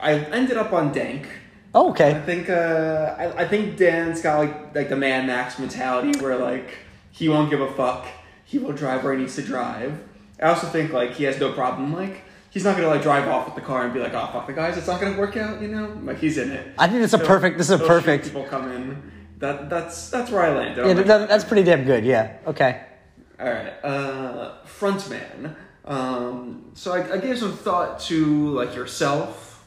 [0.00, 1.28] I ended up on Dank.
[1.76, 2.22] Oh, I okay.
[2.26, 6.70] think uh, I, I think Dan's got like like the Mad Max mentality where like
[7.12, 8.04] he won't give a fuck.
[8.44, 10.02] He will drive where he needs to drive.
[10.40, 13.46] I also think like he has no problem like he's not gonna like drive off
[13.46, 15.60] with the car and be like oh fuck the guys it's not gonna work out
[15.60, 16.74] you know like he's in it.
[16.78, 18.24] I think it's a perfect, this is a perfect.
[18.24, 19.12] People come in.
[19.38, 20.86] That that's that's where I landed.
[20.86, 22.04] Yeah, that, that's pretty damn good.
[22.04, 22.38] Yeah.
[22.46, 22.80] Okay.
[23.38, 25.54] all right, uh, frontman.
[25.84, 29.64] Um, so I, I gave some thought to like yourself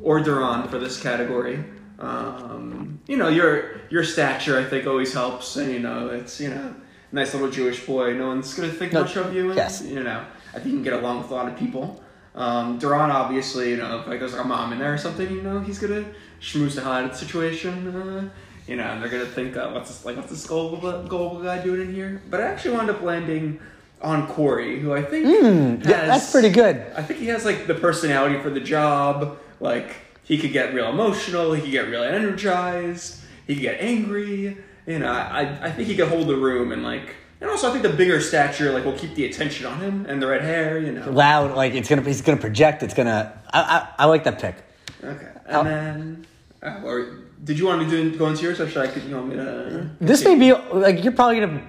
[0.00, 1.64] or Duran for this category.
[1.98, 6.48] Um, you know, your your stature I think always helps, and you know it's you
[6.50, 6.74] know
[7.12, 8.14] nice little Jewish boy.
[8.14, 9.48] No one's gonna think No, much of you.
[9.48, 9.82] And, yes.
[9.82, 12.02] You know, I think you can get along with a lot of people.
[12.34, 15.28] Um, Duran obviously, you know, if like there's like a mom in there or something,
[15.30, 16.04] you know, he's gonna
[16.40, 17.88] schmooze the hell out of the situation.
[17.94, 18.28] Uh,
[18.66, 20.16] you know, and they're gonna think, uh, what's this like?
[20.16, 22.22] What's this gullible, gullible guy doing in here?
[22.30, 23.58] But I actually wound up landing
[24.00, 26.76] on Corey, who I think Mm, yeah, that's pretty good.
[26.96, 29.38] I think he has like the personality for the job.
[29.58, 31.52] Like he could get real emotional.
[31.52, 33.20] He could get real energized.
[33.46, 34.56] He could get angry.
[34.86, 37.16] You know, I I think he could hold the room and like.
[37.42, 40.20] And also, I think the bigger stature like will keep the attention on him and
[40.20, 40.78] the red hair.
[40.78, 41.10] You know.
[41.10, 42.82] Loud, like it's gonna, it's gonna project.
[42.82, 43.32] It's gonna.
[43.52, 43.60] I,
[43.98, 44.56] I, I like that pick.
[45.02, 45.26] Okay.
[45.46, 46.26] And How- then,
[46.62, 48.94] uh, or did you want to do go into yours, or should I?
[49.08, 49.90] You want me to?
[50.00, 51.66] This may be like you're probably gonna.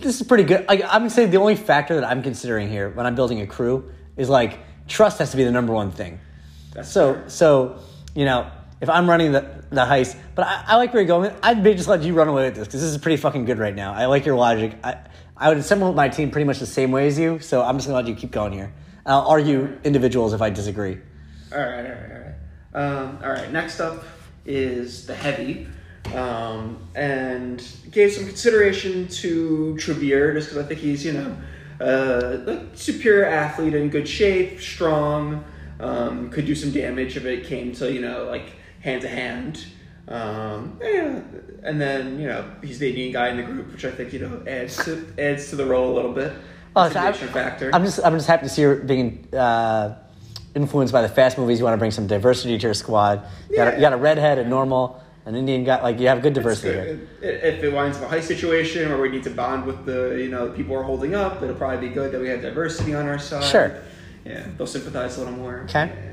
[0.00, 0.66] This is pretty good.
[0.68, 3.46] Like I'm gonna say the only factor that I'm considering here when I'm building a
[3.46, 4.58] crew is like
[4.88, 6.18] trust has to be the number one thing.
[6.74, 7.28] That's So fair.
[7.28, 7.78] so
[8.16, 8.50] you know
[8.82, 11.32] if I'm running the the heist, but I, I like where you're going.
[11.42, 13.58] I'd maybe just let you run away with this because this is pretty fucking good
[13.58, 13.94] right now.
[13.94, 14.76] I like your logic.
[14.84, 14.98] I
[15.36, 17.38] I would assemble my team pretty much the same way as you.
[17.38, 18.74] So I'm just gonna let you keep going here.
[19.06, 20.98] I'll argue individuals if I disagree.
[21.52, 22.34] All right, all right, all right.
[22.74, 23.52] Um, all right.
[23.52, 24.04] Next up
[24.44, 25.68] is the heavy,
[26.14, 31.36] um, and gave some consideration to Trevere just because I think he's you know
[31.80, 35.44] uh, superior athlete in good shape, strong,
[35.78, 39.64] um, could do some damage if it came to you know like hand to hand.
[40.08, 41.20] Um, yeah,
[41.62, 44.18] and then you know he's the Indian guy in the group, which I think you
[44.18, 46.32] know adds to adds to the role a little bit.
[46.74, 47.70] Oh, so I- Intimidation factor.
[47.72, 49.96] I'm just I'm just happy to see you being uh,
[50.54, 51.58] influenced by the fast movies.
[51.58, 53.22] You want to bring some diversity to your squad.
[53.48, 53.76] You, got, a, Yeah.
[53.76, 55.80] you got a redhead, a normal, an Indian guy.
[55.82, 57.08] Like you have good diversity good.
[57.22, 60.28] If it winds up a heist situation where we need to bond with the you
[60.30, 63.06] know the people we're holding up, it'll probably be good that we have diversity on
[63.06, 63.44] our side.
[63.44, 63.76] Sure.
[64.24, 65.60] Yeah, they'll sympathize a little more.
[65.68, 65.86] Okay.
[65.94, 66.11] Yeah.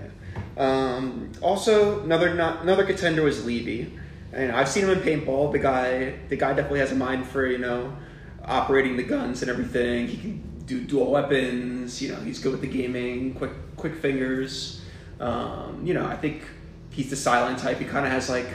[0.60, 3.98] Um, also, another not, another contender was Levy,
[4.34, 5.54] and I've seen him in paintball.
[5.54, 7.96] The guy, the guy definitely has a mind for you know
[8.44, 10.08] operating the guns and everything.
[10.08, 12.02] He can do dual weapons.
[12.02, 14.82] You know, he's good with the gaming, quick quick fingers.
[15.22, 16.44] Um, you know, I think
[16.90, 17.78] he's the silent type.
[17.80, 18.48] He kind of has like.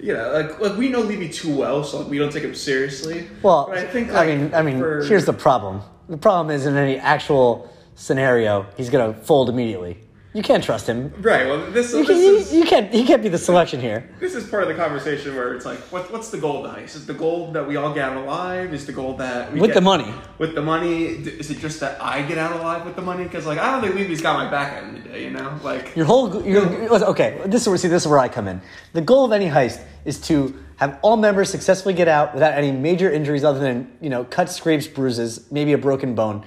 [0.00, 2.54] You know, like, like we know Levy too well, so like, we don't take him
[2.54, 3.26] seriously.
[3.42, 5.82] Well, But I think I mean, I mean, for- here's the problem.
[6.08, 9.98] The problem is in any actual scenario, he's gonna fold immediately.
[10.34, 11.12] You can't trust him.
[11.22, 11.46] Right.
[11.46, 12.92] Well, this, You, this can, you, is you can't.
[12.92, 14.08] He can't be the selection here.
[14.20, 16.96] this is part of the conversation where it's like, what, what's the goal of heist?
[16.96, 18.74] Is the goal that we all get out alive?
[18.74, 20.12] Is the goal that we With get- the money.
[20.36, 23.24] With the money, is it just that I get out alive with the money?
[23.24, 25.24] Because like I don't think Levy's got my back end of the day.
[25.24, 26.44] You know, like Your whole.
[26.44, 26.62] Your,
[27.06, 27.40] okay.
[27.46, 27.88] This is where see.
[27.88, 28.60] This is where I come in.
[28.92, 32.70] The goal of any heist is to have all members successfully get out without any
[32.70, 36.44] major injuries, other than you know cuts, scrapes, bruises, maybe a broken bone.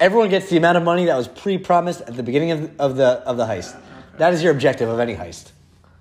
[0.00, 3.20] Everyone gets the amount of money that was pre-promised at the beginning of, of the
[3.26, 3.78] of the heist.
[4.16, 5.52] That is your objective of any heist.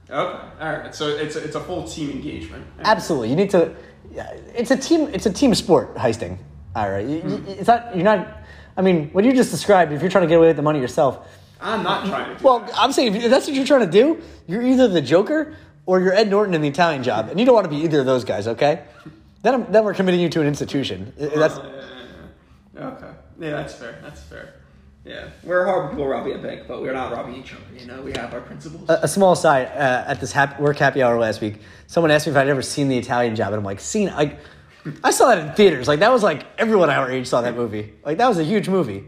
[0.09, 0.95] okay, all right.
[0.95, 2.65] So it's a, it's a full team engagement.
[2.79, 3.75] Absolutely, you need to.
[4.55, 5.09] It's a team.
[5.13, 6.37] It's a team sport heisting.
[6.75, 7.47] All right, you- hmm.
[7.49, 7.93] it's not.
[7.93, 8.37] You're not.
[8.77, 9.91] I mean, what you just described.
[9.91, 11.27] If you're trying to get away with the money yourself,
[11.59, 12.43] I'm not trying to.
[12.43, 12.73] Well, that.
[12.77, 15.55] I'm saying if that's what you're trying to do, you're either the Joker
[15.85, 17.99] or you're Ed Norton in the Italian Job, and you don't want to be either
[17.99, 18.47] of those guys.
[18.47, 18.83] Okay,
[19.43, 21.13] then I'm, then we're committing you to an institution.
[21.17, 21.83] That's oh,
[22.75, 22.87] yeah.
[22.87, 23.11] okay.
[23.39, 23.99] Yeah, that's fair.
[24.01, 24.53] That's fair.
[25.05, 27.63] Yeah, we're horrible people robbing a bank, but we're not robbing each other.
[27.79, 28.89] You know, we have our principles.
[28.89, 31.61] a, a small side uh, at this hap- work happy hour last week.
[31.87, 34.09] Someone asked me if I'd ever seen the Italian Job, and I'm like, seen?
[34.09, 34.37] I,
[35.03, 35.87] I saw that in theaters.
[35.87, 37.93] Like that was like everyone our age saw that movie.
[38.05, 39.05] Like that was a huge movie.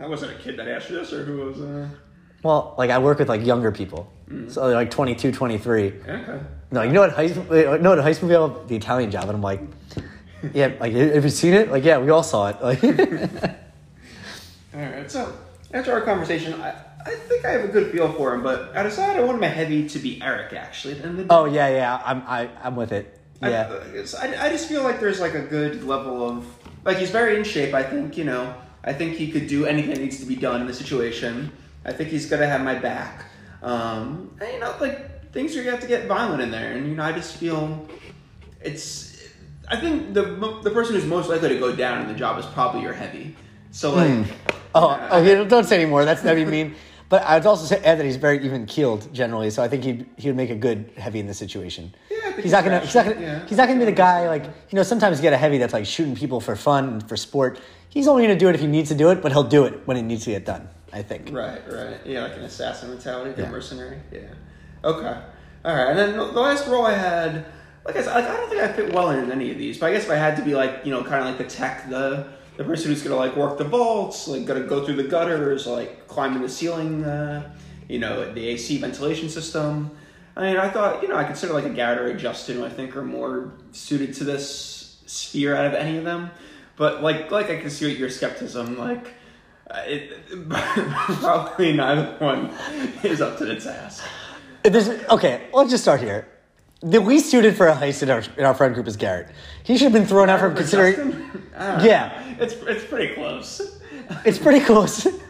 [0.00, 1.60] I wasn't a kid that asked you this, or who was?
[1.60, 1.88] Uh...
[2.42, 4.12] Well, like I work with like younger people,
[4.48, 5.86] so they're like 22, 23.
[6.08, 6.40] Okay.
[6.72, 7.38] No, you know what heist?
[7.38, 8.66] uh, No, what heist movie?
[8.66, 9.60] The Italian Job, and I'm like,
[10.54, 11.70] yeah, like have you seen it?
[11.70, 12.60] Like, yeah, we all saw it.
[12.62, 12.82] Like,
[14.74, 15.10] All right.
[15.10, 15.36] So
[15.72, 16.74] after our conversation, I,
[17.06, 19.48] I think I have a good feel for him, but I decided I wanted my
[19.48, 20.52] heavy to be Eric.
[20.52, 21.28] Actually, at the end of the day.
[21.30, 23.20] oh yeah, yeah, I'm I, I'm with it.
[23.42, 23.70] Yeah,
[24.20, 26.46] I, I, I just feel like there's like a good level of
[26.84, 27.74] like he's very in shape.
[27.74, 28.54] I think you know.
[28.86, 31.50] I think he could do anything that needs to be done in the situation.
[31.86, 33.24] I think he's gonna have my back.
[33.62, 36.86] Um, and, you know, like things are gonna have to get violent in there, and
[36.86, 37.88] you know, I just feel
[38.60, 39.13] it's.
[39.68, 40.22] I think the
[40.62, 43.36] the person who's most likely to go down in the job is probably your heavy.
[43.70, 44.22] So like, hmm.
[44.74, 46.04] uh, Oh, yeah, okay, don't say anymore.
[46.04, 46.74] That's that'd be mean.
[47.08, 50.06] But I'd also say add that he's very even keeled generally, so I think he'd
[50.16, 51.94] he would make a good heavy in this situation.
[52.10, 53.46] Yeah, I think he's not gonna he's not gonna yeah.
[53.46, 55.72] he's not gonna be the guy like you know sometimes you get a heavy that's
[55.72, 57.60] like shooting people for fun and for sport.
[57.88, 59.86] He's only gonna do it if he needs to do it, but he'll do it
[59.86, 60.68] when it needs to get done.
[60.92, 61.30] I think.
[61.32, 61.98] Right, right.
[62.04, 63.46] Yeah, like an assassin mentality, like Yeah.
[63.46, 63.98] a mercenary.
[64.12, 64.20] Yeah.
[64.84, 65.20] Okay.
[65.64, 65.88] All right.
[65.90, 67.46] And then the last role I had,
[67.84, 69.92] like I said, I don't think I fit well in any of these, but I
[69.92, 72.26] guess if I had to be like, you know, kind of like the tech, the
[72.56, 76.08] the person who's gonna like work the vaults, like gonna go through the gutters, like
[76.08, 77.52] climbing the ceiling, uh,
[77.88, 79.90] you know, the AC ventilation system.
[80.36, 82.64] I mean, I thought, you know, I consider like a Garrett or a Justin, who
[82.64, 86.30] I think are more suited to this sphere out of any of them.
[86.76, 89.14] But like, like I can see your skepticism, like.
[89.70, 90.12] Uh, it,
[91.20, 92.52] probably neither one
[93.02, 94.04] is up to the task.
[95.10, 96.33] Okay, let's just start here.
[96.84, 99.28] The least suited for a heist in our in our friend group is Garrett.
[99.62, 100.94] He should have been thrown out from considering.
[100.94, 101.50] Justin?
[101.56, 101.84] I don't know.
[101.84, 102.34] Yeah.
[102.38, 103.80] it's it's pretty close.
[104.26, 105.04] It's pretty close.
[105.04, 105.14] Did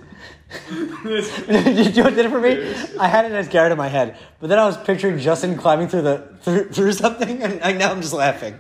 [1.05, 2.75] you know what did it for me?
[2.99, 5.87] I had it as Garrett in my head, but then I was picturing Justin climbing
[5.87, 8.59] through the through, through something, and I, now I'm just laughing.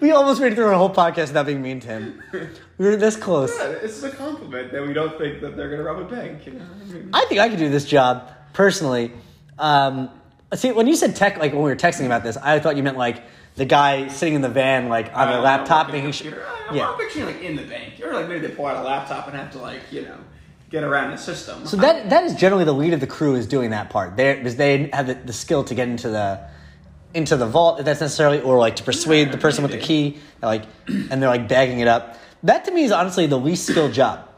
[0.00, 2.22] We almost made it through a whole podcast without being mean to him.
[2.78, 3.50] We were this close.
[3.58, 6.46] it's a compliment that we don't think that they're gonna rob a bank.
[6.46, 9.10] You know, I mean, I think I could do this job personally.
[9.58, 10.10] Um,
[10.56, 12.82] see, when you said tech, like when we were texting about this, I thought you
[12.82, 13.22] meant like
[13.56, 16.42] the guy sitting in the van, like on uh, I the laptop, making sure.
[16.68, 16.90] I'm, Yeah.
[16.90, 17.98] I'm picturing like in the bank.
[17.98, 20.18] You're like maybe they pull out a laptop and have to like you know
[20.70, 21.66] get around the system.
[21.66, 24.16] So that that is generally the lead of the crew is doing that part.
[24.16, 26.48] They because they have the, the skill to get into the
[27.14, 30.18] into the vault if that's necessarily, or like to persuade the person with the key,
[30.42, 32.18] like, and they're like bagging it up.
[32.42, 34.28] That to me is honestly the least skilled job.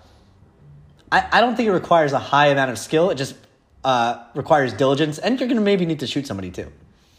[1.10, 3.10] I, I don't think it requires a high amount of skill.
[3.10, 3.34] It just
[3.86, 6.70] uh, requires diligence, and you're gonna maybe need to shoot somebody too.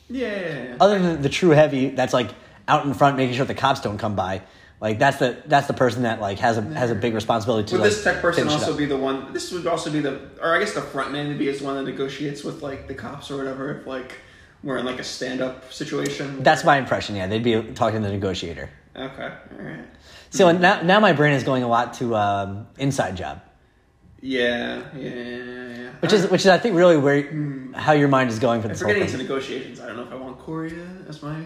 [0.10, 0.76] yeah.
[0.82, 2.30] Other than the true heavy, that's like
[2.68, 4.42] out in front, making sure the cops don't come by.
[4.82, 7.76] Like that's the that's the person that like has a has a big responsibility to.
[7.76, 9.32] Would like, this tech person also be the one?
[9.32, 11.76] This would also be the, or I guess the front man would be as one
[11.78, 13.80] that negotiates with like the cops or whatever.
[13.80, 14.16] If like
[14.62, 16.44] we're in like a stand-up situation.
[16.44, 17.16] That's my impression.
[17.16, 18.70] Yeah, they'd be talking to the negotiator.
[18.96, 19.86] okay, all right.
[20.32, 23.42] So now, now my brain is going a lot to um, inside job,
[24.20, 25.90] Yeah, yeah, yeah, yeah.
[26.00, 27.30] which is which is I think really where
[27.76, 30.12] how your mind is going for this we're getting into negotiations, I don't know if
[30.12, 30.74] I want Corey
[31.08, 31.46] as my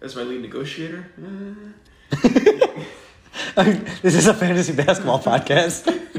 [0.00, 1.06] as my lead negotiator.
[3.56, 3.64] Uh,
[4.02, 5.84] this is a fantasy basketball podcast.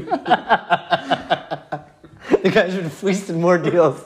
[2.42, 4.04] the guy's been fleeced in more deals.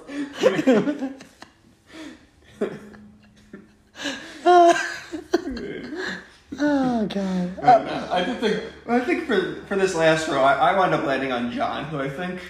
[6.59, 7.59] Oh god.
[8.11, 8.63] I did think.
[8.89, 11.99] I think for for this last row, I, I wound up landing on John, who
[12.01, 12.41] I think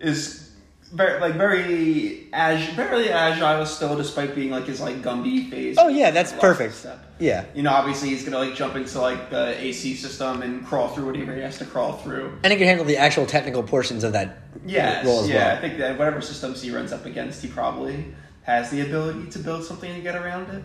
[0.00, 0.50] is
[0.92, 5.76] very like very ag- very agile still, despite being like his like Gumby phase.
[5.78, 6.74] Oh, yeah, that's perfect.
[6.74, 6.98] Step.
[7.18, 7.46] Yeah.
[7.54, 11.06] You know, obviously he's gonna like jump into like the AC system and crawl through
[11.06, 12.38] whatever he has to crawl through.
[12.44, 15.34] And he can handle the actual technical portions of that Yes, role as yeah.
[15.34, 15.60] I well.
[15.62, 18.04] think that whatever systems he runs up against, he probably
[18.42, 20.62] has the ability to build something to get around it.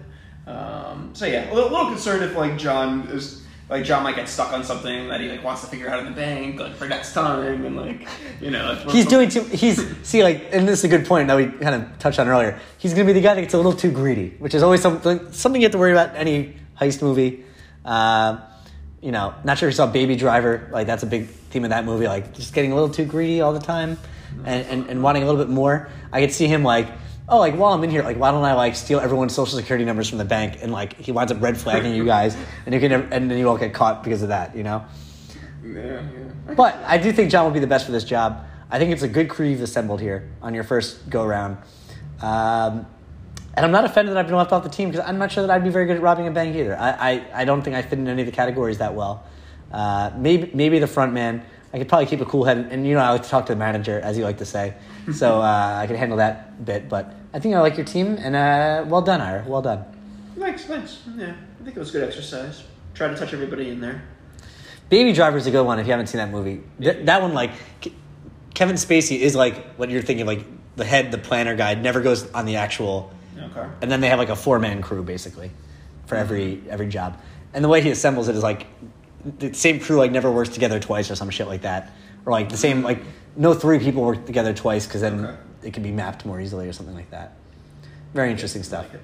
[0.48, 4.54] Um, so yeah, a little, concerned if like John is like John might get stuck
[4.54, 7.14] on something that he like wants to figure out in the bank like for next
[7.14, 8.08] time, and like
[8.40, 9.44] you know if- He's doing too.
[9.44, 12.30] He's see like, and this is a good point that we kind of touched on
[12.30, 12.58] earlier.
[12.78, 14.82] He's going to be the guy that gets a little too greedy, which is always
[14.82, 17.44] something something you have to worry about in any heist movie.
[17.84, 18.42] Um,
[19.02, 20.70] you know, not sure if you saw Baby Driver.
[20.72, 22.08] Like that's a big theme of that movie.
[22.08, 23.98] Like just getting a little too greedy all the time,
[24.46, 25.90] and, and, and wanting a little bit more.
[26.14, 26.88] I could see him like,
[27.30, 29.86] oh, like while I'm in here, like why don't I like steal everyone's social security
[29.86, 32.80] numbers from the bank, and like he winds up red flagging you guys, and you
[32.80, 34.56] can never, and then you won't get caught because of that.
[34.56, 34.86] You know.
[35.64, 36.54] Yeah, yeah.
[36.56, 38.46] But I do think John will be the best for this job.
[38.70, 41.58] I think it's a good crew you've assembled here on your first go round.
[42.22, 42.86] Um,
[43.54, 45.46] and I'm not offended that I've been left off the team because I'm not sure
[45.46, 46.78] that I'd be very good at robbing a bank either.
[46.78, 49.26] I, I, I don't think I fit in any of the categories that well.
[49.72, 51.44] Uh, maybe maybe the front man.
[51.78, 53.54] I could probably keep a cool head, and you know I like to talk to
[53.54, 54.74] the manager, as you like to say.
[55.14, 56.90] So uh, I can handle that bit.
[56.90, 59.46] But I think I like your team, and uh, well done, Ira.
[59.48, 59.86] Well done.
[60.38, 61.00] Thanks, thanks.
[61.16, 62.64] Yeah, I think it was good exercise.
[62.94, 64.02] Try to touch everybody in there.
[64.90, 66.62] Baby Driver is a good one if you haven't seen that movie.
[66.82, 67.52] Th- that one, like,
[67.82, 67.94] Ke-
[68.54, 70.44] Kevin Spacey is like what you're thinking, like
[70.76, 73.10] the head, the planner guy, never goes on the actual.
[73.40, 73.66] Okay.
[73.82, 75.52] And then they have like a four man crew basically
[76.08, 77.22] for every every job.
[77.54, 78.66] And the way he assembles it is like
[79.40, 81.92] the same crew like never works together twice or some shit like that,
[82.26, 83.00] or like the same like
[83.36, 85.38] no three people work together twice because then Okay.
[85.64, 87.34] it can be mapped more easily or something like that.
[88.14, 88.88] Very interesting stuff.
[88.92, 89.02] Like.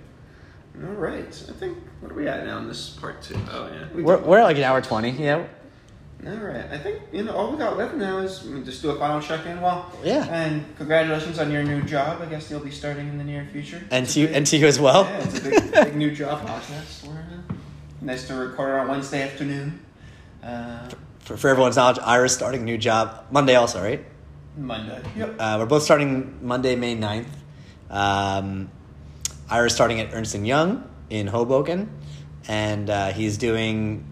[0.88, 1.46] All right.
[1.50, 3.36] I think what are we at now in this part two?
[3.52, 3.86] Oh yeah.
[3.94, 5.12] We We're, did- we're at like an hour twenty.
[5.12, 5.46] Yeah.
[6.26, 6.66] All right.
[6.72, 9.20] I think you know all we got left now is we just do a final
[9.22, 9.60] check-in.
[9.60, 10.26] Well, Yeah.
[10.32, 12.22] And congratulations on your new job.
[12.22, 13.82] I guess you'll be starting in the near future.
[13.92, 15.04] And to you, big- and to you as well.
[15.04, 17.08] Yeah, it's a big, big new job podcast.
[18.02, 19.80] Nice to record on Wednesday afternoon.
[20.44, 20.90] Uh,
[21.20, 24.04] For, for everyone's knowledge, Ira's starting a new job Monday also, right?
[24.58, 25.02] Monday.
[25.16, 25.36] Yep.
[25.40, 27.28] Uh, we're both starting Monday, May 9th.
[27.90, 28.70] Um,
[29.50, 31.90] Ira's starting at Ernst & Young in Hoboken,
[32.48, 34.06] and uh, he's doing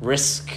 [0.00, 0.50] Risk,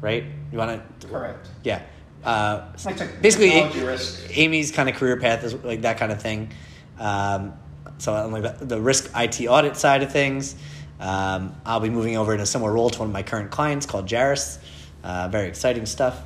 [0.00, 0.24] right?
[0.52, 1.06] You want to?
[1.08, 1.48] Correct.
[1.62, 1.82] Yeah.
[2.24, 4.36] Uh, like basically, technology risk.
[4.36, 6.50] Amy's kind of career path is like that kind of thing.
[6.98, 7.54] Um,
[7.98, 10.54] so I'm like the, the risk IT audit side of things.
[11.00, 13.86] Um, I'll be moving over in a similar role to one of my current clients
[13.86, 14.58] called Jaris.
[15.04, 16.20] Uh, very exciting stuff.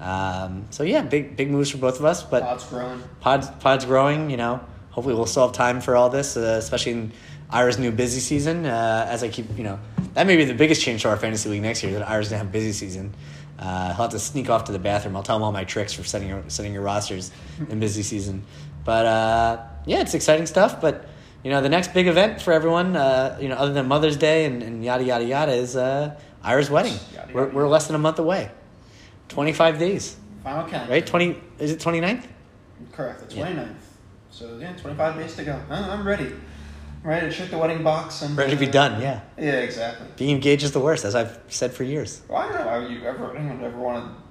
[0.00, 2.22] Um, so yeah, big big moves for both of us.
[2.22, 3.02] But Pod's growing.
[3.20, 4.30] Pod's Pod's growing.
[4.30, 4.60] You know,
[4.90, 7.12] hopefully we'll still have time for all this, uh, especially in
[7.50, 8.66] Ira's new busy season.
[8.66, 9.78] Uh, as I keep, you know,
[10.14, 11.92] that may be the biggest change to our fantasy league next year.
[11.98, 13.14] That Ira's gonna have busy season.
[13.58, 15.16] Uh, he'll have to sneak off to the bathroom.
[15.16, 17.30] I'll tell him all my tricks for setting your setting your rosters
[17.70, 18.44] in busy season.
[18.84, 20.80] But uh, yeah, it's exciting stuff.
[20.80, 21.08] But
[21.46, 24.46] you know, the next big event for everyone, uh, you know, other than Mother's Day
[24.46, 26.94] and, and yada yada yada, is uh, Ira's wedding.
[27.14, 28.50] Yada, We're, yada, we're less than a month away.
[29.28, 30.90] Twenty five days, Final count.
[30.90, 31.06] right?
[31.06, 32.24] Twenty is it 29th?
[32.90, 33.28] Correct.
[33.30, 33.46] The Yeah.
[33.46, 33.74] 29th.
[34.30, 35.62] So yeah, 25 days to go.
[35.70, 36.32] I'm ready.
[37.04, 39.20] I'm ready to check the wedding box and Ready to be uh, done, yeah.
[39.38, 40.08] Yeah, exactly.
[40.16, 42.22] Being engaged is the worst, as I've said for years.
[42.28, 42.66] Well, I don't know.
[42.66, 44.22] Why would you ever anyone ever want to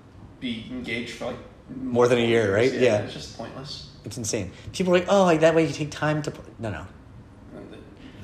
[0.42, 1.38] be engaged for like
[1.82, 2.74] More than a year, right?
[2.74, 2.98] Yeah, Yeah.
[3.04, 3.92] It's just pointless.
[4.04, 4.52] It's insane.
[4.74, 6.32] People are like, oh, like that way you take time to.
[6.32, 6.86] pl-" No, no.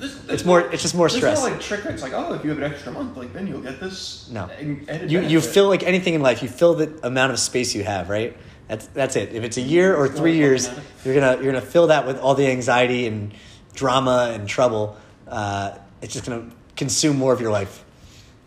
[0.02, 0.62] This- It's more.
[0.62, 1.38] It's just more stress.
[1.44, 1.86] no like trick.
[1.86, 4.28] It's like oh, if you have an extra month, like then you'll get this.
[4.32, 4.50] No.
[4.60, 6.42] You you fill like anything in life.
[6.42, 8.36] You fill the amount of space you have, right?
[8.68, 9.34] That's that's it.
[9.34, 11.06] If it's a year or three years, looking at it.
[11.06, 13.32] you're gonna you're gonna fill that with all the anxiety and
[13.74, 14.98] drama and trouble.
[15.28, 17.84] Uh, it's just gonna consume more of your life,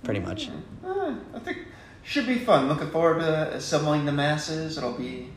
[0.03, 0.49] pretty much.
[0.85, 1.59] Uh, I think
[2.03, 2.67] should be fun.
[2.69, 4.77] Looking forward to assembling the masses.
[4.77, 5.31] It'll be.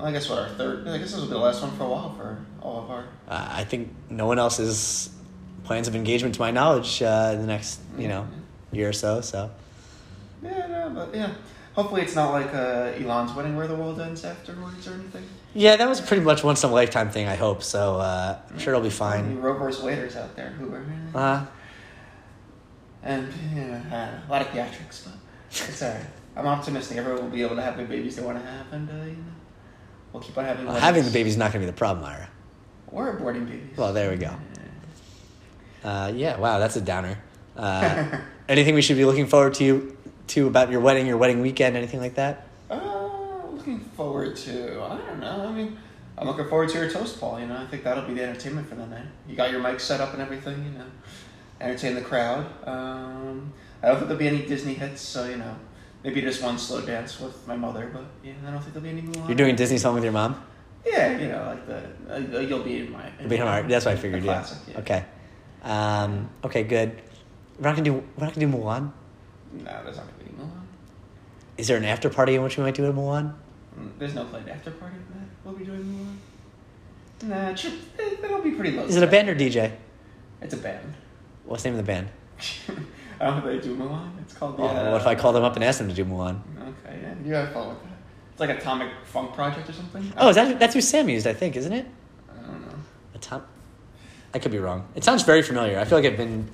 [0.00, 0.88] I guess what our third.
[0.88, 3.04] I guess this will be the last one for a while for all of our.
[3.28, 5.10] Uh, I think no one else's
[5.72, 8.28] plans of engagement, to my knowledge, uh, in the next you know
[8.72, 9.22] year or so.
[9.22, 9.50] So
[10.42, 11.32] Yeah, no, but yeah.
[11.72, 15.24] Hopefully, it's not like uh, Elon's wedding where the world ends afterwards or anything.
[15.54, 17.26] yeah, that was pretty much once in a lifetime thing.
[17.26, 17.96] I hope so.
[17.96, 19.40] Uh, I'm sure it'll be fine.
[19.40, 20.84] Roe versus waiters out there who are.
[21.14, 21.46] Uh,
[23.02, 25.14] and yeah, uh, a lot of theatrics, but
[25.50, 26.04] it's alright.
[26.36, 26.98] I'm optimistic.
[26.98, 29.12] Everyone will be able to have the babies they want to have, and uh, you
[29.12, 29.32] know,
[30.12, 30.66] we'll keep on having.
[30.66, 32.28] well, having the baby's not going to be the problem, Ira.
[32.88, 33.78] or aborting babies.
[33.78, 34.36] Well, there we go.
[35.84, 37.18] Uh, yeah, wow, that's a downer.
[37.56, 38.18] Uh,
[38.48, 39.96] anything we should be looking forward to
[40.28, 42.46] to about your wedding, your wedding weekend, anything like that?
[42.70, 44.82] Uh, looking forward to.
[44.82, 45.46] I don't know.
[45.48, 45.76] I mean,
[46.16, 47.40] I'm looking forward to your toast, Paul.
[47.40, 49.06] You know, I think that'll be the entertainment for the night.
[49.28, 50.64] You got your mic set up and everything.
[50.64, 50.86] You know,
[51.60, 52.46] entertain the crowd.
[52.66, 53.52] Um,
[53.82, 55.56] I don't think there'll be any Disney hits, so you know,
[56.04, 57.90] maybe just one slow dance with my mother.
[57.92, 59.28] But yeah, I don't think there'll be any Mulan.
[59.28, 60.42] You're doing Disney song with your mom.
[60.86, 63.08] Yeah, you know, like the uh, you'll be in my.
[63.18, 63.68] It'll be hard.
[63.68, 64.24] That's what I figured.
[64.24, 64.32] Yeah.
[64.32, 64.78] classic, yeah.
[64.78, 65.04] Okay.
[65.62, 66.62] Um, okay.
[66.64, 67.00] Good.
[67.58, 67.92] We're not gonna do.
[67.94, 68.92] We're not gonna do Mulan.
[69.52, 70.62] No, there's not gonna be Mulan.
[71.58, 73.34] Is there an after party in which we might do a Mulan?
[73.78, 75.26] Mm, There's no planned after party for that.
[75.44, 77.28] We'll be doing Mulan.
[77.28, 78.84] Nah, should, it, it'll be pretty low.
[78.84, 79.72] Is it a band or DJ?
[80.40, 80.94] It's a band.
[81.44, 82.08] What's the name of the band?
[83.20, 84.10] I don't know if they do Mulan.
[84.22, 84.56] It's called.
[84.58, 84.90] Oh, yeah.
[84.90, 86.40] what if I call them up and ask them to do Mulan?
[86.58, 87.88] Okay, yeah, you have fun with that.
[88.32, 90.12] It's like Atomic Funk Project or something.
[90.16, 91.26] Oh, is that that's who Sam used?
[91.26, 91.86] I think, isn't it?
[92.28, 92.74] I don't know.
[93.14, 93.48] A top.
[94.34, 94.86] I could be wrong.
[94.94, 95.78] It sounds very familiar.
[95.78, 96.48] I feel like I've been.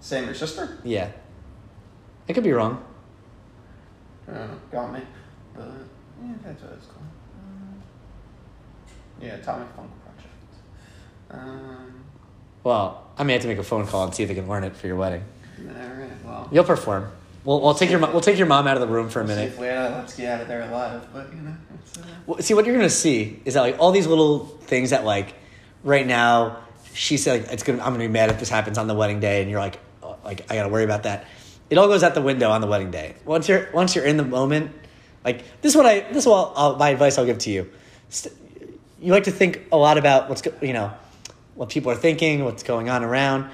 [0.00, 0.78] Sam, your sister?
[0.84, 1.10] Yeah.
[2.28, 2.84] I could be wrong.
[4.26, 4.46] I.
[4.70, 5.00] Got me.
[5.54, 5.68] But
[6.22, 6.98] yeah, that's what it's called.
[7.34, 7.82] Um,
[9.20, 11.48] yeah, Atomic Funk Project.
[11.48, 12.04] Um,
[12.64, 14.64] Well, I may have to make a phone call and see if they can learn
[14.64, 15.24] it for your wedding.
[15.58, 16.10] all right.
[16.24, 16.48] Well.
[16.52, 17.10] You'll perform.
[17.44, 19.52] We'll, we'll take your we'll take your mom out of the room for a minute.
[19.52, 22.66] if Leia lets get out of there alive, but you know, uh, Well, see what
[22.66, 25.34] you're gonna see is that like all these little things that like
[25.84, 26.58] right now
[26.92, 29.20] she said like, it's gonna I'm gonna be mad if this happens on the wedding
[29.20, 31.26] day and you're like oh, like I gotta worry about that.
[31.70, 33.14] It all goes out the window on the wedding day.
[33.24, 34.72] Once you're once you're in the moment,
[35.24, 37.70] like this is what I this is what I'll, my advice I'll give to you.
[38.08, 38.34] St-
[39.00, 40.92] you like to think a lot about what's go, you know
[41.54, 43.50] what people are thinking, what's going on around.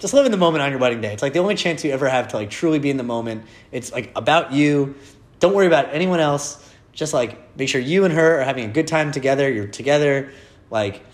[0.00, 1.12] Just live in the moment on your wedding day.
[1.12, 3.44] It's like the only chance you ever have to like truly be in the moment.
[3.70, 4.94] It's like about you.
[5.40, 6.66] Don't worry about anyone else.
[6.94, 9.50] Just like make sure you and her are having a good time together.
[9.52, 10.32] You're together.
[10.70, 11.04] Like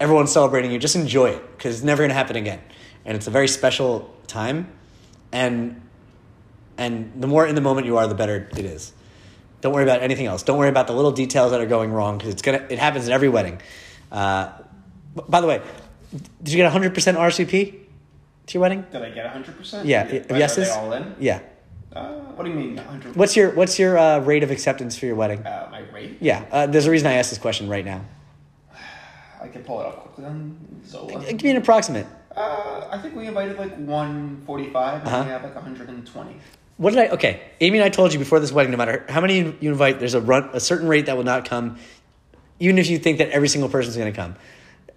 [0.00, 0.80] everyone's celebrating you.
[0.80, 2.60] Just enjoy it because it's never gonna happen again.
[3.04, 4.68] And it's a very special time.
[5.30, 5.80] And
[6.76, 8.92] and the more in the moment you are, the better it is.
[9.60, 10.42] Don't worry about anything else.
[10.42, 12.66] Don't worry about the little details that are going wrong because it's gonna.
[12.68, 13.60] It happens at every wedding.
[14.10, 14.50] Uh,
[15.28, 15.62] by the way,
[16.42, 17.83] did you get hundred percent RSVP
[18.46, 18.84] to your wedding?
[18.92, 19.86] did I get hundred percent?
[19.86, 20.04] Yeah.
[20.04, 20.68] Are Yeses?
[20.68, 21.14] they all in?
[21.18, 21.40] Yeah.
[21.92, 23.16] Uh, what do you mean hundred?
[23.16, 25.44] What's your What's your uh, rate of acceptance for your wedding?
[25.46, 26.18] Uh, my rate?
[26.20, 26.44] Yeah.
[26.50, 28.04] Uh, there's a reason I asked this question right now.
[29.40, 30.56] I can pull it up quickly on
[30.86, 31.20] Zola.
[31.32, 32.06] Give me an approximate.
[32.34, 35.22] Uh, I think we invited like 145 and Uh-huh.
[35.24, 36.36] we have like 120.
[36.78, 37.08] What did I?
[37.10, 38.72] Okay, Amy and I told you before this wedding.
[38.72, 41.44] No matter how many you invite, there's a run a certain rate that will not
[41.48, 41.78] come,
[42.58, 44.34] even if you think that every single person is going to come.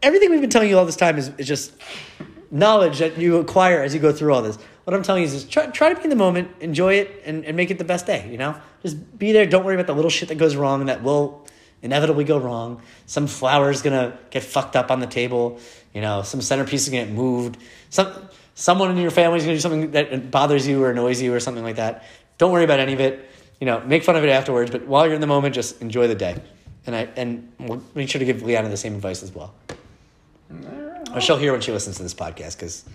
[0.02, 1.74] Everything we've been telling you all this time is, is just
[2.52, 4.58] knowledge that you acquire as you go through all this.
[4.84, 7.24] What I'm telling you is just try, try to be in the moment, enjoy it,
[7.26, 8.30] and, and make it the best day.
[8.32, 9.46] You know, just be there.
[9.46, 11.46] Don't worry about the little shit that goes wrong that will
[11.82, 12.82] inevitably go wrong.
[13.06, 15.60] Some flower's gonna get fucked up on the table.
[15.94, 17.58] You know, some centerpiece is gonna get moved.
[17.90, 21.34] Some someone in your family is gonna do something that bothers you or annoys you
[21.34, 22.06] or something like that.
[22.38, 23.30] Don't worry about any of it.
[23.60, 24.72] You know, make fun of it afterwards.
[24.72, 26.42] But while you're in the moment, just enjoy the day.
[26.86, 29.54] And I and we'll make sure to give Leanna the same advice as well.
[31.14, 32.86] Or she'll hear when she listens to this podcast because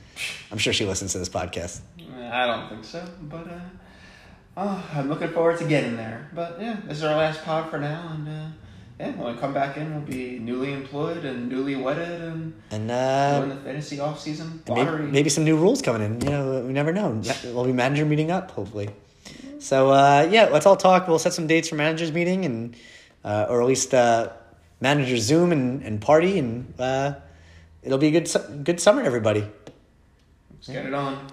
[0.50, 1.80] I'm sure she listens to this podcast.
[2.30, 3.60] I don't think so, but uh,
[4.56, 6.30] oh, I'm looking forward to getting there.
[6.34, 8.46] But yeah, this is our last pod for now, and uh,
[9.00, 12.88] yeah, when we come back in, we'll be newly employed and newly wedded and And
[12.88, 15.06] doing uh, the fantasy off season maybe, lottery.
[15.06, 16.20] maybe some new rules coming in.
[16.20, 17.20] You know, we never know.
[17.44, 18.90] We'll be manager meeting up hopefully.
[19.58, 21.08] So uh, yeah, let's all talk.
[21.08, 22.76] We'll set some dates for managers meeting and
[23.24, 24.30] uh, or at least uh,
[24.80, 27.14] manager Zoom and, and party and uh,
[27.82, 29.46] it'll be a good good summer everybody.
[30.50, 31.26] Let's get it on.